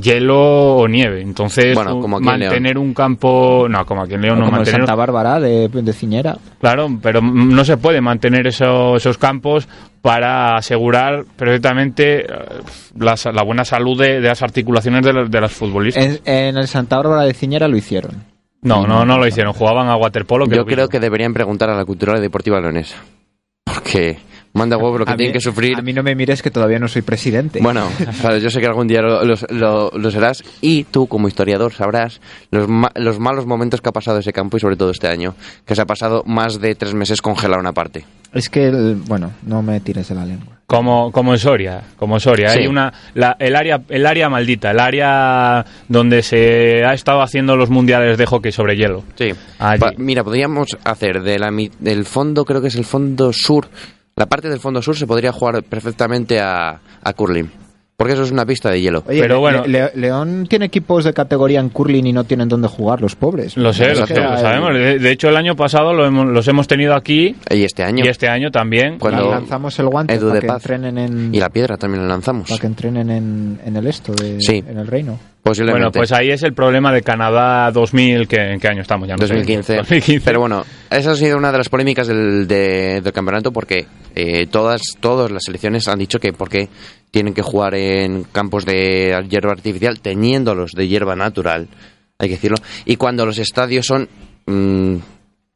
hielo 0.00 0.76
o 0.76 0.88
nieve. 0.88 1.20
Entonces, 1.22 1.74
Bueno, 1.74 2.00
como 2.00 2.16
aquí 2.18 2.28
en 2.28 2.38
mantener 2.40 2.78
un 2.78 2.94
campo. 2.94 3.66
No, 3.68 3.84
como 3.86 4.02
aquí 4.02 4.14
en 4.14 4.22
León 4.22 4.38
no, 4.38 4.44
como 4.46 4.56
en 4.56 4.60
mantener. 4.60 4.80
Santa 4.82 4.94
Bárbara 4.94 5.40
de, 5.40 5.68
de 5.68 5.92
Ciñera. 5.92 6.36
Claro, 6.60 6.88
pero 7.02 7.20
no 7.20 7.64
se 7.64 7.76
puede 7.76 8.00
mantener 8.00 8.46
eso- 8.46 8.96
esos 8.96 9.18
campos 9.18 9.68
para 10.00 10.56
asegurar 10.56 11.24
perfectamente 11.36 12.22
eh, 12.22 12.26
la, 12.98 13.14
la 13.32 13.42
buena 13.44 13.64
salud 13.64 13.98
de, 14.00 14.20
de 14.20 14.28
las 14.28 14.42
articulaciones 14.42 15.02
de, 15.04 15.12
los- 15.12 15.30
de 15.30 15.40
las 15.40 15.52
futbolistas. 15.52 16.04
En, 16.04 16.20
en 16.24 16.56
el 16.56 16.66
Santa 16.68 16.96
Bárbara 16.96 17.22
de 17.22 17.34
Ciñera 17.34 17.68
lo 17.68 17.76
hicieron. 17.76 18.24
no, 18.62 18.86
no, 18.86 19.04
no 19.04 19.18
lo 19.18 19.26
hicieron. 19.26 19.52
Jugaban 19.52 19.88
a 19.88 19.96
waterpolo. 19.96 20.46
Que 20.46 20.56
Yo 20.56 20.64
creo 20.64 20.88
que 20.88 21.00
deberían 21.00 21.32
preguntar 21.32 21.70
a 21.70 21.74
la 21.76 21.84
cultural 21.84 22.18
y 22.18 22.20
deportiva 22.20 22.60
leonesa. 22.60 22.96
Porque 23.64 24.18
manda 24.54 24.76
huevo 24.76 24.98
lo 24.98 25.04
que 25.06 25.12
A 25.12 25.16
tienen 25.16 25.30
mí- 25.30 25.32
que 25.34 25.40
sufrir. 25.40 25.76
A 25.78 25.82
mí 25.82 25.92
no 25.92 26.02
me 26.02 26.14
mires 26.14 26.42
que 26.42 26.50
todavía 26.50 26.78
no 26.78 26.88
soy 26.88 27.02
presidente. 27.02 27.60
Bueno, 27.62 27.86
claro, 28.20 28.38
yo 28.38 28.50
sé 28.50 28.60
que 28.60 28.66
algún 28.66 28.86
día 28.88 29.00
lo, 29.02 29.24
lo- 29.24 29.34
lo- 29.50 29.90
lo 29.94 30.10
serás 30.10 30.42
y 30.60 30.84
tú 30.84 31.06
como 31.06 31.28
historiador 31.28 31.72
sabrás 31.72 32.20
los, 32.50 32.68
ma- 32.68 32.92
los 32.96 33.18
malos 33.18 33.46
momentos 33.46 33.80
que 33.80 33.88
ha 33.88 33.92
pasado 33.92 34.18
ese 34.18 34.32
campo 34.32 34.56
y 34.56 34.60
sobre 34.60 34.76
todo 34.76 34.90
este 34.90 35.08
año, 35.08 35.34
que 35.66 35.74
se 35.74 35.82
ha 35.82 35.86
pasado 35.86 36.22
más 36.26 36.60
de 36.60 36.74
tres 36.74 36.94
meses 36.94 37.22
congelado 37.22 37.60
una 37.60 37.72
parte. 37.72 38.04
Es 38.32 38.48
que, 38.48 38.66
el- 38.68 38.96
bueno, 39.06 39.32
no 39.46 39.62
me 39.62 39.80
tires 39.80 40.08
de 40.08 40.14
la 40.14 40.24
lengua. 40.24 40.58
Como, 40.66 41.12
como 41.12 41.34
en 41.34 41.38
Soria, 41.38 41.82
como 41.98 42.14
en 42.16 42.20
Soria. 42.20 42.48
Sí. 42.48 42.60
Hay 42.60 42.66
una, 42.66 42.90
la- 43.14 43.36
el, 43.38 43.54
área, 43.56 43.82
el 43.90 44.06
área 44.06 44.30
maldita, 44.30 44.70
el 44.70 44.80
área 44.80 45.66
donde 45.88 46.22
se 46.22 46.82
ha 46.84 46.94
estado 46.94 47.20
haciendo 47.20 47.56
los 47.56 47.68
mundiales 47.68 48.16
de 48.16 48.24
hockey 48.24 48.52
sobre 48.52 48.76
hielo. 48.76 49.02
Sí. 49.16 49.32
Allí. 49.58 49.82
Mira, 49.98 50.24
podríamos 50.24 50.68
hacer 50.84 51.22
de 51.22 51.38
la, 51.38 51.50
mi- 51.50 51.70
del 51.78 52.06
fondo, 52.06 52.46
creo 52.46 52.62
que 52.62 52.68
es 52.68 52.76
el 52.76 52.86
fondo 52.86 53.32
sur, 53.34 53.68
la 54.16 54.26
parte 54.26 54.48
del 54.48 54.60
fondo 54.60 54.82
sur 54.82 54.96
se 54.96 55.06
podría 55.06 55.32
jugar 55.32 55.62
perfectamente 55.62 56.40
a, 56.40 56.80
a 57.02 57.12
curling. 57.14 57.50
Porque 57.94 58.14
eso 58.14 58.22
es 58.24 58.32
una 58.32 58.44
pista 58.44 58.68
de 58.68 58.80
hielo. 58.80 59.04
Oye, 59.06 59.20
Pero 59.20 59.38
bueno- 59.38 59.64
Le- 59.64 59.92
León 59.94 60.46
tiene 60.48 60.64
equipos 60.64 61.04
de 61.04 61.12
categoría 61.12 61.60
en 61.60 61.68
curling 61.68 62.04
y 62.06 62.12
no 62.12 62.24
tienen 62.24 62.48
dónde 62.48 62.66
jugar 62.66 63.00
los 63.00 63.14
pobres. 63.14 63.56
Lo 63.56 63.72
sé, 63.72 63.94
lo, 63.94 64.06
sé, 64.06 64.14
sabemos. 64.16 64.74
De, 64.74 64.98
de 64.98 65.10
hecho, 65.12 65.28
el 65.28 65.36
año 65.36 65.54
pasado 65.54 65.92
lo 65.92 66.04
hemos- 66.04 66.26
los 66.26 66.48
hemos 66.48 66.66
tenido 66.66 66.96
aquí 66.96 67.36
Y 67.48 67.62
este 67.62 67.84
año. 67.84 68.04
y 68.04 68.08
este 68.08 68.28
año 68.28 68.50
también. 68.50 68.98
Cuando- 68.98 69.30
lanzamos 69.30 69.78
el 69.78 69.86
guante 69.88 70.14
Edu 70.14 70.28
para 70.28 70.34
de 70.34 70.40
que 70.40 70.46
Paz. 70.48 70.56
entrenen 70.64 70.98
en 70.98 71.34
Y 71.34 71.38
la 71.38 71.50
piedra 71.50 71.76
también 71.76 72.02
la 72.02 72.08
lanzamos. 72.08 72.48
para 72.48 72.60
que 72.60 72.66
entrenen 72.66 73.08
en, 73.10 73.60
en 73.64 73.76
el 73.76 73.86
esto 73.86 74.12
de, 74.14 74.40
Sí. 74.40 74.64
en 74.66 74.78
el 74.78 74.86
reino. 74.88 75.18
Posiblemente. 75.42 75.80
Bueno, 75.86 75.92
pues 75.92 76.12
ahí 76.12 76.30
es 76.30 76.42
el 76.44 76.52
problema 76.54 76.92
de 76.92 77.02
Canadá 77.02 77.70
2000, 77.72 78.28
que, 78.28 78.36
¿en 78.52 78.60
qué 78.60 78.68
año 78.68 78.82
estamos? 78.82 79.08
Ya 79.08 79.14
no 79.16 79.26
sé. 79.26 79.34
2015. 79.34 79.76
2015. 79.78 80.20
Pero 80.24 80.38
bueno, 80.40 80.64
esa 80.88 81.10
ha 81.12 81.16
sido 81.16 81.36
una 81.36 81.50
de 81.50 81.58
las 81.58 81.68
polémicas 81.68 82.06
del, 82.06 82.46
de- 82.46 83.00
del 83.02 83.12
campeonato 83.12 83.52
porque 83.52 83.86
eh, 84.14 84.46
todas, 84.46 84.80
todas 85.00 85.32
las 85.32 85.42
selecciones 85.44 85.88
han 85.88 85.98
dicho 85.98 86.20
que 86.20 86.32
porque 86.32 86.68
tienen 87.10 87.34
que 87.34 87.42
jugar 87.42 87.74
en 87.74 88.22
campos 88.24 88.64
de 88.64 89.16
hierba 89.28 89.50
artificial 89.52 90.00
teniéndolos 90.00 90.72
de 90.72 90.86
hierba 90.86 91.16
natural, 91.16 91.66
hay 92.18 92.28
que 92.28 92.34
decirlo, 92.36 92.56
y 92.84 92.94
cuando 92.96 93.26
los 93.26 93.38
estadios 93.38 93.84
son 93.84 94.08
mm, 94.46 94.96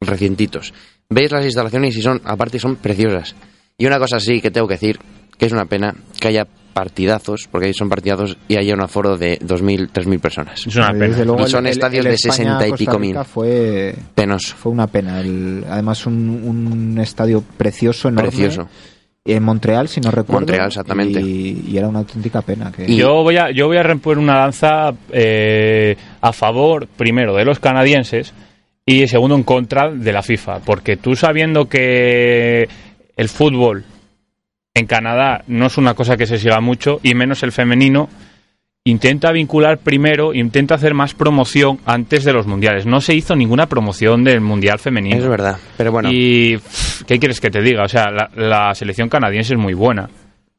recientitos. 0.01 0.73
Veis 1.09 1.31
las 1.31 1.45
instalaciones 1.45 1.95
y 1.95 2.01
son, 2.01 2.21
aparte 2.25 2.59
son 2.59 2.75
preciosas. 2.75 3.35
Y 3.77 3.85
una 3.85 3.99
cosa 3.99 4.19
sí 4.19 4.41
que 4.41 4.51
tengo 4.51 4.67
que 4.67 4.73
decir, 4.73 4.99
que 5.37 5.45
es 5.45 5.51
una 5.51 5.65
pena 5.65 5.93
que 6.19 6.27
haya 6.29 6.47
partidazos, 6.73 7.47
porque 7.51 7.67
ahí 7.67 7.73
son 7.73 7.89
partidazos 7.89 8.37
y 8.47 8.55
haya 8.55 8.73
un 8.75 8.81
aforo 8.81 9.17
de 9.17 9.39
2.000, 9.39 9.89
3.000 9.91 10.19
personas. 10.19 10.67
Es 10.67 10.75
una 10.75 10.93
Desde 10.93 11.13
pena. 11.15 11.25
luego 11.25 11.47
Y 11.47 11.49
son 11.49 11.65
estadios 11.65 12.05
de 12.05 12.17
60 12.17 12.67
y 12.67 12.71
pico 12.73 12.99
mil. 12.99 13.17
Fue, 13.25 13.95
Penoso. 14.13 14.55
fue 14.55 14.71
una 14.71 14.85
pena. 14.87 15.19
El- 15.21 15.63
además, 15.67 16.05
un, 16.05 16.43
un 16.45 16.99
estadio 16.99 17.43
precioso, 17.57 18.09
enorme. 18.09 18.29
Precioso. 18.29 18.67
En 19.25 19.43
Montreal, 19.43 19.87
si 19.89 19.99
no 19.99 20.11
recuerdo. 20.11 20.41
Montreal, 20.41 20.67
exactamente. 20.67 21.19
Y, 21.19 21.65
y 21.67 21.77
era 21.77 21.87
una 21.87 21.99
auténtica 21.99 22.41
pena. 22.43 22.71
Que, 22.71 22.85
Y- 22.89 22.95
Yo 22.95 23.23
voy 23.23 23.37
a, 23.37 23.49
yo 23.51 23.65
voy 23.67 23.77
a 23.77 23.83
romper 23.83 24.19
una 24.19 24.35
lanza 24.39 24.93
eh, 25.11 25.97
a 26.21 26.31
favor, 26.31 26.87
primero, 26.95 27.35
de 27.35 27.43
los 27.43 27.59
canadienses 27.59 28.33
y 28.85 29.07
segundo, 29.07 29.35
en 29.35 29.43
contra 29.43 29.89
de 29.91 30.13
la 30.13 30.21
FIFA. 30.21 30.59
Porque 30.59 30.95
tú 30.95 31.15
sabiendo 31.15 31.67
que 31.67 32.69
el 33.17 33.29
fútbol 33.29 33.83
en 34.77 34.85
Canadá 34.85 35.43
no 35.47 35.67
es 35.67 35.77
una 35.77 35.93
cosa 35.93 36.17
que 36.17 36.25
se 36.25 36.37
siga 36.37 36.59
mucho, 36.61 36.99
y 37.03 37.13
menos 37.13 37.43
el 37.43 37.51
femenino, 37.51 38.09
intenta 38.83 39.31
vincular 39.31 39.79
primero, 39.79 40.33
intenta 40.33 40.75
hacer 40.75 40.93
más 40.93 41.13
promoción 41.13 41.79
antes 41.85 42.23
de 42.23 42.33
los 42.33 42.47
mundiales. 42.47 42.85
No 42.85 43.01
se 43.01 43.13
hizo 43.13 43.35
ninguna 43.35 43.67
promoción 43.67 44.23
del 44.23 44.41
mundial 44.41 44.79
femenino. 44.79 45.17
Es 45.17 45.27
verdad. 45.27 45.57
Pero 45.75 45.91
bueno, 45.91 46.09
Y, 46.11 46.57
¿qué 47.05 47.19
quieres 47.19 47.41
que 47.41 47.49
te 47.49 47.61
diga? 47.61 47.83
O 47.83 47.89
sea, 47.89 48.05
la, 48.09 48.29
la 48.35 48.73
selección 48.73 49.09
canadiense 49.09 49.53
es 49.55 49.59
muy 49.59 49.73
buena. 49.73 50.09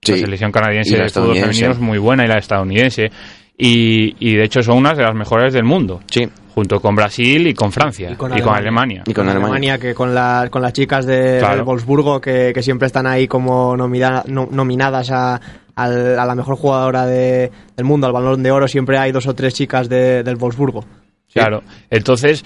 Sí. 0.02 0.12
La 0.12 0.18
selección 0.18 0.52
canadiense 0.52 0.94
Y 0.94 0.98
la 0.98 1.04
de 1.04 1.10
fútbol 1.10 1.36
femenino 1.36 1.72
es 1.72 1.78
muy 1.78 1.98
buena 1.98 2.24
y 2.24 2.28
la 2.28 2.38
estadounidense. 2.38 3.10
Y, 3.58 4.14
y 4.20 4.36
de 4.36 4.44
hecho 4.44 4.62
son 4.62 4.78
unas 4.78 4.96
de 4.96 5.02
las 5.02 5.14
mejores 5.14 5.52
del 5.52 5.64
mundo. 5.64 6.00
sí. 6.10 6.26
Junto 6.54 6.80
con 6.80 6.96
Brasil 6.96 7.46
y 7.46 7.54
con 7.54 7.70
Francia. 7.70 8.10
Y 8.10 8.16
con, 8.16 8.32
Alemania. 8.32 9.04
Y 9.06 9.14
con 9.14 9.28
Alemania. 9.28 9.78
que 9.78 9.94
con, 9.94 10.12
la- 10.12 10.48
con 10.50 10.60
las 10.60 10.72
chicas 10.72 11.06
de, 11.06 11.36
Claro. 11.38 11.54
del 11.54 11.62
Wolfsburgo, 11.64 12.20
que, 12.20 12.50
que 12.52 12.62
siempre 12.64 12.86
están 12.86 13.06
ahí 13.06 13.28
como 13.28 13.76
nomina- 13.76 14.24
no- 14.26 14.48
nominadas 14.50 15.08
a, 15.12 15.40
al- 15.76 16.18
a 16.18 16.26
la 16.26 16.34
mejor 16.34 16.56
jugadora 16.56 17.06
de- 17.06 17.52
del 17.76 17.86
mundo, 17.86 18.08
al 18.08 18.12
balón 18.12 18.42
de 18.42 18.50
oro, 18.50 18.66
siempre 18.66 18.98
hay 18.98 19.12
dos 19.12 19.28
o 19.28 19.34
tres 19.36 19.54
chicas 19.54 19.88
de- 19.88 20.24
del 20.24 20.34
Wolfsburgo. 20.34 20.84
Claro. 21.32 21.62
Entonces, 21.90 22.44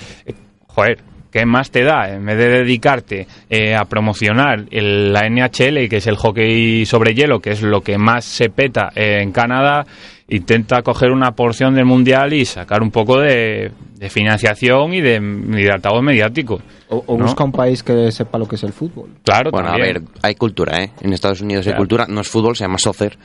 joder, 0.66 0.98
¿qué 1.30 1.46
más 1.46 1.70
te 1.70 1.82
da? 1.82 2.10
En 2.10 2.26
vez 2.26 2.36
de 2.36 2.48
dedicarte 2.50 3.26
eh, 3.48 3.74
a 3.74 3.86
promocionar 3.86 4.66
el- 4.70 5.10
la 5.14 5.20
NHL, 5.26 5.88
que 5.88 5.96
es 5.96 6.06
el 6.06 6.16
hockey 6.16 6.84
sobre 6.84 7.14
hielo, 7.14 7.40
que 7.40 7.52
es 7.52 7.62
lo 7.62 7.80
que 7.80 7.96
más 7.96 8.26
se 8.26 8.50
peta 8.50 8.90
eh, 8.94 9.20
en 9.22 9.32
Canadá, 9.32 9.86
intenta 10.36 10.82
coger 10.82 11.10
una 11.10 11.32
porción 11.32 11.74
del 11.74 11.84
mundial 11.84 12.32
y 12.32 12.44
sacar 12.44 12.82
un 12.82 12.90
poco 12.90 13.18
de, 13.20 13.70
de 13.96 14.10
financiación 14.10 14.94
y 14.94 15.00
de, 15.00 15.16
y 15.16 15.62
de 15.62 15.70
altavoz 15.70 16.02
mediático. 16.02 16.60
o 16.88 17.04
o 17.06 17.16
¿no? 17.18 17.24
busca 17.24 17.44
un 17.44 17.52
país 17.52 17.82
que 17.82 18.10
sepa 18.10 18.38
lo 18.38 18.46
que 18.48 18.56
es 18.56 18.62
el 18.64 18.72
fútbol. 18.72 19.10
Claro, 19.24 19.50
Bueno, 19.50 19.68
a 19.70 19.76
ver, 19.76 20.02
hay 20.22 20.34
cultura, 20.34 20.82
¿eh? 20.82 20.90
En 21.00 21.12
Estados 21.12 21.40
Unidos 21.40 21.66
hay 21.66 21.74
cultura. 21.74 22.06
No 22.08 22.20
es 22.20 22.28
fútbol, 22.28 22.56
se 22.56 22.64
llama 22.64 22.78
soccer. 22.78 23.18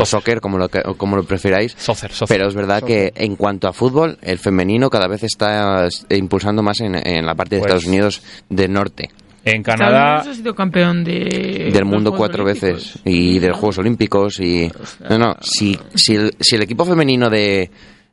O 0.00 0.04
soccer, 0.04 0.40
como 0.40 0.58
lo, 0.58 0.68
que- 0.68 0.82
o 0.84 0.94
como 0.94 1.16
lo 1.16 1.24
preferáis. 1.24 1.74
Soccer, 1.76 2.12
soccer. 2.12 2.36
Pero 2.36 2.48
es 2.48 2.54
verdad 2.54 2.82
que 2.82 3.12
en 3.16 3.34
cuanto 3.34 3.66
a 3.68 3.72
fútbol, 3.72 4.16
el 4.22 4.38
femenino 4.38 4.90
cada 4.90 5.08
vez 5.08 5.24
está 5.24 5.86
eh, 5.86 6.16
impulsando 6.16 6.62
más 6.62 6.80
en, 6.80 6.94
en 6.94 7.26
la 7.26 7.34
parte 7.34 7.56
de 7.56 7.60
Pues- 7.62 7.72
Estados 7.72 7.86
Unidos 7.86 8.22
del 8.48 8.72
norte 8.72 9.08
En 9.50 9.60
Estados 9.60 9.80
Canadá, 9.80 10.14
Unidos 10.14 10.28
ha 10.28 10.34
sido 10.34 10.54
campeón 10.54 11.04
de 11.04 11.70
del 11.72 11.84
mundo 11.84 12.12
cuatro 12.12 12.44
Olímpicos. 12.44 12.72
veces 12.74 12.98
y 13.04 13.38
de 13.38 13.48
los 13.48 13.56
Juegos 13.56 13.78
Olímpicos 13.78 14.40
y 14.40 14.70
no 15.08 15.18
no 15.18 15.36
si 15.40 15.78
si 15.94 16.14
el, 16.14 16.32
si 16.40 16.56
el 16.56 16.62
equipo 16.62 16.84
femenino 16.84 17.30
de, 17.30 17.70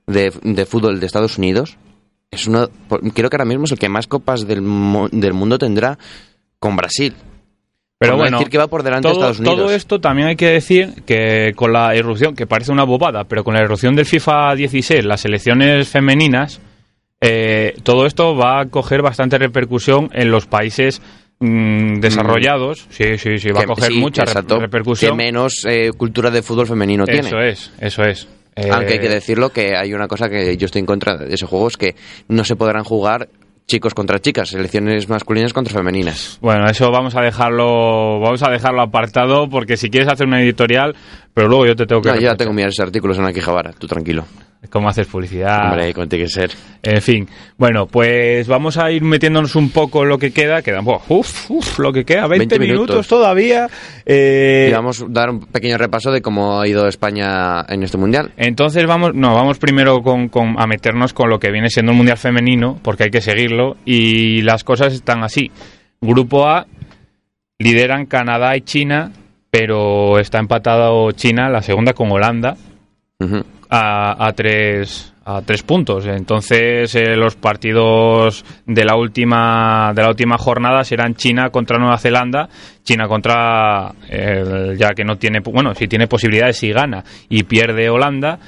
de, 0.08 0.32
de 0.44 0.66
fútbol 0.66 1.00
de 1.00 1.06
Estados 1.06 1.38
Unidos 1.38 1.78
es 2.32 2.48
uno 2.48 2.70
creo 3.14 3.30
que 3.30 3.36
ahora 3.36 3.46
mismo 3.46 3.66
es 3.66 3.72
el 3.72 3.80
que 3.80 3.90
más 3.90 4.08
copas 4.08 4.48
del, 4.48 4.64
del 5.12 5.34
mundo 5.34 5.58
tendrá 5.58 5.98
con 6.60 6.76
Brasil 6.76 7.14
Pero 7.98 8.18
bueno, 8.18 8.38
decir 8.38 8.52
que 8.52 8.58
va 8.58 8.68
por 8.68 8.84
delante 8.84 9.08
de 9.08 9.14
todo, 9.14 9.22
Estados 9.24 9.40
Unidos. 9.40 9.58
todo 9.58 9.72
esto 9.74 10.00
también 10.02 10.28
hay 10.30 10.36
que 10.36 10.50
decir 10.50 11.04
que 11.06 11.54
con 11.56 11.72
la 11.72 11.96
irrupción, 11.96 12.36
que 12.36 12.46
parece 12.46 12.72
una 12.72 12.84
bobada, 12.84 13.24
pero 13.24 13.44
con 13.44 13.54
la 13.54 13.62
irrupción 13.62 13.96
del 13.96 14.06
FIFA 14.06 14.56
16, 14.56 15.06
las 15.06 15.22
selecciones 15.22 15.88
femeninas, 15.88 16.60
eh, 17.22 17.74
todo 17.84 18.06
esto 18.06 18.36
va 18.36 18.62
a 18.62 18.66
coger 18.66 19.02
bastante 19.02 19.38
repercusión 19.38 20.10
en 20.14 20.30
los 20.30 20.46
países 20.46 21.02
mm, 21.40 22.00
desarrollados. 22.00 22.86
Sí, 22.90 23.18
sí, 23.18 23.38
sí, 23.38 23.50
va 23.52 23.60
a 23.60 23.62
Que- 23.64 23.68
coger 23.68 23.92
sí, 23.92 24.00
mucha 24.00 24.24
exacto, 24.24 24.60
repercusión. 24.60 25.12
que 25.12 25.18
menos 25.24 25.66
eh, 25.68 25.92
cultura 25.96 26.32
de 26.32 26.42
fútbol 26.42 26.68
femenino 26.68 27.04
eso 27.08 27.12
tiene 27.30 27.50
es, 27.50 27.72
eso 27.80 28.04
es. 28.04 28.28
Eh, 28.56 28.70
Aunque 28.72 28.94
hay 28.94 29.00
que 29.00 29.10
decirlo 29.10 29.50
que 29.50 29.76
hay 29.76 29.94
una 29.94 30.08
cosa 30.08 30.30
que 30.30 30.56
yo 30.56 30.66
estoy 30.66 30.80
en 30.80 30.86
contra 30.86 31.18
de 31.18 31.34
ese 31.34 31.46
juego, 31.46 31.68
es 31.68 31.76
que 31.78 31.96
no 32.30 32.44
se 32.46 32.56
podrán 32.56 32.84
jugar 32.86 33.28
chicos 33.68 33.94
contra 33.94 34.20
chicas, 34.20 34.50
selecciones 34.50 35.10
masculinas 35.10 35.52
contra 35.52 35.74
femeninas. 35.74 36.38
Bueno, 36.40 36.66
eso 36.70 36.90
vamos 36.92 37.16
a 37.16 37.22
dejarlo, 37.22 38.20
vamos 38.20 38.44
a 38.44 38.50
dejarlo 38.52 38.82
apartado 38.84 39.50
porque 39.50 39.76
si 39.76 39.90
quieres 39.90 40.08
hacer 40.08 40.28
una 40.28 40.42
editorial, 40.42 40.96
pero 41.34 41.48
luego 41.50 41.66
yo 41.66 41.76
te 41.76 41.86
tengo 41.86 42.02
que 42.02 42.10
No, 42.10 42.16
yo 42.16 42.22
ya 42.22 42.36
tengo 42.36 42.54
mis 42.54 42.80
artículos 42.80 43.18
en 43.18 43.26
Aquijabara, 43.26 43.74
tú 43.74 43.88
tranquilo. 43.88 44.24
Cómo 44.70 44.90
haces 44.90 45.08
publicidad. 45.08 45.70
Hombre, 45.72 45.94
como 45.94 46.08
tiene 46.08 46.26
que 46.26 46.30
ser. 46.32 46.52
En 46.84 47.02
fin, 47.02 47.28
bueno, 47.58 47.88
pues 47.88 48.48
vamos 48.48 48.78
a 48.78 48.92
ir 48.92 49.02
metiéndonos 49.02 49.56
un 49.56 49.70
poco 49.72 50.04
en 50.04 50.10
lo 50.10 50.18
que 50.18 50.32
queda. 50.32 50.62
Quedan, 50.62 50.86
buah, 50.86 51.00
uf, 51.10 51.80
lo 51.80 51.92
que 51.92 52.04
queda, 52.06 52.28
20, 52.28 52.38
20 52.58 52.60
minutos. 52.60 52.90
minutos 52.90 53.08
todavía. 53.08 53.68
Eh, 54.06 54.68
Y 54.70 54.74
vamos 54.74 55.02
a 55.02 55.06
dar 55.10 55.30
un 55.30 55.40
pequeño 55.42 55.78
repaso 55.78 56.12
de 56.12 56.22
cómo 56.22 56.60
ha 56.62 56.68
ido 56.68 56.88
España 56.88 57.62
en 57.68 57.84
este 57.84 57.98
mundial. 57.98 58.32
entonces 58.38 58.86
vamos, 58.86 59.14
no, 59.16 59.34
vamos 59.34 59.58
primero 59.58 60.02
con, 60.02 60.30
con- 60.30 60.56
a 60.62 60.68
meternos 60.68 61.14
con 61.14 61.30
lo 61.30 61.40
que 61.40 61.52
viene 61.52 61.70
siendo 61.70 61.92
el 61.92 61.98
Mundial 61.98 62.18
Femenino, 62.18 62.80
porque 62.84 63.06
hay 63.06 63.10
que 63.10 63.22
seguirlo, 63.22 63.78
y 63.86 64.42
las 64.44 64.64
cosas 64.64 64.94
están 64.94 65.24
así. 65.24 65.52
Grupo 66.02 66.48
A, 66.48 66.68
lideran 67.60 68.06
Canadá 68.06 68.56
y 68.56 68.62
China, 68.62 69.12
pero 69.50 70.20
está 70.20 70.40
empatado 70.40 71.12
China, 71.14 71.50
la 71.50 71.62
segunda 71.62 71.94
con 71.94 72.12
Holanda, 72.12 72.58
Ujú. 73.20 73.44
A, 73.76 74.28
a 74.28 74.34
tres 74.34 75.12
a 75.28 75.42
tres 75.42 75.64
puntos. 75.64 76.06
Entonces 76.06 76.94
eh, 76.96 77.16
los 77.16 77.36
partidos 77.36 78.46
de 78.66 78.86
la 78.86 78.96
última 78.96 79.92
de 79.94 80.04
la 80.04 80.10
última 80.10 80.38
jornada 80.38 80.84
serán 80.84 81.16
China 81.16 81.50
contra 81.50 81.80
Nueva 81.80 81.98
Zelanda. 81.98 82.48
China 82.84 83.08
contra 83.08 83.92
eh, 84.10 84.76
ya 84.78 84.90
que 84.90 85.04
no 85.04 85.16
tiene 85.18 85.40
bueno 85.40 85.74
si 85.74 85.88
tiene 85.88 86.08
posibilidades 86.08 86.58
si 86.58 86.72
gana 86.72 87.04
y 87.28 87.44
pierde 87.44 87.90
Holanda. 87.90 88.40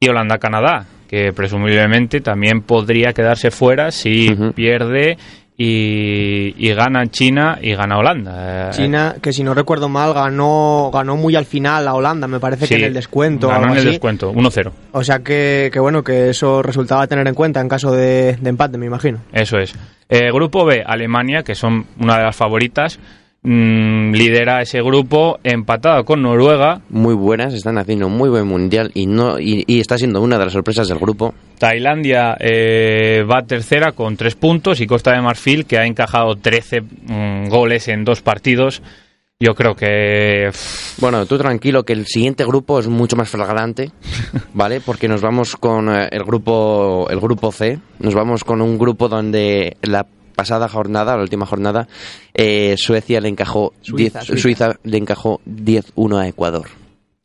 Y 0.00 0.08
Holanda-Canadá, 0.08 0.84
que 1.08 1.32
presumiblemente 1.32 2.20
también 2.20 2.62
podría 2.62 3.12
quedarse 3.12 3.50
fuera 3.50 3.90
si 3.90 4.28
pierde 4.54 5.16
y, 5.56 6.54
y 6.56 6.74
gana 6.74 7.06
China 7.06 7.58
y 7.62 7.74
gana 7.74 7.98
Holanda. 7.98 8.68
Eh, 8.68 8.70
China, 8.72 9.14
que 9.22 9.32
si 9.32 9.44
no 9.44 9.54
recuerdo 9.54 9.88
mal, 9.88 10.12
ganó 10.12 10.90
ganó 10.92 11.16
muy 11.16 11.36
al 11.36 11.44
final 11.44 11.86
a 11.86 11.94
Holanda, 11.94 12.26
me 12.26 12.40
parece 12.40 12.66
que 12.66 12.74
en 12.74 12.84
el 12.84 12.94
descuento 12.94 13.48
ganó 13.48 13.66
en 13.66 13.72
el 13.72 13.78
así. 13.78 13.88
descuento, 13.90 14.32
1-0. 14.32 14.72
O 14.92 15.04
sea 15.04 15.20
que, 15.20 15.70
que 15.72 15.78
bueno, 15.78 16.02
que 16.02 16.30
eso 16.30 16.62
resultaba 16.62 17.06
tener 17.06 17.26
en 17.28 17.34
cuenta 17.34 17.60
en 17.60 17.68
caso 17.68 17.92
de, 17.92 18.36
de 18.40 18.50
empate, 18.50 18.78
me 18.78 18.86
imagino. 18.86 19.20
Eso 19.32 19.58
es. 19.58 19.74
Eh, 20.08 20.30
grupo 20.32 20.64
B, 20.64 20.82
Alemania, 20.84 21.42
que 21.42 21.54
son 21.54 21.86
una 22.00 22.18
de 22.18 22.24
las 22.24 22.36
favoritas, 22.36 22.98
lidera 23.44 24.62
ese 24.62 24.80
grupo 24.80 25.38
empatado 25.44 26.04
con 26.04 26.22
Noruega. 26.22 26.80
Muy 26.88 27.14
buenas, 27.14 27.52
están 27.52 27.76
haciendo 27.78 28.06
un 28.06 28.16
muy 28.16 28.30
buen 28.30 28.46
mundial 28.46 28.90
y 28.94 29.06
no 29.06 29.38
y, 29.38 29.64
y 29.66 29.80
está 29.80 29.98
siendo 29.98 30.22
una 30.22 30.38
de 30.38 30.44
las 30.44 30.52
sorpresas 30.54 30.88
del 30.88 30.98
grupo. 30.98 31.34
Tailandia 31.58 32.36
eh, 32.40 33.22
va 33.30 33.42
tercera 33.42 33.92
con 33.92 34.16
tres 34.16 34.34
puntos 34.34 34.80
y 34.80 34.86
Costa 34.86 35.12
de 35.12 35.20
Marfil, 35.20 35.66
que 35.66 35.78
ha 35.78 35.86
encajado 35.86 36.36
13 36.36 36.80
mm, 36.80 37.48
goles 37.48 37.88
en 37.88 38.04
dos 38.04 38.22
partidos. 38.22 38.82
Yo 39.40 39.54
creo 39.54 39.74
que 39.74 40.50
Bueno, 40.98 41.26
tú 41.26 41.36
tranquilo 41.36 41.82
que 41.82 41.92
el 41.92 42.06
siguiente 42.06 42.44
grupo 42.44 42.78
es 42.78 42.86
mucho 42.86 43.16
más 43.16 43.28
flagrante, 43.28 43.90
¿vale? 44.54 44.80
Porque 44.80 45.08
nos 45.08 45.20
vamos 45.20 45.56
con 45.56 45.94
eh, 45.94 46.08
el 46.10 46.24
grupo 46.24 47.08
el 47.10 47.20
grupo 47.20 47.52
C, 47.52 47.78
nos 47.98 48.14
vamos 48.14 48.42
con 48.42 48.62
un 48.62 48.78
grupo 48.78 49.08
donde 49.08 49.76
la 49.82 50.06
pasada 50.34 50.68
jornada, 50.68 51.16
la 51.16 51.22
última 51.22 51.46
jornada, 51.46 51.88
eh, 52.34 52.74
Suecia 52.76 53.20
le 53.20 53.28
encajó 53.28 53.72
Suiza, 53.80 54.20
10 54.20 54.26
Suiza. 54.26 54.42
Suiza 54.42 54.74
le 54.82 54.98
encajó 54.98 55.40
10-1 55.46 56.18
a 56.20 56.28
Ecuador. 56.28 56.66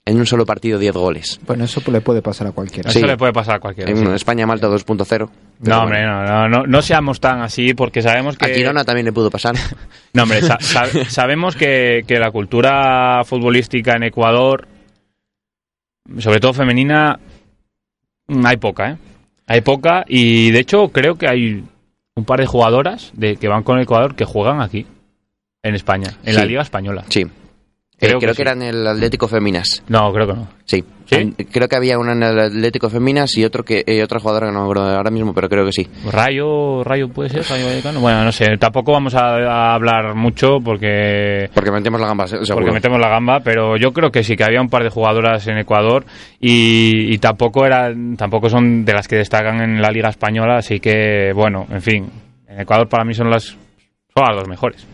En 0.05 0.17
un 0.17 0.25
solo 0.25 0.43
partido 0.43 0.79
10 0.79 0.93
goles. 0.95 1.39
Bueno, 1.45 1.65
eso 1.65 1.81
le 1.91 2.01
puede 2.01 2.23
pasar 2.23 2.47
a 2.47 2.51
cualquiera. 2.51 2.89
eso 2.89 3.05
le 3.05 3.15
puede 3.15 3.31
pasar 3.31 3.57
a 3.57 3.59
cualquiera. 3.59 3.91
En 3.91 3.97
sí. 3.97 4.05
España-Malta 4.15 4.67
2.0. 4.67 5.05
pero 5.07 5.29
No, 5.59 5.83
hombre, 5.83 5.99
bueno. 5.99 6.23
no, 6.23 6.47
no, 6.47 6.49
no, 6.49 6.63
no 6.65 6.81
seamos 6.81 7.19
tan 7.19 7.41
así 7.41 7.75
porque 7.75 8.01
sabemos 8.01 8.35
que... 8.35 8.45
A 8.45 8.49
Girona 8.49 8.83
también 8.83 9.05
le 9.05 9.11
pudo 9.13 9.29
pasar. 9.29 9.55
No, 10.13 10.23
hombre, 10.23 10.41
sa- 10.41 10.57
sa- 10.59 10.87
sabemos 11.09 11.55
que, 11.55 12.01
que 12.07 12.17
la 12.17 12.31
cultura 12.31 13.21
futbolística 13.23 13.95
en 13.95 14.03
Ecuador, 14.03 14.67
sobre 16.17 16.39
todo 16.39 16.53
femenina, 16.53 17.19
mm, 18.27 18.45
hay 18.45 18.57
poca, 18.57 18.91
¿eh? 18.91 18.97
Hay 19.45 19.61
poca 19.61 20.03
y 20.07 20.49
de 20.51 20.59
hecho 20.59 20.89
creo 20.89 21.15
que 21.15 21.27
hay 21.27 21.63
un 22.19 22.25
par 22.25 22.39
de 22.39 22.45
jugadoras 22.45 23.11
de 23.13 23.37
que 23.37 23.47
van 23.47 23.63
con 23.63 23.79
Ecuador 23.79 24.15
que 24.15 24.25
juegan 24.25 24.61
aquí, 24.61 24.85
en 25.63 25.75
España, 25.75 26.09
en 26.23 26.35
la. 26.35 26.45
Liga 26.45 26.61
Española. 26.61 27.05
Sí. 27.09 27.25
Creo 27.99 28.11
Eh, 28.11 28.13
que 28.13 28.19
creo 28.19 28.33
sí. 28.33 28.37
que, 28.37 28.41
era 28.43 28.51
en 28.53 28.61
el 28.61 28.87
Atlético 28.87 29.27
Feminas. 29.27 29.83
No, 29.89 30.11
creo 30.13 30.25
que 30.27 30.33
no. 30.33 30.47
Sí. 30.65 30.83
¿Sí? 31.05 31.15
En- 31.15 31.31
Creo 31.33 31.67
que 31.67 31.75
había 31.75 31.97
una 31.97 32.13
en 32.13 32.21
el 32.23 32.39
Atlético 32.39 32.89
Feminas 32.89 33.35
y 33.35 33.43
otro 33.43 33.63
que 33.65 33.83
eh, 33.85 34.03
otra 34.03 34.19
jugadora 34.19 34.47
que 34.47 34.53
no 34.53 34.59
me 34.59 34.63
acuerdo 34.65 34.83
ahora 34.95 35.09
mismo, 35.11 35.33
pero 35.33 35.49
creo 35.49 35.65
que 35.65 35.71
sí. 35.71 35.87
Rayo, 36.09 36.83
Rayo 36.83 37.09
puede 37.09 37.29
ser, 37.29 37.43
Rayo 37.49 37.65
Vallecano. 37.65 37.99
Bueno, 37.99 38.23
no 38.23 38.31
sé, 38.31 38.45
tampoco 38.57 38.91
vamos 38.93 39.15
a, 39.15 39.35
a 39.37 39.73
hablar 39.73 40.13
mucho 40.15 40.59
porque 40.63 41.49
Porque 41.53 41.71
metemos 41.71 41.99
la 41.99 42.07
gamba, 42.07 42.27
se- 42.27 42.45
seguro. 42.45 42.55
porque 42.65 42.71
metemos 42.71 42.99
la 42.99 43.09
gamba, 43.09 43.39
pero 43.41 43.75
yo 43.75 43.91
creo 43.91 44.11
que 44.11 44.23
sí 44.23 44.35
que 44.37 44.43
había 44.43 44.61
un 44.61 44.69
par 44.69 44.83
de 44.83 44.89
jugadoras 44.91 45.45
en 45.47 45.57
Ecuador 45.57 46.05
y, 46.39 47.13
y 47.13 47.17
tampoco 47.17 47.65
eran, 47.65 48.15
tampoco 48.15 48.49
son 48.49 48.85
de 48.85 48.93
las 48.93 49.07
que 49.07 49.15
destacan 49.17 49.59
en 49.61 49.81
la 49.81 49.89
liga 49.91 50.09
española, 50.09 50.57
así 50.57 50.79
que 50.79 51.31
bueno, 51.33 51.65
en 51.71 51.81
fin, 51.81 52.09
en 52.47 52.61
Ecuador 52.61 52.87
para 52.87 53.03
mí 53.03 53.13
son 53.13 53.29
las 53.29 53.43
son 53.45 54.23
las 54.27 54.35
dos 54.37 54.47
mejores. 54.47 54.85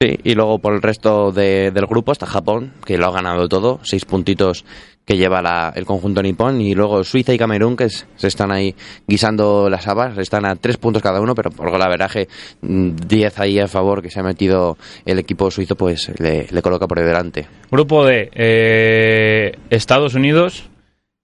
Sí, 0.00 0.18
y 0.24 0.34
luego 0.34 0.58
por 0.58 0.74
el 0.74 0.82
resto 0.82 1.30
de- 1.30 1.70
del 1.70 1.86
grupo 1.86 2.10
está 2.12 2.26
Japón, 2.26 2.72
que 2.84 2.98
lo 2.98 3.06
ha 3.06 3.12
ganado 3.12 3.48
todo, 3.48 3.78
seis 3.84 4.04
puntitos 4.04 4.64
que 5.06 5.16
lleva 5.16 5.40
la- 5.40 5.72
el 5.76 5.84
conjunto 5.84 6.20
nipón, 6.22 6.60
y 6.60 6.74
luego 6.74 7.04
Suiza 7.04 7.32
y 7.32 7.38
Camerún, 7.38 7.76
que 7.76 7.88
se 7.88 8.26
están 8.26 8.50
ahí 8.50 8.74
guisando 9.06 9.68
las 9.70 9.86
habas, 9.86 10.18
están 10.18 10.46
a 10.46 10.56
tres 10.56 10.78
puntos 10.78 11.00
cada 11.02 11.20
uno, 11.20 11.34
pero 11.34 11.50
por 11.50 11.70
golaveraje, 11.70 12.26
mm, 12.62 12.96
10 13.06 13.38
ahí 13.38 13.60
a 13.60 13.68
favor 13.68 14.02
que 14.02 14.10
se 14.10 14.18
ha 14.18 14.24
metido 14.24 14.76
el 15.06 15.18
equipo 15.20 15.50
suizo, 15.50 15.76
pues 15.76 16.10
le, 16.18 16.46
coloca 16.62 16.88
por 16.88 16.98
delante. 17.00 17.46
Grupo 17.70 18.04
D, 18.04 18.30
eh, 18.34 19.52
Estados 19.70 20.14
Unidos 20.14 20.68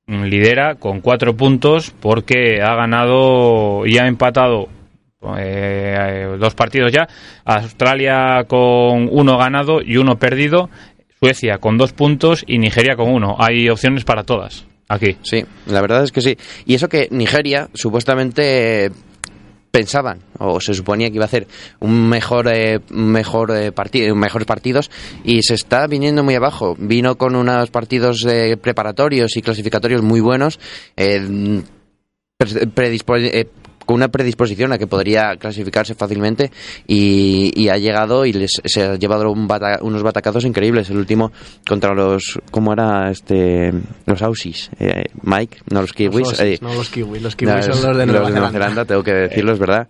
lidera 0.07 0.77
con 0.77 1.01
cuatro 1.01 1.35
puntos 1.37 1.93
porque 2.01 2.61
ha 2.62 2.75
ganado 2.77 3.85
y 3.87 3.99
ha 3.99 4.07
empatado 4.07 4.68
eh, 5.39 6.37
dos 6.39 6.55
partidos 6.55 6.93
ya. 6.93 7.09
Australia 7.45 8.45
con 8.47 9.09
uno 9.11 9.37
ganado 9.39 9.81
y 9.83 9.97
uno 9.97 10.18
perdido. 10.18 10.71
Suecia 11.23 11.59
con 11.59 11.77
dos 11.77 11.93
puntos 11.93 12.45
y 12.47 12.59
Nigeria 12.59 12.97
con 12.97 13.11
uno. 13.12 13.37
Hay 13.39 13.68
opciones 13.68 14.05
para 14.05 14.25
todas 14.25 14.64
aquí. 14.89 15.16
Sí, 15.23 15.45
la 15.66 15.83
verdad 15.83 16.03
es 16.05 16.12
que 16.12 16.23
sí. 16.23 16.37
Y 16.64 16.75
eso 16.75 16.89
que 16.89 17.09
Nigeria 17.11 17.68
supuestamente 17.75 18.91
pensaban 19.71 20.18
o 20.39 20.61
se 20.61 20.75
suponía 20.75 21.11
que 21.11 21.14
iba 21.16 21.25
a 21.25 21.27
hacer 21.27 21.47
un 21.79 22.09
mejor 22.09 22.49
eh, 22.53 22.81
mejor 22.91 23.53
eh, 23.57 23.71
partido 23.71 24.16
mejores 24.16 24.45
partidos 24.45 24.91
y 25.23 25.43
se 25.45 25.55
está 25.55 25.87
viniendo 25.87 26.25
muy 26.25 26.35
abajo 26.35 26.75
vino 26.77 27.16
con 27.16 27.37
unos 27.37 27.71
partidos 27.71 28.27
eh, 28.29 28.57
preparatorios 28.61 29.37
y 29.37 29.43
clasificatorios 29.43 30.03
muy 30.03 30.21
buenos 30.21 30.59
pres- 30.97 32.66
predispo- 32.75 33.16
eh, 33.21 33.47
con 33.91 33.97
una 33.97 34.09
predisposición 34.09 34.72
a 34.72 34.78
que 34.78 34.86
podría 34.86 35.36
clasificarse 35.36 35.97
fácilmente 35.97 36.53
y, 36.86 37.51
y 37.61 37.68
ha 37.70 37.76
llegado 37.76 38.24
y 38.24 38.32
les, 38.32 38.53
se 38.64 38.82
ha 38.84 38.95
llevado 38.95 39.30
un 39.32 39.49
bata- 39.49 39.80
unos 39.82 40.05
batacazos 40.05 40.45
increíbles 40.45 40.88
el 40.91 40.99
último 40.99 41.32
contra 41.66 41.93
los 41.93 42.38
cómo 42.53 42.72
era 42.72 43.11
este 43.11 43.72
los 44.07 44.22
Aussies 44.22 44.70
eh, 44.78 45.07
Mike 45.22 45.59
no 45.70 45.80
los 45.80 45.93
Kiwis 45.93 46.28
Los 46.28 46.41
eh, 46.41 46.59
no 46.61 46.72
los 46.72 46.88
kiwis. 46.88 47.20
Los 47.20 47.34
kiwis 47.34 47.64
son 47.64 47.82
los 47.88 47.97
de 47.99 48.07
Nueva 48.07 48.20
los 48.20 48.28
Zelanda. 48.32 48.51
Zelanda, 48.53 48.84
tengo 48.84 49.03
que 49.03 49.12
decirlo, 49.12 49.53
es 49.53 49.59
verdad. 49.59 49.88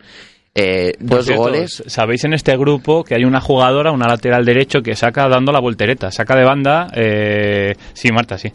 Eh, 0.55 0.92
dos 0.98 1.26
cierto, 1.26 1.42
goles. 1.42 1.82
Sabéis 1.86 2.24
en 2.24 2.32
este 2.32 2.57
grupo 2.57 3.05
que 3.05 3.14
hay 3.14 3.24
una 3.24 3.40
jugadora, 3.40 3.92
una 3.92 4.09
lateral 4.09 4.44
derecho, 4.44 4.80
que 4.82 4.96
saca 4.96 5.28
dando 5.28 5.53
la 5.53 5.61
voltereta, 5.61 6.11
saca 6.11 6.34
de 6.36 6.44
banda. 6.44 6.88
eh, 6.94 7.74
sí, 7.92 8.11
Marta, 8.12 8.36
sí. 8.38 8.51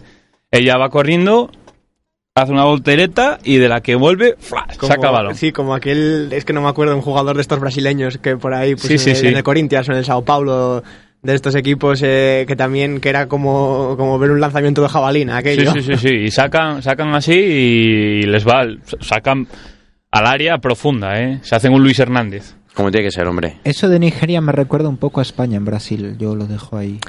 Ella 0.52 0.78
va 0.78 0.89
corriendo, 0.89 1.52
hace 2.38 2.52
una 2.52 2.66
voltereta 2.66 3.40
y 3.46 3.56
de 3.60 3.70
la 3.70 3.80
que 3.80 3.96
vuelve, 3.96 4.36
¡flash! 4.38 4.76
Como- 4.78 4.92
saca 4.92 5.10
balón. 5.10 5.36
Sí, 5.36 5.54
como 5.54 5.74
aquel, 5.74 6.28
es 6.34 6.44
que 6.44 6.52
no 6.52 6.62
me 6.62 6.68
acuerdo, 6.68 6.94
un 6.94 7.02
jugador 7.02 7.38
de 7.38 7.42
estos 7.42 7.62
brasileños 7.62 8.18
que 8.18 8.36
por 8.36 8.54
ahí, 8.54 8.76
pues 8.76 8.88
Sí, 8.88 8.98
sí, 8.98 9.12
en, 9.12 9.16
sí. 9.16 9.28
en 9.28 9.38
el 9.38 9.44
Corinthians 9.44 9.88
o 9.88 9.94
en 9.94 10.00
el 10.00 10.04
Sao 10.06 10.26
Paulo, 10.26 10.84
de 11.24 11.34
estos 11.34 11.56
equipos 11.56 12.02
eh, 12.04 12.44
que 12.46 12.58
también, 12.58 13.00
que 13.00 13.08
era 13.08 13.28
como, 13.30 13.96
como 13.96 14.20
ver 14.20 14.32
un 14.32 14.42
lanzamiento 14.42 14.82
de 14.82 14.90
jabalina, 14.90 15.36
Sí, 15.42 15.48
aquello. 15.50 15.72
sí, 15.76 15.82
sí, 15.82 15.96
sí. 15.96 16.10
Y 16.14 16.32
sacan, 16.32 16.84
sacan 16.84 17.16
así 17.16 17.32
y 17.32 18.22
les 18.24 18.46
va, 18.46 18.66
sacan 19.00 19.48
al 20.12 20.28
área 20.28 20.58
profunda, 20.58 21.18
¿eh? 21.22 21.40
Se 21.42 21.56
hacen 21.56 21.72
un 21.72 21.82
Luis 21.84 22.00
Hernández. 22.00 22.56
Como 22.74 22.92
tiene 22.92 23.08
que 23.08 23.12
ser, 23.12 23.26
hombre. 23.28 23.60
Eso 23.64 23.88
de 23.88 23.98
Nigeria 23.98 24.42
me 24.42 24.52
recuerda 24.52 24.90
un 24.90 24.98
poco 24.98 25.22
a 25.22 25.24
España 25.24 25.56
en 25.56 25.64
Brasil. 25.64 26.16
Yo 26.20 26.36
lo 26.36 26.48
dejo 26.48 26.76
ahí 26.78 27.00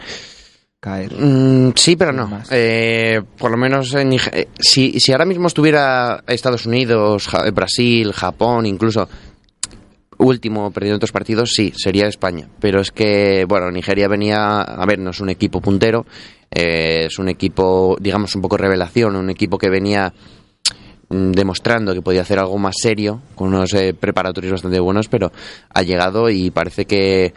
caer. 0.80 1.12
Mm, 1.12 1.72
sí, 1.74 1.96
pero 1.96 2.12
no. 2.12 2.42
Eh, 2.50 3.20
por 3.38 3.50
lo 3.50 3.56
menos 3.56 3.92
en 3.94 4.12
eh, 4.12 4.48
si, 4.58 5.00
si 5.00 5.12
ahora 5.12 5.24
mismo 5.24 5.46
estuviera 5.48 6.22
Estados 6.26 6.66
Unidos, 6.66 7.26
Ja- 7.28 7.50
Brasil, 7.50 8.12
Japón, 8.12 8.66
incluso 8.66 9.08
último 10.18 10.70
perdiendo 10.70 10.96
otros 10.96 11.12
partidos, 11.12 11.50
sí, 11.52 11.72
sería 11.76 12.06
España. 12.06 12.48
Pero 12.60 12.80
es 12.80 12.90
que, 12.90 13.44
bueno, 13.48 13.70
Nigeria 13.70 14.08
venía, 14.08 14.60
a 14.62 14.86
ver, 14.86 14.98
no 14.98 15.10
es 15.10 15.20
un 15.20 15.28
equipo 15.28 15.60
puntero, 15.60 16.06
eh, 16.50 17.06
es 17.06 17.18
un 17.18 17.28
equipo, 17.28 17.96
digamos, 18.00 18.34
un 18.34 18.42
poco 18.42 18.56
revelación, 18.56 19.16
un 19.16 19.28
equipo 19.30 19.58
que 19.58 19.68
venía 19.68 20.12
mm, 21.08 21.32
demostrando 21.32 21.92
que 21.92 22.00
podía 22.02 22.22
hacer 22.22 22.38
algo 22.38 22.56
más 22.58 22.76
serio, 22.80 23.20
con 23.34 23.48
unos 23.48 23.74
eh, 23.74 23.92
preparatorios 23.92 24.52
bastante 24.52 24.80
buenos, 24.80 25.08
pero 25.08 25.32
ha 25.70 25.82
llegado 25.82 26.30
y 26.30 26.50
parece 26.50 26.86
que, 26.86 27.34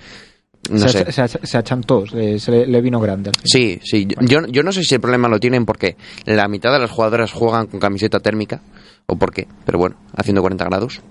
no 0.69 0.87
se, 0.87 1.11
sé, 1.11 1.27
se, 1.27 1.47
se- 1.47 1.57
achantó, 1.57 2.03
le, 2.13 2.39
se 2.39 2.51
le, 2.51 2.65
le 2.67 2.81
vino 2.81 2.99
grande. 2.99 3.31
Sí, 3.43 3.79
sí. 3.83 4.07
Yo, 4.21 4.45
yo 4.47 4.63
no 4.63 4.71
sé 4.71 4.83
si 4.83 4.95
el 4.95 5.01
problema 5.01 5.27
lo 5.27 5.39
tienen 5.39 5.65
porque 5.65 5.95
la 6.25 6.47
mitad 6.47 6.71
de 6.71 6.79
las 6.79 6.91
jugadoras 6.91 7.31
juegan 7.31 7.67
con 7.67 7.79
camiseta 7.79 8.19
térmica 8.19 8.61
o 9.07 9.15
por 9.15 9.33
qué, 9.33 9.47
pero 9.65 9.77
bueno, 9.79 9.95
haciendo 10.15 10.41
40 10.41 10.65
grados. 10.65 11.01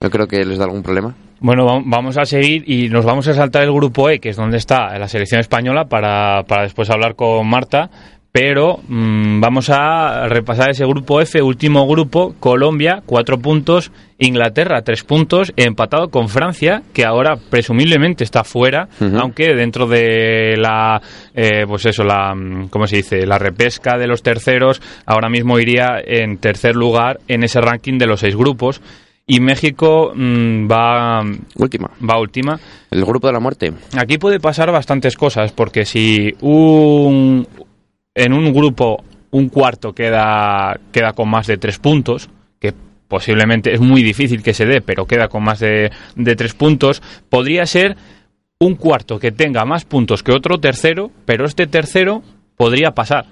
Yo 0.00 0.10
creo 0.10 0.28
que 0.28 0.44
les 0.44 0.58
da 0.58 0.64
algún 0.64 0.82
problema. 0.84 1.14
Bueno, 1.40 1.66
va- 1.66 1.82
vamos 1.84 2.16
a 2.18 2.24
seguir 2.24 2.62
y 2.70 2.88
nos 2.88 3.04
vamos 3.04 3.26
a 3.28 3.34
saltar 3.34 3.64
el 3.64 3.72
grupo 3.72 4.08
E, 4.10 4.20
que 4.20 4.28
es 4.28 4.36
donde 4.36 4.56
está 4.56 4.96
la 4.98 5.08
selección 5.08 5.40
española, 5.40 5.86
para, 5.88 6.44
para 6.44 6.62
después 6.62 6.88
hablar 6.90 7.16
con 7.16 7.48
Marta. 7.48 7.90
Pero 8.30 8.80
mm, 8.86 9.40
vamos 9.40 9.70
a 9.70 10.28
repasar 10.28 10.70
ese 10.70 10.84
grupo 10.84 11.20
F, 11.20 11.40
último 11.42 11.86
grupo, 11.88 12.34
Colombia, 12.38 13.02
cuatro 13.06 13.38
puntos, 13.38 13.90
Inglaterra, 14.18 14.82
tres 14.82 15.02
puntos, 15.02 15.52
empatado 15.56 16.08
con 16.08 16.28
Francia, 16.28 16.82
que 16.92 17.04
ahora 17.06 17.36
presumiblemente 17.36 18.24
está 18.24 18.44
fuera, 18.44 18.88
aunque 19.18 19.54
dentro 19.54 19.86
de 19.86 20.56
la, 20.58 21.00
eh, 21.34 21.64
pues 21.66 21.86
eso, 21.86 22.04
la, 22.04 22.34
mm, 22.34 22.68
¿cómo 22.68 22.86
se 22.86 22.96
dice? 22.96 23.26
La 23.26 23.38
repesca 23.38 23.96
de 23.96 24.06
los 24.06 24.22
terceros, 24.22 24.82
ahora 25.06 25.30
mismo 25.30 25.58
iría 25.58 25.98
en 26.04 26.36
tercer 26.38 26.76
lugar 26.76 27.20
en 27.28 27.44
ese 27.44 27.60
ranking 27.60 27.96
de 27.98 28.06
los 28.06 28.20
seis 28.20 28.36
grupos. 28.36 28.82
Y 29.30 29.40
México 29.40 30.12
mm, 30.14 30.70
va, 30.70 31.20
Última, 31.56 31.90
va 32.00 32.18
última. 32.18 32.58
el 32.90 33.04
grupo 33.04 33.26
de 33.26 33.32
la 33.34 33.40
muerte. 33.40 33.72
Aquí 33.98 34.16
puede 34.16 34.40
pasar 34.40 34.72
bastantes 34.72 35.16
cosas, 35.16 35.52
porque 35.52 35.84
si 35.84 36.32
un, 36.40 37.46
en 38.18 38.32
un 38.32 38.52
grupo 38.52 39.04
un 39.30 39.48
cuarto 39.48 39.92
queda, 39.92 40.78
queda 40.92 41.12
con 41.12 41.28
más 41.28 41.46
de 41.46 41.56
tres 41.56 41.78
puntos, 41.78 42.28
que 42.58 42.74
posiblemente 43.06 43.72
es 43.72 43.80
muy 43.80 44.02
difícil 44.02 44.42
que 44.42 44.54
se 44.54 44.66
dé, 44.66 44.80
pero 44.80 45.06
queda 45.06 45.28
con 45.28 45.44
más 45.44 45.60
de, 45.60 45.90
de 46.16 46.36
tres 46.36 46.54
puntos, 46.54 47.02
podría 47.28 47.64
ser 47.66 47.96
un 48.58 48.74
cuarto 48.74 49.18
que 49.18 49.30
tenga 49.30 49.64
más 49.64 49.84
puntos 49.84 50.22
que 50.22 50.32
otro 50.32 50.58
tercero, 50.58 51.10
pero 51.24 51.46
este 51.46 51.66
tercero 51.66 52.22
podría 52.56 52.90
pasar. 52.90 53.26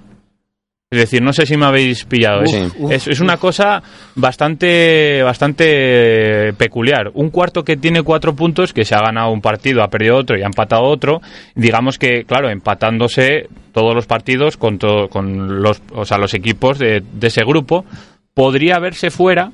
Es 0.89 1.01
decir, 1.01 1.21
no 1.21 1.33
sé 1.33 1.47
si 1.47 1.57
me 1.57 1.67
habéis 1.67 2.05
pillado. 2.05 2.43
Uf, 2.43 2.55
es, 2.55 2.73
uf, 2.79 2.93
es- 2.93 3.09
es 3.09 3.21
una 3.21 3.39
cosa 3.39 3.83
bastante, 4.15 5.21
bastante 5.23 6.53
peculiar. 6.57 7.11
Un 7.15 7.31
cuarto 7.31 7.65
que 7.65 7.77
tiene 7.77 8.03
cuatro 8.03 8.37
puntos, 8.37 8.73
que 8.73 8.85
se 8.85 8.95
ha 8.95 9.01
ganado 9.01 9.31
un 9.33 9.41
partido, 9.41 9.83
ha 9.83 9.89
perdido 9.89 10.17
otro 10.17 10.39
y 10.39 10.43
ha 10.43 10.47
empatado 10.47 10.83
otro. 10.85 11.21
Digamos 11.57 11.99
que, 11.99 12.25
claro, 12.25 12.51
empatándose 12.51 13.49
todos 13.73 13.95
los 13.97 14.07
partidos 14.07 14.57
con, 14.57 14.79
to- 14.79 15.09
con 15.09 15.61
los, 15.61 15.83
o 15.93 16.05
sea, 16.05 16.19
los 16.19 16.35
equipos 16.35 16.79
de, 16.79 17.03
de 17.13 17.27
ese 17.27 17.43
grupo, 17.45 17.85
podría 18.33 18.79
verse 18.79 19.11
fuera, 19.11 19.51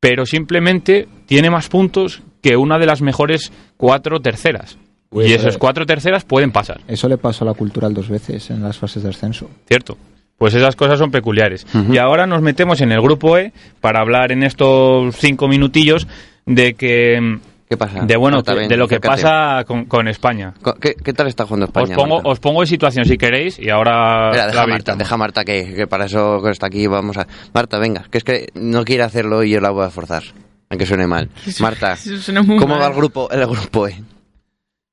pero 0.00 0.26
simplemente 0.26 1.06
tiene 1.26 1.48
más 1.50 1.68
puntos 1.68 2.22
que 2.42 2.56
una 2.56 2.78
de 2.78 2.86
las 2.86 3.02
mejores 3.02 3.52
cuatro 3.76 4.18
terceras. 4.18 4.78
Uy, 5.12 5.24
y 5.24 5.28
pero- 5.28 5.40
esos 5.42 5.58
cuatro 5.58 5.86
terceras 5.86 6.24
pueden 6.24 6.50
pasar, 6.52 6.80
Eso 6.88 7.08
le 7.08 7.18
pasó 7.18 7.44
a 7.44 7.48
la 7.48 7.54
cultural 7.54 7.92
dos 7.94 8.08
veces 8.08 8.50
en 8.50 8.62
las 8.62 8.78
fases 8.78 9.02
de 9.02 9.10
ascenso. 9.10 9.48
¿cierto? 9.66 9.96
Pues 10.40 10.54
esas 10.54 10.74
cosas 10.74 10.98
son 10.98 11.10
peculiares. 11.10 11.66
Y 11.92 11.98
ahora 11.98 12.26
nos 12.26 12.40
metemos 12.40 12.80
en 12.80 12.92
el 12.92 13.02
grupo 13.02 13.36
E 13.36 13.52
para 13.82 14.00
hablar 14.00 14.32
en 14.32 14.42
estos 14.42 15.14
cinco 15.16 15.48
minutillos 15.48 16.08
de 16.46 16.72
que 16.72 17.38
¿Qué 17.68 17.76
pasa? 17.76 18.06
de 18.06 18.16
bueno 18.16 18.40
de 18.40 18.76
lo 18.78 18.88
que 18.88 19.00
pasa 19.00 19.64
con, 19.66 19.84
con 19.84 20.08
España. 20.08 20.54
¿Qué, 20.80 20.94
qué 20.94 21.12
tal 21.12 21.26
está 21.26 21.44
jugando 21.44 21.66
España? 21.66 21.90
os 21.90 21.94
pongo 21.94 22.14
Marta? 22.14 22.28
os 22.30 22.40
pongo 22.40 22.62
en 22.62 22.68
situación 22.68 23.04
si 23.04 23.18
queréis 23.18 23.58
y 23.58 23.68
ahora 23.68 24.32
la 24.34 24.46
deja 24.46 24.62
a 24.62 24.66
Marta, 24.66 24.96
deja 24.96 25.14
a 25.14 25.18
Marta 25.18 25.44
que, 25.44 25.74
que 25.74 25.86
para 25.86 26.06
eso 26.06 26.40
que 26.42 26.52
está 26.52 26.68
aquí 26.68 26.86
vamos 26.86 27.18
a... 27.18 27.26
Marta, 27.52 27.78
venga, 27.78 28.06
que 28.10 28.16
es 28.16 28.24
que 28.24 28.46
no 28.54 28.82
quiere 28.86 29.02
hacerlo 29.02 29.44
y 29.44 29.50
yo 29.50 29.60
la 29.60 29.68
voy 29.68 29.84
a 29.84 29.90
forzar, 29.90 30.22
aunque 30.70 30.86
suene 30.86 31.06
mal. 31.06 31.28
Marta, 31.60 31.92
eso 31.92 32.16
suena 32.16 32.40
muy 32.40 32.56
¿cómo 32.56 32.76
mal. 32.76 32.84
va 32.84 32.86
el 32.88 32.94
grupo, 32.94 33.30
el 33.30 33.44
grupo 33.46 33.88
E? 33.88 34.02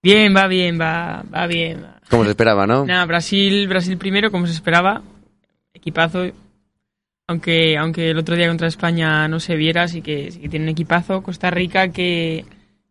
Bien, 0.04 0.36
va 0.36 0.48
bien, 0.48 0.78
va, 0.78 1.24
va 1.34 1.48
bien. 1.48 1.86
va. 1.86 2.02
Como 2.10 2.26
se 2.26 2.32
esperaba, 2.32 2.68
¿no? 2.68 2.86
Nada, 2.86 3.06
Brasil, 3.06 3.66
Brasil 3.70 3.98
primero, 3.98 4.30
como 4.30 4.46
se 4.46 4.52
esperaba. 4.52 5.04
Equipazo. 5.78 6.26
Aunque, 7.30 7.78
aunque 7.78 8.12
el 8.12 8.18
otro 8.18 8.36
día 8.36 8.48
contra 8.48 8.68
España 8.68 9.28
no 9.28 9.40
se 9.40 9.56
viera, 9.56 9.88
sí 9.88 10.02
que, 10.02 10.32
sí 10.32 10.40
que 10.40 10.50
tiene 10.50 10.66
un 10.66 10.70
equipazo. 10.70 11.22
Costa 11.22 11.50
Rica 11.50 11.90
que, 11.90 12.46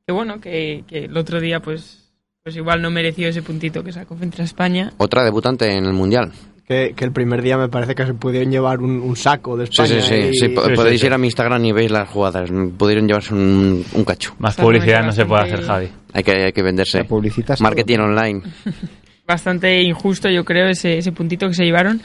que 0.06 0.12
bueno, 0.12 0.40
que, 0.40 0.84
que 0.86 1.04
el 1.06 1.16
otro 1.16 1.40
día 1.40 1.60
pues, 1.60 2.12
pues 2.42 2.54
igual 2.56 2.82
no 2.82 2.90
mereció 2.90 3.28
ese 3.28 3.40
puntito 3.42 3.82
que 3.82 3.92
sacó 3.92 4.14
frente 4.14 4.42
a 4.42 4.44
España. 4.44 4.92
Otra 4.98 5.24
debutante 5.24 5.72
en 5.74 5.86
el 5.86 5.94
Mundial. 5.94 6.32
Que, 6.68 6.92
que 6.96 7.04
el 7.04 7.12
primer 7.12 7.42
día 7.42 7.56
me 7.56 7.68
parece 7.68 7.94
que 7.94 8.04
se 8.04 8.12
pudieron 8.12 8.50
llevar 8.50 8.80
un, 8.80 9.00
un 9.00 9.14
saco 9.16 9.56
de 9.56 9.66
Sí, 9.66 9.72
España. 9.82 10.00
sí, 10.02 10.08
sí. 10.08 10.14
y- 10.14 10.32
sí, 10.34 10.38
Sí, 10.48 10.48
podéis 10.48 10.78
sí, 10.92 10.98
sí. 10.98 11.06
ir 11.06 11.12
a 11.12 11.18
mi 11.18 11.28
Instagram 11.28 11.64
y 11.64 11.72
veis 11.72 11.90
las 11.92 12.08
jugadas. 12.08 12.50
Pudieron 12.76 13.06
llevarse 13.06 13.32
un, 13.32 13.84
un 13.94 14.04
cacho. 14.04 14.34
Más 14.38 14.50
Está 14.52 14.64
publicidad 14.64 15.02
no 15.06 15.12
se 15.12 15.24
puede 15.24 15.44
hacer, 15.44 15.62
Javi. 15.62 15.88
Hay 16.12 16.24
que, 16.24 16.32
hay 16.32 16.52
que 16.52 16.62
venderse. 16.62 17.04
Publicitas 17.04 17.60
Marketing 17.62 18.00
online. 18.00 18.42
Bastante 19.26 19.80
injusto, 19.82 20.28
yo 20.28 20.44
creo, 20.44 20.68
ese, 20.68 20.98
ese 20.98 21.12
puntito 21.12 21.48
que 21.48 21.54
se 21.54 21.64
llevaron. 21.64 22.02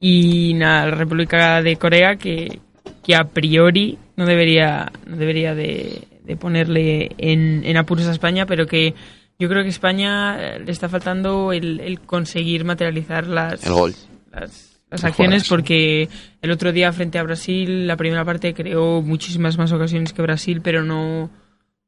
Y 0.00 0.54
nada, 0.54 0.86
la 0.86 0.94
República 0.96 1.62
de 1.62 1.76
Corea 1.76 2.16
que, 2.16 2.60
que 3.02 3.14
a 3.16 3.24
priori 3.24 3.98
no 4.16 4.26
debería, 4.26 4.90
no 5.06 5.16
debería 5.16 5.54
de, 5.54 6.02
de 6.24 6.36
ponerle 6.36 7.10
en, 7.18 7.62
en 7.64 7.76
apuros 7.76 8.06
a 8.06 8.12
España, 8.12 8.46
pero 8.46 8.66
que 8.66 8.94
yo 9.38 9.48
creo 9.48 9.62
que 9.62 9.68
España 9.70 10.36
eh, 10.56 10.60
le 10.64 10.72
está 10.72 10.88
faltando 10.88 11.52
el, 11.52 11.80
el 11.80 12.00
conseguir 12.00 12.64
materializar 12.64 13.26
las, 13.26 13.64
El 13.66 13.72
gol. 13.72 13.94
las, 14.32 14.40
las 14.42 14.76
Las 14.90 15.04
acciones 15.04 15.42
jugadas. 15.42 15.48
porque 15.48 16.08
el 16.42 16.50
otro 16.50 16.72
día 16.72 16.92
frente 16.92 17.18
a 17.18 17.22
Brasil 17.22 17.86
la 17.86 17.96
primera 17.96 18.24
parte 18.24 18.54
creó 18.54 19.02
muchísimas 19.02 19.58
más 19.58 19.72
ocasiones 19.72 20.12
que 20.12 20.22
Brasil 20.22 20.60
pero 20.62 20.84
no 20.84 21.28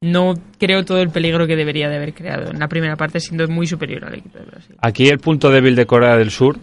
no 0.00 0.34
creo 0.58 0.84
todo 0.84 1.00
el 1.00 1.10
peligro 1.10 1.46
que 1.46 1.56
debería 1.56 1.88
de 1.88 1.96
haber 1.96 2.12
creado 2.14 2.50
en 2.50 2.58
la 2.58 2.68
primera 2.68 2.96
parte 2.96 3.18
siendo 3.20 3.46
muy 3.48 3.66
superior 3.66 4.04
al 4.04 4.14
equipo 4.14 4.38
de 4.38 4.44
Brasil 4.44 4.76
Aquí 4.80 5.08
el 5.08 5.18
punto 5.18 5.50
débil 5.50 5.74
de 5.76 5.86
Corea 5.86 6.16
del 6.16 6.30
Sur 6.30 6.58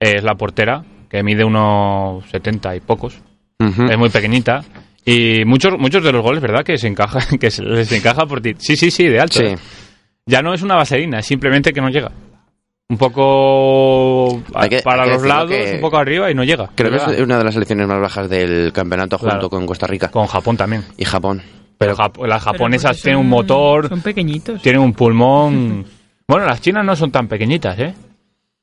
es 0.00 0.22
la 0.22 0.34
portera, 0.34 0.84
que 1.08 1.22
mide 1.22 1.44
unos 1.44 2.24
70 2.30 2.76
y 2.76 2.80
pocos. 2.80 3.18
Es 3.58 3.98
muy 3.98 4.10
pequeñita. 4.10 4.62
Y 5.04 5.44
muchos 5.44 5.78
muchos 5.78 6.02
de 6.02 6.12
los 6.12 6.22
goles, 6.22 6.42
¿verdad? 6.42 6.64
Que 6.64 6.76
se 6.78 6.88
encaja, 6.88 7.20
que 7.40 7.50
se 7.50 7.62
les 7.62 7.90
encaja 7.92 8.26
por 8.26 8.40
ti. 8.40 8.54
Sí, 8.58 8.76
sí, 8.76 8.90
sí, 8.90 9.06
de 9.08 9.20
alto. 9.20 9.38
Sí. 9.38 9.54
Ya 10.26 10.42
no 10.42 10.52
es 10.52 10.62
una 10.62 10.74
vaselina, 10.74 11.20
es 11.20 11.26
simplemente 11.26 11.72
que 11.72 11.80
no 11.80 11.88
llega. 11.88 12.10
Un 12.88 12.98
poco 12.98 14.42
a- 14.54 14.62
Hay 14.62 14.68
que- 14.68 14.82
para 14.82 15.06
los 15.06 15.22
lados, 15.24 15.50
un 15.74 15.80
poco 15.80 15.96
arriba 15.96 16.30
y 16.30 16.34
no 16.34 16.44
llega. 16.44 16.70
Creo 16.74 16.90
que 16.90 16.96
es 17.14 17.20
una 17.20 17.38
de 17.38 17.44
las 17.44 17.54
selecciones 17.54 17.86
más 17.86 18.00
bajas 18.00 18.28
del 18.28 18.72
campeonato 18.72 19.18
junto 19.18 19.34
Claro. 19.34 19.50
con 19.50 19.66
Costa 19.66 19.86
Rica 19.86 20.08
Con 20.10 20.26
Japón 20.26 20.56
también. 20.56 20.84
y 20.96 21.04
Japón. 21.04 21.42
Pero 21.78 21.94
las 21.96 22.10
Pero 22.10 22.38
japonesas 22.40 23.00
tienen 23.02 23.20
un 23.20 23.28
motor, 23.28 23.88
son 23.88 24.00
pequeñitos 24.00 24.62
tienen 24.62 24.80
un 24.80 24.92
pulmón. 24.92 25.84
Bueno, 26.28 26.44
las 26.44 26.60
chinas 26.60 26.84
no 26.84 26.96
son 26.96 27.12
tan 27.12 27.28
pequeñitas, 27.28 27.78
¿eh? 27.78 27.94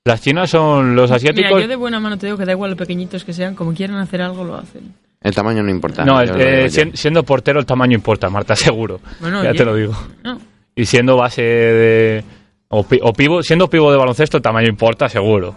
Las 0.06 0.22
chinas 0.22 0.50
son 0.50 0.96
los 0.96 1.10
asiáticos. 1.12 1.50
Mira, 1.52 1.62
yo 1.62 1.68
de 1.68 1.76
buena 1.78 2.00
mano 2.00 2.18
te 2.18 2.26
digo 2.26 2.38
que 2.38 2.46
da 2.46 2.52
igual 2.52 2.72
lo 2.72 2.78
pequeñitos 2.78 3.24
que 3.24 3.32
sean, 3.32 3.56
como 3.56 3.74
quieran 3.74 3.98
hacer 3.98 4.22
algo 4.22 4.44
lo 4.44 4.56
hacen. 4.58 4.94
El 5.22 5.34
tamaño 5.34 5.64
no 5.64 5.70
importa. 5.72 6.04
No, 6.04 6.20
el- 6.20 6.32
eh, 6.42 6.70
siendo 6.94 7.24
portero 7.24 7.60
el 7.60 7.66
tamaño 7.66 7.96
importa, 7.96 8.30
Marta, 8.30 8.56
seguro. 8.58 9.00
Bueno, 9.22 9.42
ya 9.44 9.54
te 9.54 9.64
lo 9.64 9.76
digo. 9.76 9.94
No, 10.24 10.38
Y 10.76 10.86
siendo 10.86 11.16
base 11.16 11.42
de. 11.42 12.24
O, 12.68 12.84
pi- 12.84 13.00
o 13.02 13.14
pivo, 13.14 13.42
siendo 13.44 13.70
pivo 13.70 13.92
de 13.92 13.98
baloncesto, 13.98 14.38
el 14.38 14.44
tamaño 14.44 14.68
importa, 14.68 15.08
seguro. 15.08 15.56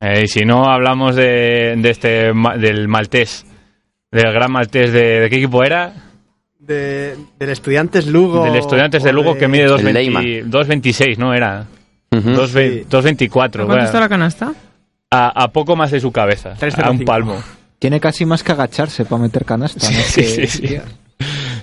Eh, 0.00 0.22
y 0.24 0.26
si 0.26 0.44
no, 0.44 0.64
hablamos 0.64 1.14
de, 1.14 1.74
de 1.76 1.90
este 1.90 2.32
del 2.58 2.88
maltés. 2.88 3.46
Del 4.10 4.32
gran 4.32 4.50
maltés 4.50 4.92
de. 4.92 5.20
¿De 5.20 5.30
qué 5.30 5.36
equipo 5.36 5.62
era? 5.62 5.92
de- 6.58 7.16
del 7.38 7.50
Estudiantes 7.50 8.06
Lugo. 8.08 8.44
del 8.44 8.56
Estudiantes 8.56 9.02
de 9.04 9.12
Lugo 9.12 9.36
que 9.36 9.46
mide 9.46 9.64
El 9.64 9.70
2.20 9.70 9.92
Leyma. 9.92 10.20
2.26, 10.22 11.16
¿no? 11.18 11.32
Era. 11.32 11.64
Ujú. 12.10 12.30
2.ve- 12.30 12.86
2.24. 12.88 13.28
¿cuánto 13.30 13.66
bueno, 13.66 13.82
está 13.84 14.00
la 14.00 14.08
canasta? 14.08 14.52
a, 15.10 15.42
a 15.44 15.48
poco 15.52 15.76
más 15.76 15.90
de 15.90 16.00
su 16.00 16.12
cabeza. 16.12 16.50
A 16.52 16.56
3.05. 16.56 16.90
un 16.90 17.04
palmo. 17.04 17.36
Tiene 17.78 18.00
casi 18.00 18.24
más 18.26 18.42
que 18.42 18.52
agacharse 18.52 19.04
para 19.04 19.22
meter 19.22 19.44
canasta. 19.44 19.88
¿no? 19.90 19.96
Sí, 20.00 20.20
Que- 20.22 20.46
sí, 20.46 20.46
sí. 20.46 20.76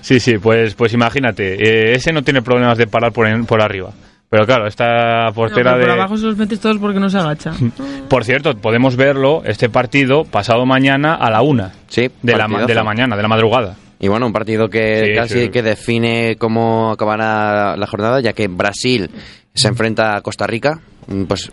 Sí, 0.00 0.20
sí, 0.20 0.38
pues, 0.38 0.74
pues 0.74 0.92
imagínate. 0.92 1.54
eh, 1.54 1.94
ese 1.94 2.12
no 2.12 2.22
tiene 2.22 2.42
problemas 2.42 2.78
de 2.78 2.86
parar 2.86 3.12
por, 3.12 3.26
en- 3.26 3.44
por 3.46 3.60
arriba. 3.60 3.90
Pero 4.28 4.44
claro, 4.44 4.66
esta 4.66 5.26
No, 5.26 5.32
portera 5.34 5.72
pero 5.74 5.82
por 5.82 5.86
de. 5.86 5.92
abajo 5.92 6.16
se 6.16 6.24
los 6.26 6.36
metes 6.36 6.58
todos 6.60 6.78
porque 6.78 6.98
no 7.00 7.08
se 7.10 7.18
agacha. 7.18 7.52
Por 8.08 8.24
cierto, 8.24 8.56
podemos 8.56 8.96
verlo, 8.96 9.42
este 9.46 9.68
partido, 9.68 10.24
pasado 10.24 10.66
mañana 10.66 11.14
a 11.14 11.30
la 11.30 11.42
una 11.42 11.72
Sí, 11.88 12.10
de 12.22 12.36
la, 12.36 12.46
de 12.66 12.74
la 12.74 12.82
mañana, 12.84 13.16
de 13.16 13.22
la 13.22 13.28
madrugada. 13.28 13.76
Y 14.00 14.08
bueno, 14.08 14.26
un 14.26 14.32
partido 14.32 14.68
que 14.68 15.06
Sí, 15.10 15.14
casi 15.14 15.40
sí. 15.44 15.48
que 15.50 15.62
define 15.62 16.34
cómo 16.38 16.90
acabará 16.90 17.76
la 17.76 17.86
jornada, 17.86 18.20
ya 18.20 18.32
que 18.32 18.48
Brasil 18.48 19.10
se 19.56 19.68
enfrenta 19.68 20.16
a 20.16 20.20
Costa 20.20 20.46
Rica, 20.46 20.78
mm, 21.08 21.24
pues 21.24 21.50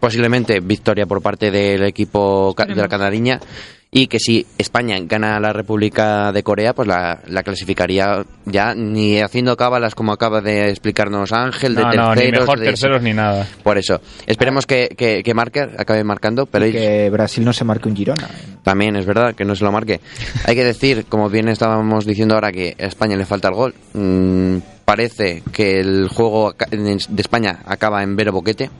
posiblemente 0.00 0.60
victoria 0.60 1.04
por 1.06 1.20
parte 1.20 1.50
del 1.50 1.82
equipo 1.84 2.54
de 2.56 2.74
la 2.74 2.88
Canariña, 2.88 3.38
y 3.96 4.08
que 4.08 4.18
si 4.18 4.44
España 4.58 4.96
gana 5.02 5.36
a 5.36 5.40
la 5.40 5.52
República 5.52 6.32
de 6.32 6.42
Corea, 6.42 6.72
pues 6.74 6.88
la, 6.88 7.20
la 7.28 7.42
clasificaría 7.44 8.24
ya 8.44 8.74
ni 8.74 9.20
haciendo 9.20 9.56
cábalas 9.56 9.94
como 9.94 10.10
acaba 10.12 10.40
de 10.40 10.70
explicarnos 10.70 11.32
Ángel, 11.32 11.76
de 11.76 11.82
No, 11.82 11.92
no, 11.92 12.14
terceros. 12.14 12.24
ni 12.24 12.30
mejor 12.40 12.58
de- 12.58 12.64
terceros 12.66 13.02
ni 13.02 13.12
nada. 13.12 13.46
Por 13.62 13.78
eso, 13.78 14.00
esperemos 14.26 14.66
que, 14.66 14.88
que, 14.96 15.22
que 15.22 15.34
marque, 15.34 15.60
acabe 15.60 16.02
marcando, 16.02 16.46
pero 16.46 16.66
Y 16.66 16.72
que 16.72 17.08
Brasil 17.10 17.44
no 17.44 17.52
se 17.52 17.64
marque 17.64 17.88
un 17.88 17.94
Girona. 17.94 18.28
también 18.64 18.96
es 18.96 19.06
verdad 19.06 19.34
que 19.36 19.44
no 19.44 19.54
se 19.54 19.62
lo 19.62 19.70
marque. 19.70 20.00
Hay 20.46 20.56
que 20.56 20.64
decir, 20.64 21.04
como 21.08 21.28
bien 21.28 21.48
estábamos 21.48 22.04
diciendo 22.04 22.34
ahora, 22.34 22.50
que 22.50 22.74
a 22.80 22.86
España 22.86 23.16
le 23.16 23.26
falta 23.26 23.46
el 23.48 23.54
gol. 23.54 23.74
Mm, 23.92 24.56
parece 24.84 25.42
que 25.52 25.80
el 25.80 26.08
juego 26.08 26.48
aca- 26.48 26.66
de 26.70 26.98
España 27.22 27.60
acaba 27.66 28.02
en 28.02 28.16
Vero 28.16 28.32
Boquete, 28.32 28.70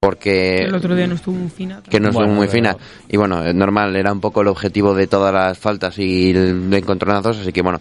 porque 0.00 0.62
El 0.62 0.74
otro 0.74 0.94
día 0.94 1.06
no 1.06 1.14
estuvo 1.14 1.34
muy 1.36 1.50
fina. 1.50 1.82
que 1.88 2.00
no 2.00 2.08
es 2.08 2.14
Bueno, 2.14 2.32
muy 2.32 2.48
fina. 2.48 2.76
Y 3.08 3.16
bueno, 3.16 3.44
es 3.44 3.54
normal, 3.54 3.94
era 3.96 4.12
un 4.12 4.20
poco 4.20 4.40
el 4.40 4.48
objetivo 4.48 4.94
de 4.94 5.06
todas 5.06 5.32
las 5.32 5.58
faltas 5.58 5.98
y 5.98 6.32
de 6.32 6.78
encontronazos, 6.78 7.38
así 7.38 7.52
que 7.52 7.62
bueno. 7.62 7.80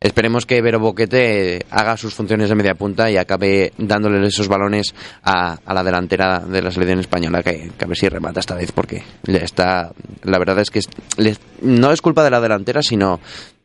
Esperemos 0.00 0.44
que 0.44 0.60
Vero 0.60 0.80
Boquete 0.80 1.64
haga 1.70 1.96
sus 1.96 2.12
funciones 2.12 2.50
de 2.50 2.54
media 2.54 2.74
punta 2.74 3.10
y 3.10 3.16
acabe 3.16 3.72
dándole 3.78 4.26
esos 4.26 4.48
balones 4.48 4.94
a, 5.22 5.56
a 5.64 5.72
la 5.72 5.82
delantera 5.82 6.40
de 6.40 6.60
la 6.60 6.70
selección 6.70 7.00
española, 7.00 7.42
que, 7.42 7.70
que 7.78 7.84
a 7.84 7.88
ver 7.88 7.96
si 7.96 8.06
remata 8.10 8.40
esta 8.40 8.54
vez, 8.54 8.70
porque 8.72 9.02
le 9.24 9.42
está. 9.42 9.92
La 10.24 10.38
verdad 10.38 10.58
es 10.58 10.68
que 10.70 10.80
es- 10.80 10.90
le- 11.16 11.38
no 11.62 11.90
es 11.90 12.02
culpa 12.02 12.22
de 12.22 12.30
la 12.30 12.40
delantera, 12.42 12.82
sino 12.82 13.18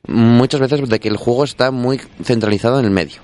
muchas 0.08 0.62
veces 0.62 0.88
de 0.90 1.00
que 1.00 1.08
el 1.10 1.18
juego 1.18 1.44
está 1.44 1.72
muy 1.72 2.00
centralizado 2.24 2.80
en 2.80 2.86
el 2.86 2.92
medio. 2.92 3.22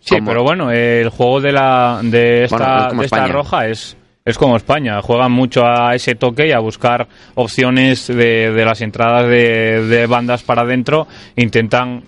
Sí, 0.00 0.16
Como- 0.16 0.26
pero 0.30 0.42
bueno, 0.44 0.70
el 0.70 1.08
juego 1.08 1.40
de 1.40 1.52
la 1.52 2.00
de 2.02 2.44
esta, 2.44 2.88
Bueno, 2.92 3.26
de 3.26 3.32
roja 3.32 3.66
es, 3.66 3.96
es 4.24 4.38
como 4.38 4.56
España. 4.56 5.02
Juegan 5.02 5.32
mucho 5.32 5.64
a 5.66 5.94
ese 5.94 6.14
toque 6.14 6.46
y 6.48 6.52
a 6.52 6.60
buscar 6.60 7.08
opciones 7.34 8.06
de, 8.06 8.52
de 8.52 8.64
las 8.64 8.80
entradas 8.80 9.28
de, 9.28 9.84
de 9.86 10.06
bandas 10.06 10.42
para 10.44 10.62
adentro. 10.62 11.08
Intentan 11.36 12.02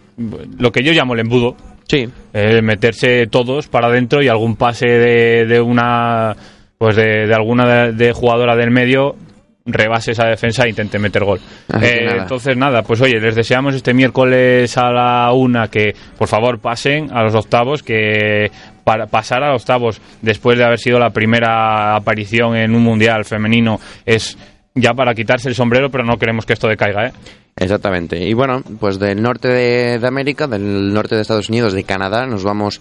lo 0.59 0.70
que 0.70 0.83
yo 0.85 0.93
llamo 0.93 1.14
el 1.14 1.20
embudo. 1.20 1.57
Sí. 1.89 2.09
eh, 2.33 2.62
meterse 2.62 3.26
todos 3.26 3.66
para 3.66 3.89
adentro 3.89 4.22
y 4.22 4.28
algún 4.28 4.55
pase 4.55 4.87
de, 4.87 5.45
de 5.47 5.61
una 5.61 6.37
pues 6.78 6.95
de, 6.95 7.26
de 7.26 7.35
alguna 7.35 7.66
de, 7.66 7.93
de 7.95 8.12
jugadora 8.12 8.55
del 8.55 8.70
medio 8.70 9.16
rebase 9.66 10.12
esa 10.12 10.26
defensa 10.26 10.64
e 10.64 10.70
intente 10.70 10.98
meter 10.98 11.24
gol. 11.24 11.40
Eh, 11.82 12.04
nada. 12.04 12.22
entonces, 12.22 12.56
nada, 12.56 12.82
pues 12.82 13.00
oye, 13.00 13.20
les 13.20 13.34
deseamos 13.34 13.74
este 13.74 13.94
miércoles 13.94 14.76
a 14.76 14.90
la 14.90 15.32
una 15.32 15.68
que 15.68 15.94
por 16.18 16.28
favor 16.28 16.58
pasen 16.61 17.11
a 17.12 17.22
los 17.22 17.34
octavos, 17.34 17.82
que 17.82 18.50
para 18.84 19.06
pasar 19.06 19.42
a 19.42 19.52
los 19.52 19.62
octavos 19.62 20.00
después 20.22 20.58
de 20.58 20.64
haber 20.64 20.78
sido 20.78 20.98
la 20.98 21.11
primera 21.11 21.94
aparición 21.96 22.56
en 22.56 22.74
un 22.74 22.82
mundial 22.82 23.24
femenino 23.24 23.78
es 24.04 24.36
ya 24.74 24.94
para 24.94 25.14
quitarse 25.14 25.48
el 25.48 25.54
sombrero, 25.54 25.90
pero 25.90 26.04
no 26.04 26.16
queremos 26.16 26.46
que 26.46 26.52
esto 26.52 26.68
decaiga, 26.68 27.06
¿eh? 27.06 27.12
Exactamente. 27.56 28.18
Y 28.18 28.32
bueno, 28.32 28.62
pues 28.78 28.98
del 28.98 29.20
norte 29.20 29.48
de, 29.48 29.98
de 29.98 30.06
América, 30.06 30.46
del 30.46 30.94
norte 30.94 31.16
de 31.16 31.22
Estados 31.22 31.48
Unidos, 31.48 31.72
de 31.74 31.84
Canadá, 31.84 32.24
nos 32.26 32.42
vamos 32.44 32.80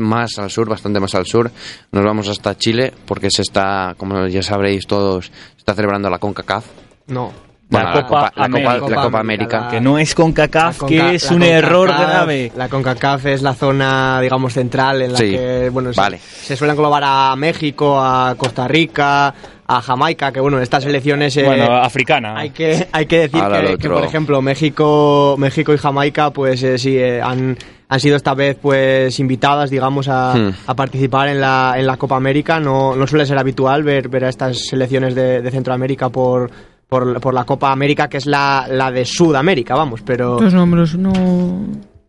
más 0.00 0.38
al 0.38 0.50
sur, 0.50 0.68
bastante 0.68 1.00
más 1.00 1.14
al 1.14 1.26
sur. 1.26 1.50
Nos 1.90 2.04
vamos 2.04 2.28
hasta 2.28 2.56
Chile, 2.56 2.92
porque 3.06 3.28
se 3.30 3.42
está, 3.42 3.94
como 3.96 4.26
ya 4.26 4.42
sabréis 4.42 4.86
todos, 4.86 5.26
se 5.26 5.58
está 5.58 5.74
celebrando 5.74 6.10
la 6.10 6.18
CONCACAF. 6.18 6.64
No. 7.08 7.32
La 7.70 7.84
Bueno, 7.84 8.02
Copa 8.06 8.32
la 8.36 8.44
América. 8.44 8.78
Copa, 8.80 8.90
la 8.96 9.02
Copa 9.02 9.20
América. 9.20 9.60
La- 9.62 9.68
Que 9.70 9.80
no 9.80 9.98
es 9.98 10.14
con 10.14 10.32
CACAF, 10.34 10.82
La 10.82 10.88
que 10.88 10.98
Conca- 10.98 11.12
es 11.14 11.30
la 11.30 11.36
un 11.36 11.42
error 11.42 11.88
CONCACAF- 11.88 12.06
grave. 12.10 12.52
La 12.54 12.68
CONCACAF 12.68 13.26
es 13.26 13.40
la 13.42 13.54
zona, 13.54 14.20
digamos, 14.20 14.52
central 14.52 15.00
en 15.00 15.12
la 15.12 15.18
Sí, 15.18 15.30
que, 15.30 15.70
bueno, 15.72 15.90
se- 15.94 15.98
vale. 16.00 16.18
se, 16.18 16.54
suele 16.54 16.72
englobar 16.74 17.02
a 17.06 17.34
México, 17.34 17.98
a 17.98 18.34
Costa 18.36 18.68
Rica, 18.68 19.32
a 19.76 19.82
Jamaica, 19.82 20.32
que 20.32 20.40
bueno, 20.40 20.60
estas 20.60 20.82
selecciones... 20.84 21.36
eh, 21.36 21.44
Bueno, 21.44 21.72
africana. 21.76 22.36
hay 22.38 22.50
que, 22.50 22.88
hay 22.92 23.06
que 23.06 23.18
decir 23.28 23.40
que, 23.78 23.88
por 23.88 24.04
ejemplo, 24.04 24.40
México, 24.42 25.36
México 25.38 25.72
y 25.74 25.78
Jamaica, 25.78 26.30
pues 26.30 26.62
eh, 26.62 26.78
sí, 26.78 26.96
eh, 26.96 27.20
han, 27.22 27.56
han 27.88 28.00
sido 28.00 28.16
esta 28.16 28.34
vez 28.34 28.56
pues 28.60 29.18
invitadas, 29.20 29.70
digamos, 29.70 30.08
a, 30.08 30.34
Hmm. 30.34 30.50
a 30.66 30.74
participar 30.74 31.28
en 31.28 31.40
la, 31.40 31.74
en 31.76 31.86
la 31.86 31.96
Copa 31.96 32.16
América. 32.16 32.58
No, 32.60 32.94
no 32.96 33.06
suele 33.06 33.26
ser 33.26 33.38
habitual 33.38 33.82
ver, 33.82 34.08
ver 34.08 34.24
a 34.24 34.28
estas 34.28 34.58
selecciones 34.68 35.14
de, 35.14 35.42
de 35.42 35.50
Centroamérica 35.50 36.08
por, 36.08 36.50
por, 36.88 37.20
por 37.20 37.34
la 37.34 37.44
Copa 37.44 37.70
América, 37.72 38.08
que 38.08 38.18
es 38.18 38.26
la, 38.26 38.66
la 38.70 38.90
de 38.90 39.04
Sudamérica, 39.04 39.74
vamos, 39.74 40.00
pero... 40.04 40.40
Los 40.40 40.54
nombres 40.54 40.94
no... 40.96 41.12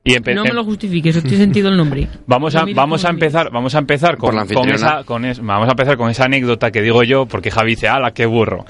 Y 0.06 0.16
No 0.36 0.44
me 0.44 0.54
lo 0.54 0.64
justifiques, 0.66 1.16
no 1.16 1.22
tiene 1.22 1.38
sentido 1.38 1.70
el 1.70 1.78
nombre. 1.78 2.10
Vamos 2.28 2.56
a, 2.56 2.66
vamos 2.76 3.06
a 3.06 3.10
empezar, 3.10 3.52
vamos 3.52 3.74
a 3.76 3.80
empezar 3.80 4.18
con, 4.18 4.36
con 4.54 4.70
esa, 4.70 5.04
con 5.06 5.24
es- 5.24 5.40
vamos 5.40 5.68
a 5.68 5.72
empezar 5.72 5.96
con 5.96 6.10
esa 6.10 6.26
anécdota 6.26 6.72
que 6.72 6.82
digo 6.82 7.04
yo, 7.04 7.26
porque 7.26 7.50
Javi 7.52 7.72
dice, 7.72 7.88
ala, 7.88 8.12
qué 8.14 8.26
burro. 8.26 8.66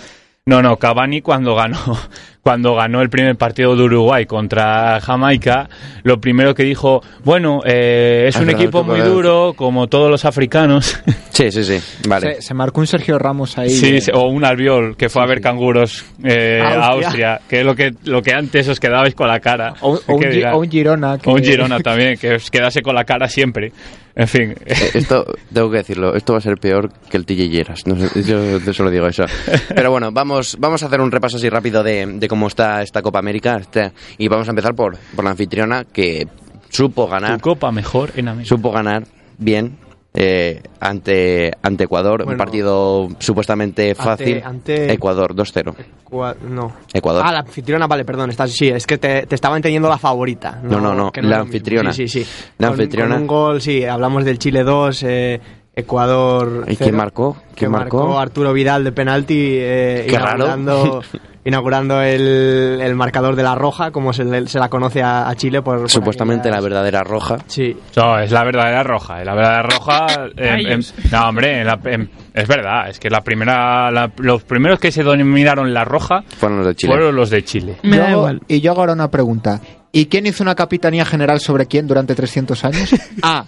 No, 0.46 0.62
no, 0.62 0.76
Cavani 0.76 1.22
cuando 1.22 1.56
ganó, 1.56 1.78
cuando 2.44 2.76
ganó 2.76 3.02
el 3.02 3.10
primer 3.10 3.38
partido 3.38 3.78
de 3.78 3.84
Uruguay 3.84 4.26
contra 4.26 5.00
Jamaica, 5.00 5.70
lo 6.04 6.20
primero 6.20 6.54
que 6.54 6.64
dijo, 6.64 7.02
bueno, 7.24 7.62
eh, 7.66 8.26
es 8.28 8.36
Ah, 8.36 8.40
un 8.42 8.48
verdad, 8.48 8.62
equipo 8.62 8.84
muy 8.84 9.00
duro, 9.00 9.54
como 9.56 9.88
todos 9.88 10.12
los 10.12 10.26
africanos. 10.26 11.02
Sí, 11.34 11.50
sí, 11.52 11.64
sí. 11.64 11.80
Vale. 12.08 12.36
Se, 12.36 12.42
se 12.44 12.54
marcó 12.54 12.80
un 12.80 12.86
Sergio 12.86 13.18
Ramos 13.18 13.58
ahí. 13.58 13.72
Sí, 13.72 13.96
eh, 13.96 14.02
sí, 14.02 14.12
o 14.14 14.28
un 14.28 14.46
albiol 14.46 14.96
que 14.96 15.10
fue 15.10 15.24
a 15.24 15.26
ver 15.26 15.42
canguros 15.42 16.06
eh, 16.24 16.60
a 16.62 16.90
Austria. 16.90 17.08
Austria, 17.08 17.42
que 17.50 17.60
es 17.62 17.66
lo 17.66 17.76
que, 17.76 17.92
lo 18.04 18.22
que 18.22 18.34
antes 18.34 18.68
os 18.70 18.80
quedabais 18.80 19.16
con 19.16 19.28
la 19.28 19.40
cara. 19.40 19.74
o, 19.82 19.94
o 19.94 20.14
un, 20.16 20.46
o 20.54 20.58
un 20.60 20.70
Girona. 20.70 21.18
que- 21.18 21.28
O 21.32 21.34
un 21.34 21.42
Girona 21.44 21.80
también, 21.80 22.18
que 22.20 22.36
os 22.36 22.52
quedase 22.52 22.84
con 22.84 22.94
la 22.94 23.04
cara 23.04 23.28
siempre. 23.28 23.72
En 24.16 24.28
fin. 24.28 24.56
Eh, 24.66 24.92
Esto, 24.94 25.26
tengo 25.52 25.72
que 25.72 25.78
decirlo, 25.78 26.16
esto 26.16 26.34
va 26.34 26.40
a 26.40 26.42
ser 26.42 26.58
peor 26.58 26.92
que 27.10 27.18
el 27.18 27.26
Tilleyeras. 27.26 27.88
No 27.88 27.96
sé, 27.96 28.22
yo 28.24 28.60
solo 28.74 28.92
digo 28.92 29.08
eso. 29.08 29.26
Pero 29.74 29.90
bueno, 29.92 30.12
vamos, 30.12 30.56
vamos 30.60 30.84
a 30.84 30.86
hacer 30.86 31.02
un 31.02 31.12
repaso 31.12 31.38
así 31.38 31.50
rápido 31.50 31.82
de, 31.84 32.06
de 32.06 32.28
cómo 32.28 32.48
está 32.48 32.82
esta 32.84 33.02
Copa 33.02 33.20
América. 33.20 33.58
este- 33.58 33.92
y 34.20 34.28
vamos 34.28 34.48
a 34.48 34.52
empezar 34.52 34.76
por, 34.76 34.98
por 35.16 35.24
la 35.26 35.32
anfitriona 35.32 35.84
que 35.86 36.28
supo 36.70 37.06
Tu 37.06 37.12
ganar, 37.12 37.42
copa 37.42 37.72
mejor 37.72 38.12
en 38.16 38.28
América. 38.28 38.50
supo 38.50 38.72
ganar 38.72 39.04
bien 39.40 39.78
eh, 40.14 40.62
ante, 40.80 41.52
ante 41.62 41.86
Ecuador. 41.86 42.22
un 42.22 42.26
Bueno. 42.26 42.38
partido 42.38 43.10
supuestamente 43.20 43.96
fácil. 43.96 44.42
ante- 44.44 44.92
Ecuador, 44.94 45.34
2-0. 45.36 45.76
Cua- 46.10 46.36
No. 46.48 46.72
Ecuador. 46.94 47.24
Ah, 47.26 47.32
la 47.32 47.40
anfitriona, 47.40 47.88
vale, 47.88 48.06
perdón. 48.06 48.30
Estás, 48.30 48.52
sí, 48.52 48.68
es 48.70 48.86
que 48.86 48.98
te, 49.00 49.26
te 49.26 49.34
estaba 49.36 49.56
entendiendo 49.56 49.90
la 49.90 49.98
favorita. 49.98 50.60
No, 50.62 50.80
no, 50.80 50.94
no, 50.94 51.06
la 51.06 51.10
es 51.16 51.16
lo 51.24 51.30
mismo. 51.30 51.42
anfitriona. 51.44 51.94
Sí, 51.94 52.08
sí, 52.08 52.24
sí. 52.24 52.30
La 52.60 52.68
Con- 52.68 52.80
anfitriona. 52.80 53.16
Con 53.16 53.22
un 53.24 53.28
gol, 53.28 53.62
sí, 53.62 53.84
hablamos 53.86 54.24
del 54.26 54.38
Chile 54.38 54.64
2, 54.64 55.04
eh, 55.04 55.42
Ecuador. 55.76 56.66
¿Y 56.68 56.76
quién 56.76 56.96
marcó? 56.96 57.36
¿Quién 57.56 57.72
marcó? 57.72 58.20
Arturo 58.20 58.54
Vidal 58.54 58.84
de 58.84 58.92
penalti, 58.92 59.36
eh, 59.60 60.06
Qué 60.08 60.20
raro. 60.20 60.46
inaugurando, 61.46 62.02
el, 62.02 62.80
el 62.82 62.96
marcador 62.96 63.36
de 63.36 63.44
la 63.44 63.56
Roja, 63.56 63.92
como 63.92 64.14
se, 64.14 64.24
le- 64.24 64.48
se 64.48 64.60
la 64.60 64.70
conoce 64.70 65.02
a, 65.02 65.28
a 65.30 65.36
Chile. 65.36 65.62
Por, 65.62 65.80
por 65.80 65.90
Supuestamente 65.90 66.50
la 66.50 66.62
verdadera 66.62 67.04
roja. 67.04 67.38
Sí. 67.48 67.76
No, 67.96 68.20
es 68.20 68.32
la 68.32 68.44
verdadera 68.44 68.84
roja. 68.84 69.20
es 69.20 69.26
La 69.26 69.34
verdadera 69.36 69.64
roja. 69.64 70.08
em, 70.38 70.48
em, 70.48 70.60
ellos. 70.60 70.94
no, 71.12 71.30
hombre, 71.30 71.62
en 71.62 71.68
la- 71.68 71.80
em, 71.86 72.08
es 72.34 72.48
verdad. 72.48 72.90
Es 72.90 73.00
que 73.00 73.10
la 73.10 73.22
primera, 73.22 73.92
la- 73.92 74.12
los 74.18 74.44
primeros 74.44 74.80
que 74.80 74.92
se 74.92 75.04
denominaron 75.04 75.74
la 75.74 75.84
roja 75.86 76.24
Fueron 76.38 76.60
los 76.60 76.68
de 76.68 76.76
Chile. 76.76 76.94
fueron 76.94 77.16
los 77.16 77.30
de 77.30 77.44
Chile. 77.44 77.78
Me 77.84 77.98
da 77.98 78.12
igual. 78.12 78.42
Y 78.48 78.62
yo 78.62 78.72
hago 78.72 78.82
ahora 78.82 78.94
una 78.94 79.12
pregunta. 79.12 79.60
¿Y 79.92 80.08
quién 80.08 80.26
hizo 80.26 80.44
una 80.44 80.56
capitanía 80.56 81.06
general 81.06 81.40
sobre 81.40 81.68
quién 81.68 81.86
durante 81.88 82.16
300 82.16 82.64
años? 82.66 82.96
ah, 83.22 83.46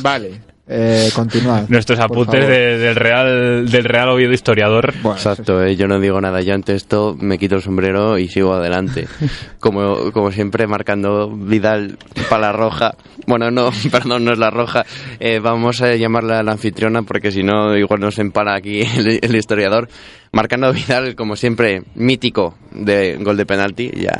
vale. 0.00 0.40
Eh, 0.70 1.08
continuad. 1.14 1.66
Nuestros 1.68 1.98
apuntes 1.98 2.46
de- 2.46 2.76
del 2.78 2.94
Real 2.94 3.66
del 3.70 3.84
Real 3.84 4.10
Oviedo 4.10 4.32
historiador. 4.32 4.92
Bueno, 5.02 5.16
Exacto, 5.16 5.64
eh, 5.64 5.76
yo 5.76 5.86
no 5.88 5.98
digo 5.98 6.20
nada. 6.20 6.42
Yo 6.42 6.52
ante 6.54 6.74
esto 6.74 7.16
me 7.18 7.38
quito 7.38 7.54
el 7.56 7.62
sombrero 7.62 8.18
y 8.18 8.28
sigo 8.28 8.52
adelante. 8.52 9.08
Como, 9.60 10.12
como 10.12 10.30
siempre, 10.30 10.66
marcando 10.66 11.30
Vidal 11.30 11.96
para 12.28 12.42
la 12.42 12.52
roja. 12.52 12.94
Bueno, 13.26 13.50
no, 13.50 13.70
perdón, 13.90 14.24
no 14.24 14.32
es 14.32 14.38
la 14.38 14.50
roja. 14.50 14.84
Eh, 15.18 15.38
vamos 15.40 15.80
a 15.82 15.94
llamarla 15.96 16.42
la 16.42 16.52
anfitriona 16.52 17.02
porque 17.02 17.32
si 17.32 17.42
no, 17.42 17.76
igual 17.76 18.00
nos 18.00 18.18
empara 18.18 18.54
aquí 18.54 18.82
el, 18.82 19.18
el 19.22 19.34
historiador. 19.36 19.88
Marcando 20.32 20.72
Vidal, 20.72 21.14
como 21.16 21.34
siempre, 21.36 21.82
mítico 21.94 22.56
de 22.72 23.16
gol 23.16 23.36
de 23.38 23.46
penalti. 23.46 23.90
Ya, 23.96 24.12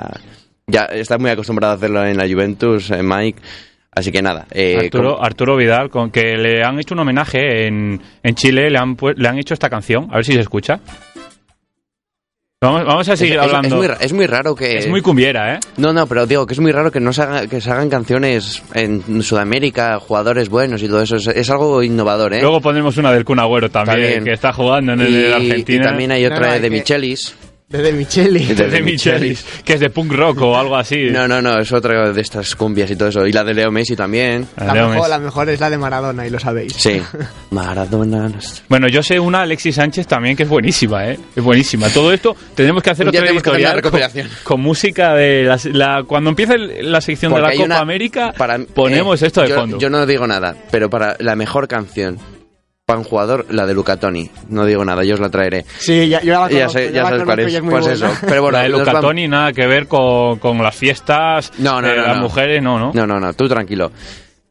ya 0.66 0.84
está 0.86 1.18
muy 1.18 1.30
acostumbrado 1.30 1.74
a 1.74 1.76
hacerlo 1.76 2.05
en 2.07 2.16
la 2.16 2.26
Juventus, 2.26 2.90
eh, 2.90 3.03
Mike. 3.03 3.40
Así 3.99 4.12
que 4.12 4.22
nada. 4.22 4.46
eh, 4.53 4.76
Arturo, 4.78 5.22
Arturo 5.22 5.57
Vidal, 5.57 5.90
con 5.90 6.11
que 6.11 6.36
le 6.36 6.62
han 6.62 6.78
hecho 6.78 6.94
un 6.94 7.01
homenaje 7.01 7.66
en, 7.66 8.01
en 8.22 8.34
Chile, 8.34 8.70
le 8.70 8.78
han, 8.78 8.96
pu- 8.96 9.14
le 9.16 9.28
han 9.28 9.38
hecho 9.38 9.55
esta 9.55 9.68
canción, 9.68 10.09
a 10.11 10.16
ver 10.16 10.24
si 10.24 10.32
se 10.32 10.40
escucha. 10.40 10.80
Vamos, 12.61 12.84
vamos 12.86 13.09
a 13.09 13.16
seguir 13.16 13.36
es- 13.36 13.40
hablando. 13.42 13.68
es 13.68 13.74
muy, 13.74 13.86
ra- 13.86 13.99
es 14.01 14.12
muy 14.12 14.26
raro 14.26 14.55
que... 14.57 14.78
Es 14.78 14.88
muy 14.88 15.01
cumbiera, 15.01 15.55
¿eh? 15.55 15.61
No, 15.76 15.92
no, 15.92 16.09
pero 16.09 16.26
digo 16.26 16.44
que 16.44 16.55
es 16.55 16.61
muy 16.61 16.72
raro 16.72 16.90
que 16.90 16.99
no 16.99 17.12
se, 17.12 17.22
haga- 17.22 17.46
que 17.46 17.61
se 17.61 17.70
hagan 17.70 17.88
canciones 17.88 18.61
en 18.74 19.22
Sudamérica, 19.22 20.01
jugadores 20.01 20.49
buenos 20.49 20.82
y 20.82 20.88
todo 20.88 21.01
eso. 21.01 21.16
Es, 21.16 21.28
es 21.28 21.51
algo 21.51 21.84
innovador, 21.84 22.34
¿eh? 22.34 22.40
Luego 22.40 22.61
pondremos 22.61 22.96
una 22.96 23.12
del 23.12 23.24
Kun 23.24 23.38
Agüero 23.38 23.70
también, 23.70 24.01
También. 24.01 24.24
que 24.24 24.32
está 24.32 24.53
jugando 24.53 24.92
en 24.94 25.01
el 25.03 25.09
y, 25.09 25.16
de 25.22 25.34
Argentina. 25.34 25.82
y 25.82 25.86
también 25.86 26.11
hay 26.11 26.26
otra 26.26 26.49
no, 26.49 26.53
de 26.55 26.61
que- 26.62 26.70
Michelis. 26.70 27.36
Desde 27.68 27.92
Micheli. 27.92 28.46
De- 28.46 28.54
de 28.54 28.68
de 28.70 28.82
Michelis, 28.82 29.44
que 29.62 29.74
es 29.74 29.80
de 29.80 29.90
punk 29.90 30.10
rock 30.12 30.40
o 30.40 30.56
algo 30.56 30.74
así. 30.74 31.10
No, 31.10 31.28
no, 31.28 31.42
no, 31.42 31.58
es 31.58 31.70
otra 31.70 32.10
de 32.12 32.20
estas 32.22 32.54
cumbias 32.56 32.90
y 32.90 32.96
todo 32.96 33.10
eso. 33.10 33.26
Y 33.26 33.32
la 33.32 33.44
de 33.44 33.52
Leo 33.52 33.70
Messi 33.70 33.94
también. 33.94 34.46
La 34.56 34.72
Leo 34.72 34.88
mejor, 34.88 34.96
Messi. 34.96 35.10
la 35.10 35.18
mejor 35.18 35.48
es 35.50 35.60
la 35.60 35.68
de 35.68 35.76
Maradona, 35.76 36.26
y 36.26 36.30
lo 36.30 36.38
sabéis. 36.38 36.72
Sí. 36.74 37.02
Maradona. 37.50 38.30
Bueno, 38.68 38.88
yo 38.88 39.02
sé 39.02 39.20
una 39.20 39.42
Alexis 39.42 39.74
Sánchez 39.74 40.06
también 40.06 40.34
que 40.36 40.44
es 40.44 40.48
buenísima, 40.48 41.06
¿eh? 41.08 41.18
Es 41.36 41.42
buenísima. 41.44 41.88
Todo 41.90 42.12
esto 42.12 42.34
tenemos 42.54 42.82
que 42.82 42.90
hacer 42.90 43.06
otra 43.08 43.20
tenemos 43.20 43.42
que 43.42 43.50
hacer 43.50 43.60
editorial 43.60 43.76
recopilación. 43.76 44.28
Con, 44.28 44.56
con 44.56 44.60
música 44.62 45.14
de 45.14 45.44
la, 45.44 45.58
la- 45.72 46.02
cuando 46.06 46.30
empiece 46.30 46.54
el- 46.54 46.90
la 46.90 47.00
sección 47.02 47.34
de 47.34 47.40
la 47.42 47.50
Copa 47.52 47.64
una- 47.64 47.78
América 47.80 48.32
para- 48.36 48.58
ponemos 48.58 49.20
eh, 49.22 49.26
esto 49.26 49.42
de 49.42 49.48
yo- 49.48 49.56
fondo. 49.56 49.78
Yo 49.78 49.90
no 49.90 50.06
digo 50.06 50.26
nada, 50.26 50.56
pero 50.70 50.88
para 50.88 51.16
la 51.18 51.36
mejor 51.36 51.68
canción 51.68 52.18
para 52.89 53.01
un 53.01 53.05
jugador, 53.05 53.45
la 53.51 53.66
de 53.66 53.74
Luca 53.74 53.99
Toni. 53.99 54.30
No 54.49 54.64
digo 54.64 54.82
nada, 54.82 55.05
yo 55.05 55.12
os 55.12 55.20
la 55.20 55.28
traeré. 55.28 55.66
Sí, 55.78 56.09
ya, 56.09 56.22
yo 56.22 56.32
la 56.32 56.49
ya 56.49 56.61
conozco, 56.61 56.78
sé, 56.78 56.91
ya 56.91 57.03
sabes 57.05 57.22
cuál 57.24 57.36
conozco 57.36 57.59
es. 57.59 57.61
Pues 57.61 57.70
buena. 57.84 57.93
eso. 57.93 58.26
Pero 58.26 58.41
bueno, 58.43 58.57
la 58.57 58.62
de 58.62 58.68
Luca 58.70 58.84
vamos- 58.86 59.01
Toni 59.03 59.28
nada 59.28 59.53
que 59.53 59.66
ver 59.66 59.86
con, 59.86 60.39
con 60.39 60.57
las 60.62 60.74
fiestas 60.74 61.53
No, 61.59 61.82
no, 61.82 61.86
de 61.89 61.97
no, 61.97 62.03
las 62.07 62.16
no. 62.16 62.22
mujeres, 62.22 62.62
no, 62.62 62.78
¿no? 62.78 62.93
No, 62.95 63.07
no, 63.07 63.20
no, 63.20 63.34
tú 63.34 63.47
tranquilo. 63.47 63.93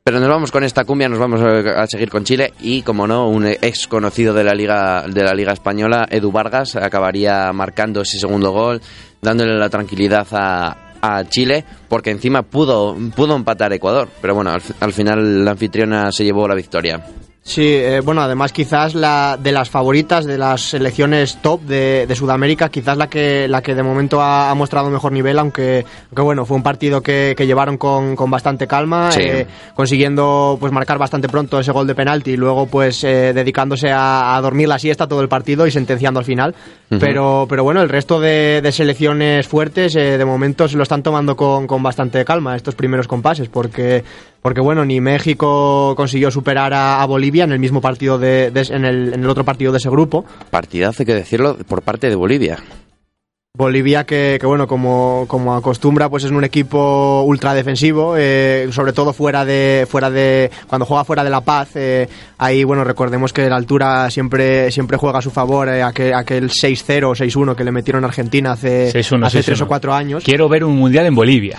Pero 0.04 0.20
nos 0.20 0.30
vamos 0.30 0.52
con 0.52 0.64
esta 0.64 0.86
cumbia, 0.86 1.10
nos 1.10 1.18
vamos 1.18 1.42
a 1.42 1.88
seguir 1.88 2.12
con 2.12 2.26
Chile 2.26 2.54
y, 2.62 2.84
como 2.84 3.08
no, 3.08 3.28
un 3.28 3.48
ex 3.48 3.88
conocido 3.88 4.36
de 4.36 4.44
la 4.44 4.54
liga 4.54 5.04
de 5.08 5.24
la 5.24 5.34
liga 5.34 5.52
española, 5.54 6.08
Edu 6.08 6.32
Vargas, 6.32 6.76
acabaría 6.76 7.52
marcando 7.54 8.02
ese 8.02 8.20
segundo 8.20 8.52
gol, 8.52 8.80
dándole 9.20 9.58
la 9.58 9.70
tranquilidad 9.70 10.28
a, 10.32 10.94
a 11.02 11.24
Chile, 11.28 11.66
porque 11.90 12.12
encima 12.12 12.44
pudo 12.44 12.96
pudo 13.16 13.36
empatar 13.36 13.74
Ecuador, 13.74 14.08
pero 14.22 14.36
bueno, 14.36 14.52
al, 14.52 14.62
al 14.80 14.94
final 14.94 15.44
la 15.44 15.52
anfitriona 15.52 16.12
se 16.12 16.24
llevó 16.24 16.48
la 16.48 16.54
victoria. 16.56 17.04
Sí, 17.50 17.64
eh, 17.66 18.02
bueno, 18.04 18.20
además 18.22 18.52
quizás 18.52 18.94
la 18.94 19.38
de 19.42 19.54
las 19.54 19.70
favoritas 19.70 20.26
de 20.26 20.38
las 20.38 20.60
selecciones 20.62 21.38
top 21.42 21.62
de, 21.62 22.06
de 22.06 22.14
Sudamérica, 22.14 22.68
quizás 22.68 22.98
la 22.98 23.08
que 23.08 23.48
la 23.48 23.62
que 23.62 23.74
de 23.74 23.84
momento 23.84 24.22
ha, 24.22 24.52
ha 24.52 24.54
mostrado 24.54 24.90
mejor 24.90 25.14
nivel, 25.14 25.40
aunque, 25.40 25.86
aunque 26.10 26.22
bueno, 26.24 26.46
fue 26.46 26.58
un 26.58 26.64
partido 26.64 27.00
que, 27.02 27.36
que 27.38 27.48
llevaron 27.48 27.78
con, 27.78 28.18
con 28.18 28.30
bastante 28.30 28.68
calma, 28.68 29.14
Sí. 29.14 29.22
eh, 29.24 29.48
consiguiendo 29.76 30.58
pues 30.60 30.74
marcar 30.74 30.98
bastante 30.98 31.30
pronto 31.30 31.58
ese 31.58 31.72
gol 31.72 31.88
de 31.88 31.96
penalti 31.96 32.32
y 32.32 32.36
luego 32.38 32.66
pues 32.66 33.02
eh, 33.06 33.32
dedicándose 33.34 33.92
a, 33.92 34.36
a 34.36 34.42
dormir 34.42 34.68
la 34.68 34.78
siesta 34.78 35.08
todo 35.08 35.22
el 35.22 35.30
partido 35.30 35.66
y 35.66 35.72
sentenciando 35.72 36.20
al 36.20 36.26
final. 36.26 36.54
Pero, 37.00 37.46
pero 37.50 37.64
bueno, 37.64 37.82
el 37.82 37.90
resto 37.90 38.20
de, 38.20 38.62
de 38.62 38.72
selecciones 38.74 39.48
fuertes 39.48 39.96
eh, 39.96 40.18
de 40.18 40.26
momento 40.26 40.68
se 40.68 40.76
lo 40.78 40.84
están 40.84 41.02
tomando 41.04 41.36
con, 41.38 41.66
con 41.68 41.82
bastante 41.84 42.24
calma 42.26 42.56
estos 42.58 42.76
primeros 42.76 43.08
compases, 43.08 43.48
porque 43.50 44.04
porque 44.48 44.62
bueno, 44.62 44.86
ni 44.86 45.02
México 45.02 45.94
consiguió 45.98 46.32
superar 46.32 46.74
a, 46.74 47.02
a 47.02 47.06
Bolivia 47.06 47.44
en 47.44 47.52
el 47.52 47.60
mismo 47.60 47.82
partido 47.82 48.18
de, 48.18 48.50
de- 48.50 48.74
en, 48.74 48.86
el, 48.86 49.14
en 49.14 49.20
el 49.26 49.30
otro 49.30 49.44
partido 49.44 49.74
de 49.74 49.78
ese 49.80 49.90
grupo. 49.90 50.24
Partidazo, 50.50 51.02
hay 51.02 51.06
que 51.06 51.16
decirlo, 51.16 51.58
por 51.68 51.82
parte 51.82 52.08
de 52.08 52.16
Bolivia. 52.16 52.58
Bolivia 53.54 54.06
que, 54.06 54.38
que, 54.40 54.48
bueno, 54.48 54.66
como, 54.66 55.26
como 55.28 55.54
acostumbra, 55.54 56.08
pues 56.08 56.24
es 56.24 56.32
un 56.32 56.46
equipo 56.46 57.24
ultra 57.24 57.54
defensivo, 57.54 58.16
eh, 58.18 58.70
sobre 58.72 58.94
todo 58.94 59.12
fuera 59.12 59.44
de, 59.44 59.86
fuera 59.90 60.10
de, 60.10 60.50
cuando 60.68 60.86
juega 60.86 61.04
fuera 61.04 61.26
de 61.26 61.30
La 61.30 61.42
Paz, 61.42 61.72
eh, 61.76 62.08
ahí, 62.38 62.64
bueno, 62.64 62.86
recordemos 62.86 63.34
que 63.34 63.50
la 63.50 63.58
altura 63.58 64.10
siempre, 64.10 64.72
siempre 64.72 64.96
juega 64.96 65.20
a 65.20 65.22
su 65.22 65.30
favor, 65.32 65.68
eh, 65.68 65.84
aquel, 65.84 66.14
aquel 66.14 66.50
6-0 66.52 67.04
o 67.04 67.16
6-1 67.16 67.54
que 67.54 67.66
le 67.66 67.74
metieron 67.74 68.06
a 68.06 68.08
Argentina 68.08 68.54
hace, 68.54 68.94
6-1, 68.94 69.26
hace 69.26 69.44
3 69.44 69.60
6-1. 69.60 69.64
o 69.64 69.68
4 69.68 69.94
años. 69.94 70.24
Quiero 70.24 70.48
ver 70.48 70.64
un 70.64 70.78
mundial 70.78 71.06
en 71.06 71.16
Bolivia. 71.16 71.58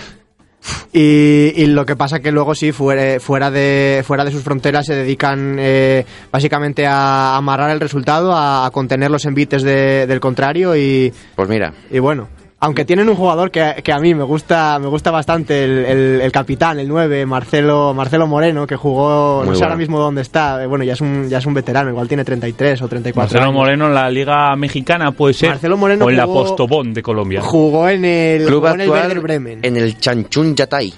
Y, 0.93 1.53
y 1.55 1.65
lo 1.67 1.85
que 1.85 1.95
pasa 1.95 2.19
que 2.19 2.31
luego 2.31 2.55
sí, 2.55 2.71
fuera, 2.71 3.19
fuera, 3.19 3.51
de, 3.51 4.03
fuera 4.05 4.25
de 4.25 4.31
sus 4.31 4.43
fronteras 4.43 4.85
se 4.85 4.95
dedican 4.95 5.57
eh, 5.59 6.05
básicamente 6.31 6.85
a 6.87 7.35
amarrar 7.37 7.69
el 7.71 7.79
resultado, 7.79 8.33
a, 8.33 8.65
a 8.65 8.71
contener 8.71 9.11
los 9.11 9.25
envites 9.25 9.61
de- 9.63 10.07
del 10.07 10.19
contrario 10.19 10.75
y, 10.75 11.13
Pues 11.35 11.47
mira, 11.49 11.73
y 11.91 11.99
bueno, 11.99 12.27
aunque 12.61 12.83
tienen 12.85 13.07
un 13.09 13.15
jugador 13.15 13.51
que, 13.51 13.75
que 13.83 13.91
a 13.93 13.99
mí 13.99 14.13
me 14.13 14.23
gusta 14.23 14.77
me 14.79 14.87
gusta 14.87 15.11
bastante, 15.11 15.63
el, 15.63 15.85
el- 15.85 16.21
el 16.21 16.31
capitán, 16.31 16.79
el 16.79 16.87
9, 16.87 17.25
Marcelo 17.25 17.93
Marcelo 17.93 18.27
Moreno, 18.27 18.67
que 18.67 18.75
jugó, 18.75 19.39
Muy 19.43 19.49
no 19.49 19.55
sé 19.55 19.63
ahora 19.63 19.75
mismo 19.77 19.97
dónde 19.99 20.21
está, 20.21 20.61
eh, 20.63 20.67
bueno, 20.67 20.83
ya 20.83 20.93
es 20.93 21.01
un 21.01 21.29
ya 21.29 21.37
es 21.37 21.45
un 21.45 21.53
veterano, 21.53 21.89
igual 21.89 22.07
tiene 22.07 22.25
33 22.25 22.81
o 22.81 22.87
34 22.87 23.21
Marcelo 23.23 23.43
años. 23.43 23.53
Moreno 23.53 23.87
en 23.87 23.93
la 23.93 24.09
Liga 24.09 24.55
Mexicana 24.55 25.11
puede 25.11 25.33
ser. 25.33 25.49
Marcelo 25.49 25.77
Moreno 25.77 26.05
o 26.05 26.09
en 26.09 26.17
la 26.17 26.25
Postobón 26.25 26.93
de 26.93 27.01
Colombia. 27.01 27.41
Jugó 27.41 27.87
en 27.89 28.03
el, 28.05 28.45
club 28.45 28.61
jugó 28.61 28.73
en 28.73 28.81
el 28.81 28.89
Werder 28.89 29.05
actual 29.05 29.19
Bremen. 29.23 29.59
en 29.63 29.77
el 29.77 29.97
Chanchun 29.97 30.55
Yatay. 30.55 30.93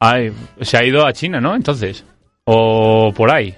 Ay, 0.00 0.32
se 0.60 0.76
ha 0.76 0.84
ido 0.84 1.06
a 1.06 1.12
China, 1.12 1.40
¿no? 1.40 1.54
Entonces. 1.54 2.04
O 2.44 3.12
por 3.14 3.30
ahí. 3.30 3.54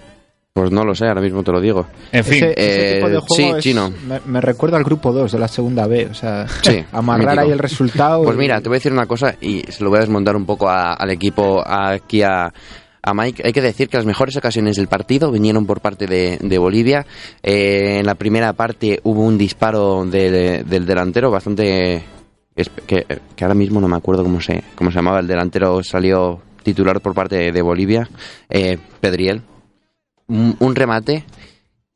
Pues 0.56 0.70
no 0.70 0.84
lo 0.84 0.94
sé, 0.94 1.08
ahora 1.08 1.20
mismo 1.20 1.42
te 1.42 1.50
lo 1.50 1.60
digo. 1.60 1.84
En 2.12 2.22
fin. 2.22 2.44
Ese, 2.44 2.52
ese 2.56 2.90
eh, 2.92 2.94
tipo 2.94 3.08
de 3.08 3.18
juego 3.18 3.26
sí, 3.34 3.42
es- 3.56 3.64
chino. 3.64 3.92
Me, 4.06 4.20
me 4.24 4.40
recuerda 4.40 4.76
al 4.76 4.84
grupo 4.84 5.12
2 5.12 5.32
de 5.32 5.38
la 5.40 5.48
segunda 5.48 5.88
B. 5.88 6.06
O 6.08 6.14
sea, 6.14 6.46
Sí, 6.62 6.78
amarrar 6.92 7.26
mítico. 7.30 7.40
ahí 7.42 7.50
el 7.50 7.58
resultado. 7.58 8.22
Pues 8.22 8.36
y- 8.36 8.38
mira, 8.38 8.60
te 8.60 8.68
voy 8.68 8.76
a 8.76 8.78
decir 8.78 8.92
una 8.92 9.06
cosa 9.06 9.34
y 9.40 9.62
se 9.68 9.82
lo 9.82 9.90
voy 9.90 9.96
a 9.96 10.02
desmontar 10.02 10.36
un 10.36 10.46
poco 10.46 10.68
a- 10.68 10.92
al 10.92 11.10
equipo 11.10 11.60
aquí 11.66 12.22
a, 12.22 12.52
a 13.02 13.14
Mike. 13.14 13.42
Hay 13.44 13.52
que 13.52 13.60
decir 13.62 13.88
que 13.88 13.96
las 13.96 14.06
mejores 14.06 14.36
ocasiones 14.36 14.76
del 14.76 14.86
partido 14.86 15.32
vinieron 15.32 15.66
por 15.66 15.80
parte 15.80 16.06
de, 16.06 16.38
de 16.40 16.58
Bolivia. 16.58 17.04
Eh, 17.42 17.96
en 17.98 18.06
la 18.06 18.14
primera 18.14 18.52
parte 18.52 19.00
hubo 19.02 19.22
un 19.22 19.36
disparo 19.36 20.04
de- 20.06 20.62
del 20.62 20.86
delantero 20.86 21.32
bastante... 21.32 22.04
Que, 22.86 23.04
que 23.34 23.44
ahora 23.44 23.56
mismo 23.56 23.80
no 23.80 23.88
me 23.88 23.96
acuerdo 23.96 24.22
cómo 24.22 24.40
se, 24.40 24.62
cómo 24.76 24.92
se 24.92 24.98
llamaba. 24.98 25.18
El 25.18 25.26
delantero 25.26 25.82
salió 25.82 26.40
titular 26.62 27.00
por 27.00 27.12
parte 27.12 27.34
de, 27.34 27.50
de 27.50 27.60
Bolivia. 27.60 28.08
Eh, 28.48 28.78
Pedriel. 29.00 29.42
Un, 30.26 30.74
remate 30.74 31.24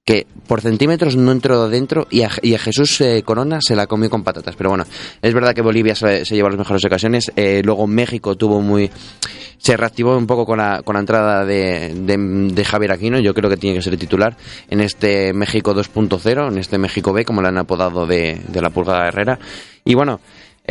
que 0.04 0.26
por 0.46 0.60
centímetros 0.60 1.16
no 1.16 1.32
entró 1.32 1.68
dentro 1.68 2.06
y 2.10 2.22
a, 2.22 2.30
y 2.42 2.54
a 2.54 2.58
Jesús 2.58 3.00
eh, 3.00 3.22
Corona 3.24 3.60
se 3.60 3.76
la 3.76 3.86
comió 3.86 4.08
con 4.10 4.24
patatas. 4.24 4.56
Pero 4.56 4.70
bueno, 4.70 4.84
es 5.20 5.34
verdad 5.34 5.54
que 5.54 5.62
Bolivia 5.62 5.94
se, 5.94 6.24
se 6.24 6.34
lleva 6.34 6.48
las 6.48 6.58
mejores 6.58 6.84
ocasiones. 6.84 7.30
Eh, 7.36 7.62
luego 7.64 7.86
México 7.86 8.36
tuvo 8.36 8.60
muy. 8.60 8.90
Se 9.58 9.76
reactivó 9.76 10.16
un 10.16 10.26
poco 10.26 10.46
con 10.46 10.58
la, 10.58 10.82
con 10.82 10.94
la 10.94 11.00
entrada 11.00 11.44
de, 11.44 11.92
de, 11.94 12.64
Javier 12.64 12.92
Aquino. 12.92 13.18
Yo 13.18 13.34
creo 13.34 13.50
que 13.50 13.56
tiene 13.56 13.76
que 13.76 13.82
ser 13.82 13.96
titular 13.96 14.36
en 14.70 14.80
este 14.80 15.32
México 15.32 15.74
2.0, 15.74 16.52
en 16.52 16.58
este 16.58 16.78
México 16.78 17.12
B, 17.12 17.24
como 17.24 17.42
le 17.42 17.48
han 17.48 17.58
apodado 17.58 18.06
de, 18.06 18.40
de 18.48 18.62
la 18.62 18.70
Pulgada 18.70 19.08
Herrera. 19.08 19.38
Y 19.84 19.94
bueno. 19.94 20.20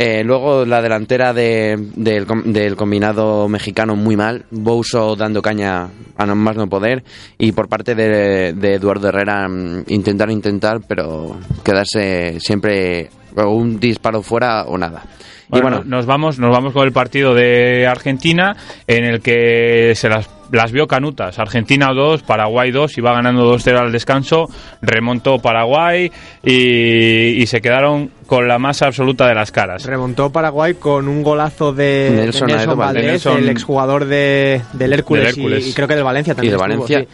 Eh, 0.00 0.22
luego 0.22 0.64
la 0.64 0.80
delantera 0.80 1.32
de- 1.34 1.76
del, 1.96 2.24
del 2.44 2.76
combinado 2.76 3.48
mexicano 3.48 3.96
muy 3.96 4.16
mal, 4.16 4.44
Bouso 4.52 5.16
dando 5.16 5.42
caña 5.42 5.88
a 6.16 6.24
no 6.24 6.36
más 6.36 6.54
no 6.56 6.68
poder 6.68 7.02
y 7.36 7.50
por 7.50 7.68
parte 7.68 7.96
de, 7.96 8.52
de 8.52 8.74
Eduardo 8.74 9.08
Herrera 9.08 9.48
mm, 9.48 9.86
intentar 9.88 10.30
intentar 10.30 10.80
pero 10.86 11.36
quedarse 11.64 12.38
siempre 12.38 13.10
un 13.34 13.80
disparo 13.80 14.22
fuera 14.22 14.62
o 14.68 14.78
nada. 14.78 15.02
Y 15.48 15.60
Bueno, 15.60 15.68
bueno, 15.78 15.84
nos 15.86 16.06
vamos, 16.06 16.38
nos 16.38 16.50
vamos 16.50 16.72
con 16.72 16.86
el 16.86 16.92
partido 16.92 17.34
de 17.34 17.86
Argentina, 17.86 18.56
en 18.86 19.04
el 19.04 19.20
que 19.20 19.92
se 19.94 20.08
las, 20.08 20.28
las 20.52 20.72
vio 20.72 20.86
canutas. 20.86 21.38
Argentina 21.38 21.88
2, 21.94 22.22
Paraguay 22.22 22.70
2, 22.70 22.98
iba 22.98 23.12
ganando 23.12 23.50
2-0 23.54 23.78
al 23.78 23.92
descanso, 23.92 24.46
remontó 24.82 25.38
Paraguay 25.38 26.10
y, 26.44 27.42
y 27.42 27.46
se 27.46 27.60
quedaron 27.60 28.10
con 28.26 28.46
la 28.46 28.58
masa 28.58 28.86
absoluta 28.86 29.26
de 29.26 29.34
las 29.34 29.50
caras. 29.50 29.84
Remontó 29.86 30.30
Paraguay 30.30 30.74
con 30.74 31.08
un 31.08 31.22
golazo 31.22 31.72
de 31.72 32.10
de 32.10 32.22
Nelson 32.24 32.48
Nelson, 32.48 32.78
Valdés. 32.78 33.24
Nelson- 33.24 33.38
el 33.38 33.48
exjugador 33.48 34.04
de, 34.04 34.60
del 34.74 34.92
Hércules, 34.92 35.24
Del 35.24 35.30
Hércules. 35.34 35.66
Y, 35.66 35.70
y 35.70 35.72
creo 35.72 35.88
que 35.88 35.94
del 35.94 36.04
Valencia 36.04 36.32
y 36.32 36.36
también. 36.36 36.52
de 36.52 36.56
estuvo, 36.56 36.68
Valencia 36.76 37.00
sí. 37.00 37.06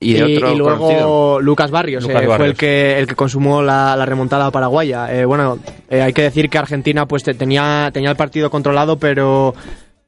Y 0.00 0.14
de 0.14 0.36
otro 0.36 0.54
luego 0.54 0.78
conocido. 0.78 1.40
Lucas 1.40 1.70
Barrios 1.70 2.02
Lucas 2.04 2.16
eh, 2.22 2.24
fue 2.24 2.28
Barrios. 2.28 2.50
el 2.50 2.56
que 2.56 2.98
el 2.98 3.06
que 3.06 3.14
consumó 3.16 3.62
la, 3.62 3.96
la 3.96 4.06
remontada 4.06 4.50
paraguaya. 4.50 5.12
Eh, 5.12 5.24
bueno, 5.24 5.58
eh, 5.90 6.02
hay 6.02 6.12
que 6.12 6.22
decir 6.22 6.48
que 6.48 6.58
Argentina 6.58 7.06
pues 7.06 7.24
te- 7.24 7.34
tenía 7.34 7.90
tenía 7.92 8.10
el 8.10 8.16
partido 8.16 8.48
controlado, 8.50 8.98
pero 8.98 9.54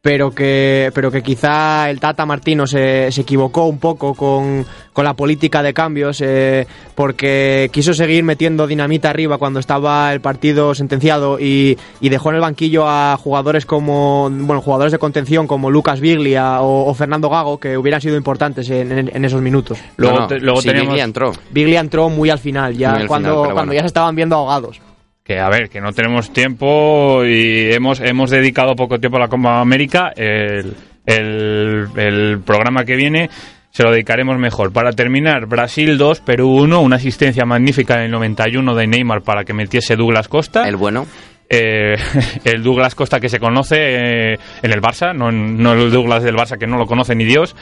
pero 0.03 0.31
que 0.31 0.91
pero 0.95 1.11
que 1.11 1.23
quizá 1.23 1.91
el 1.91 2.01
Tata 2.01 2.25
Martino 2.25 2.67
se, 2.67 3.13
se 3.13 3.21
equivocó 3.21 3.67
un 3.67 3.79
poco 3.79 4.15
con, 4.15 4.65
con 4.95 5.05
la 5.05 5.13
política 5.13 5.63
de 5.63 5.75
cambios 5.75 6.23
eh, 6.23 6.67
porque 6.95 7.69
quiso 7.71 7.93
seguir 7.93 8.25
metiendo 8.25 8.67
dinamita 8.67 9.11
arriba 9.11 9.37
cuando 9.37 9.61
estaba 9.61 10.11
el 10.15 10.23
partido 10.23 10.75
sentenciado 10.75 11.39
y, 11.39 11.77
y 12.01 12.09
dejó 12.09 12.31
en 12.31 12.37
el 12.37 12.41
banquillo 12.41 12.89
a 12.89 13.15
jugadores 13.23 13.67
como 13.67 14.31
bueno 14.31 14.63
jugadores 14.63 14.93
de 14.93 14.99
contención 14.99 15.47
como 15.47 15.71
Lucas 15.71 16.01
Biglia 16.01 16.63
o, 16.63 16.87
o 16.89 16.95
Fernando 16.95 17.29
Gago 17.29 17.59
que 17.59 17.77
hubieran 17.77 18.01
sido 18.01 18.17
importantes 18.17 18.71
en, 18.71 18.91
en- 18.93 19.11
en 19.15 19.25
esos 19.27 19.43
minutos. 19.43 19.79
Luego, 19.99 20.15
No, 20.17 20.21
no, 20.23 20.27
te- 20.29 20.41
luego 20.41 20.63
sí, 20.63 20.69
tenemos 20.69 20.89
Biglia 20.89 21.05
entró. 21.05 21.33
Biglia 21.51 21.81
entró 21.81 22.09
muy 22.09 22.31
al 22.31 22.39
final, 22.39 22.75
ya 22.75 22.93
al 22.93 23.07
cuando, 23.07 23.29
final, 23.43 23.53
cuando 23.53 23.55
bueno. 23.71 23.73
ya 23.75 23.81
se 23.81 23.87
estaban 23.89 24.17
viendo 24.17 24.37
ahogados. 24.37 24.81
Que 25.31 25.39
a 25.39 25.49
ver, 25.49 25.69
que 25.69 25.81
no 25.81 25.93
tenemos 25.93 26.33
tiempo 26.33 27.25
y 27.25 27.73
hemos, 27.73 28.01
hemos 28.01 28.31
dedicado 28.31 28.75
poco 28.75 28.99
tiempo 28.99 29.17
a 29.17 29.21
la 29.21 29.29
Copa 29.29 29.61
América. 29.61 30.13
El, 30.17 30.75
el, 31.07 31.87
el 31.95 32.41
programa 32.41 32.85
que 32.85 32.97
viene 32.97 33.31
se 33.71 33.85
lo 33.85 33.93
dedicaremos 33.93 34.39
mejor. 34.39 34.73
Para 34.73 34.91
terminar, 34.91 35.47
Brasil 35.47 35.97
2, 35.97 36.23
Perú 36.23 36.63
1, 36.63 36.81
una 36.81 36.97
asistencia 36.97 37.45
magnífica 37.45 37.95
en 37.95 38.07
el 38.07 38.11
91 38.11 38.75
de 38.75 38.87
Neymar 38.89 39.23
para 39.23 39.45
que 39.45 39.53
metiese 39.53 39.95
Douglas 39.95 40.27
Costa. 40.27 40.69
El 40.69 40.75
bueno. 40.75 41.07
Eh, 41.49 41.95
el 42.45 42.65
Douglas 42.65 42.97
Costa 42.97 43.21
que 43.21 43.29
se 43.29 43.39
conoce 43.39 43.77
eh, 43.79 44.39
en 44.63 44.73
el 44.73 44.83
Barça, 44.83 45.15
no, 45.15 45.31
no 45.31 45.75
el 45.75 45.93
Douglas 45.93 46.25
del 46.25 46.35
Barça 46.35 46.59
que 46.59 46.67
no 46.67 46.77
lo 46.77 46.87
conoce 46.87 47.15
ni 47.15 47.25
Dios. 47.25 47.55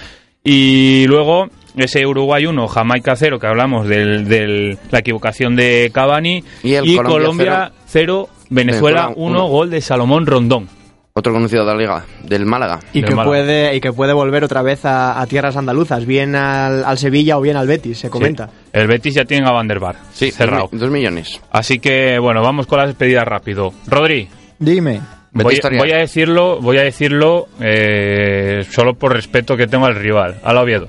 Y 0.44 1.06
luego 1.06 1.48
ese 1.76 2.06
Uruguay 2.06 2.46
1, 2.46 2.68
Jamaica 2.68 3.14
0, 3.16 3.38
que 3.38 3.46
hablamos 3.46 3.86
de 3.88 4.22
del, 4.24 4.78
la 4.90 4.98
equivocación 5.00 5.56
de 5.56 5.90
Cavani. 5.92 6.42
Y 6.62 6.74
el 6.74 6.84
Colombia 6.96 7.02
Colombia 7.12 7.72
0, 7.86 8.28
Venezuela 8.50 9.00
Venezuela 9.08 9.08
1, 9.14 9.26
uno. 9.26 9.48
gol 9.48 9.70
de 9.70 9.80
Salomón 9.80 10.26
Rondón. 10.26 10.68
Otro 11.14 11.32
conocido 11.32 11.64
de 11.66 11.72
la 11.72 11.76
liga, 11.78 12.04
del 12.22 12.46
Málaga. 12.46 12.78
Y 12.92 13.00
Del 13.00 13.10
que, 13.10 13.16
Málaga. 13.16 13.28
puede, 13.28 13.74
y 13.76 13.80
que 13.80 13.92
puede 13.92 14.12
volver 14.12 14.44
otra 14.44 14.62
vez 14.62 14.84
a, 14.84 15.20
a 15.20 15.26
tierras 15.26 15.56
andaluzas, 15.56 16.06
bien 16.06 16.36
al, 16.36 16.84
al 16.84 16.96
Sevilla 16.96 17.38
o 17.38 17.40
bien 17.40 17.56
al 17.56 17.66
Betis, 17.66 17.98
se 17.98 18.08
comenta. 18.08 18.46
Sí. 18.46 18.52
El 18.72 18.86
Betis 18.86 19.14
ya 19.14 19.24
tiene 19.24 19.44
a 19.48 19.50
Van 19.50 19.66
der 19.66 19.80
Bar 19.80 19.96
Sí, 20.12 20.30
cerrado. 20.30 20.68
Dos 20.70 20.90
millones. 20.90 21.40
Así 21.50 21.80
que 21.80 22.20
bueno, 22.20 22.40
vamos 22.40 22.68
con 22.68 22.78
las 22.78 22.86
despedidas 22.86 23.24
rápido. 23.26 23.72
Rodri, 23.88 24.28
Dime. 24.60 25.00
Voy, 25.44 25.92
a 25.92 25.98
decirlo, 25.98 26.60
voy 26.60 26.78
a 26.78 26.82
decirlo 26.82 27.48
eh, 27.60 28.64
solo 28.70 28.94
por 28.94 29.12
respeto 29.12 29.56
que 29.56 29.66
tengo 29.66 29.86
al 29.86 29.94
rival, 29.96 30.40
al 30.42 30.56
Oviedo. 30.58 30.88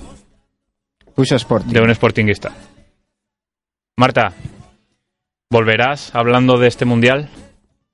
Puso 1.16 1.36
Sporting. 1.36 1.74
de 1.74 1.82
un 1.82 1.94
sportinguista. 1.94 2.52
Marta, 3.98 4.32
¿volverás 5.50 6.14
hablando 6.16 6.58
de 6.58 6.68
este 6.68 6.86
mundial? 6.86 7.30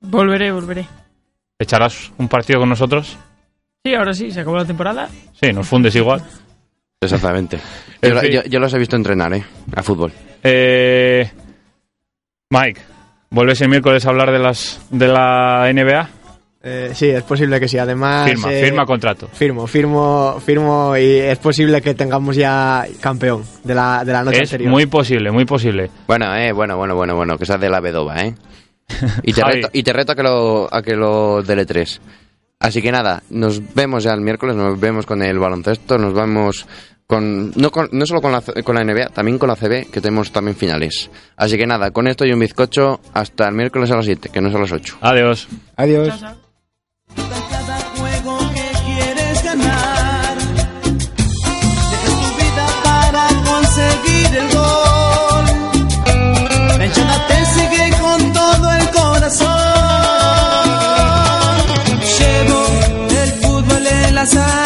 Volveré, 0.02 0.52
volveré. 0.52 0.86
¿Echarás 1.58 2.12
un 2.18 2.28
partido 2.28 2.60
con 2.60 2.70
nosotros? 2.70 3.18
Sí, 3.84 3.94
ahora 3.96 4.14
sí, 4.14 4.30
se 4.32 4.42
acabó 4.42 4.58
la 4.58 4.66
temporada. 4.66 5.10
Sí, 5.42 5.52
nos 5.54 5.68
fundes 5.68 5.96
igual. 5.96 6.22
Exactamente. 7.02 7.60
Yo- 8.02 8.44
yo 8.44 8.60
los 8.60 8.74
he 8.74 8.78
visto 8.78 8.96
entrenar, 8.96 9.34
¿eh? 9.34 9.44
A 9.76 9.82
fútbol. 9.82 10.12
Eh, 10.44 11.28
Mike, 12.52 12.82
¿vuelves 13.32 13.60
el 13.62 13.70
miércoles 13.70 14.06
a 14.06 14.10
hablar 14.10 14.32
de 14.32 14.38
las 14.40 14.86
de 14.92 15.08
la 15.08 15.72
NBA? 15.74 16.10
Eh, 16.68 16.92
sí, 16.96 17.10
es 17.10 17.22
posible 17.22 17.60
que 17.60 17.68
sí. 17.68 17.78
Además, 17.78 18.28
Firma, 18.28 18.52
eh, 18.52 18.64
firma 18.64 18.86
contrato. 18.88 19.28
Firmo, 19.32 19.68
firmo, 19.68 20.42
firmo 20.44 20.98
y 20.98 21.18
es 21.20 21.38
posible 21.38 21.80
que 21.80 21.94
tengamos 21.94 22.36
ya 22.36 22.88
campeón 23.00 23.44
de 23.64 23.76
la, 23.76 24.04
de 24.04 24.12
la 24.12 24.24
noche 24.24 24.38
Es 24.42 24.52
anterior. 24.52 24.72
muy 24.72 24.88
posible, 24.88 25.30
muy 25.32 25.46
posible. 25.46 25.92
Bueno, 26.08 26.36
eh, 26.36 26.52
bueno, 26.54 26.76
bueno, 26.76 26.96
bueno, 26.96 27.16
bueno, 27.16 27.38
que 27.38 27.46
seas 27.46 27.62
de 27.62 27.70
la 27.70 27.82
Bedoba, 27.82 28.20
¿eh? 28.24 28.34
Y 29.24 29.34
te, 29.34 29.44
reto, 29.44 29.70
y 29.74 29.84
te 29.84 29.94
reto 29.94 30.14
a 30.14 30.16
que 30.16 30.24
lo, 30.24 30.74
a 30.74 30.82
que 30.82 30.96
lo 30.96 31.44
deletres. 31.44 32.02
Así 32.60 32.82
que 32.82 32.92
nada, 32.92 33.22
nos 33.30 33.62
vemos 33.76 34.04
ya 34.04 34.14
el 34.14 34.22
miércoles, 34.22 34.56
nos 34.56 34.80
vemos 34.80 35.06
con 35.06 35.22
el 35.22 35.38
baloncesto, 35.38 36.00
nos 36.00 36.16
vemos 36.16 36.66
con 37.06 37.52
no, 37.56 37.70
con, 37.70 37.90
no 37.92 38.06
solo 38.08 38.22
con 38.22 38.32
la, 38.32 38.42
con 38.42 38.74
la 38.74 38.84
NBA, 38.84 39.10
también 39.10 39.38
con 39.38 39.50
la 39.50 39.56
CB, 39.56 39.92
que 39.92 40.02
tenemos 40.02 40.32
también 40.32 40.58
finales. 40.58 41.12
Así 41.38 41.58
que 41.58 41.68
nada, 41.68 41.92
con 41.92 42.08
esto 42.08 42.26
y 42.26 42.32
un 42.32 42.40
bizcocho, 42.40 43.02
hasta 43.14 43.48
el 43.48 43.54
miércoles 43.54 43.92
a 43.92 43.98
las 43.98 44.06
7, 44.06 44.30
que 44.34 44.42
no 44.42 44.50
es 44.50 44.56
a 44.56 44.60
las 44.60 44.72
8. 44.72 44.98
Adiós. 45.02 45.48
Adiós. 45.76 46.08
Chao, 46.08 46.18
chao. 46.20 46.45
casa. 64.26 64.65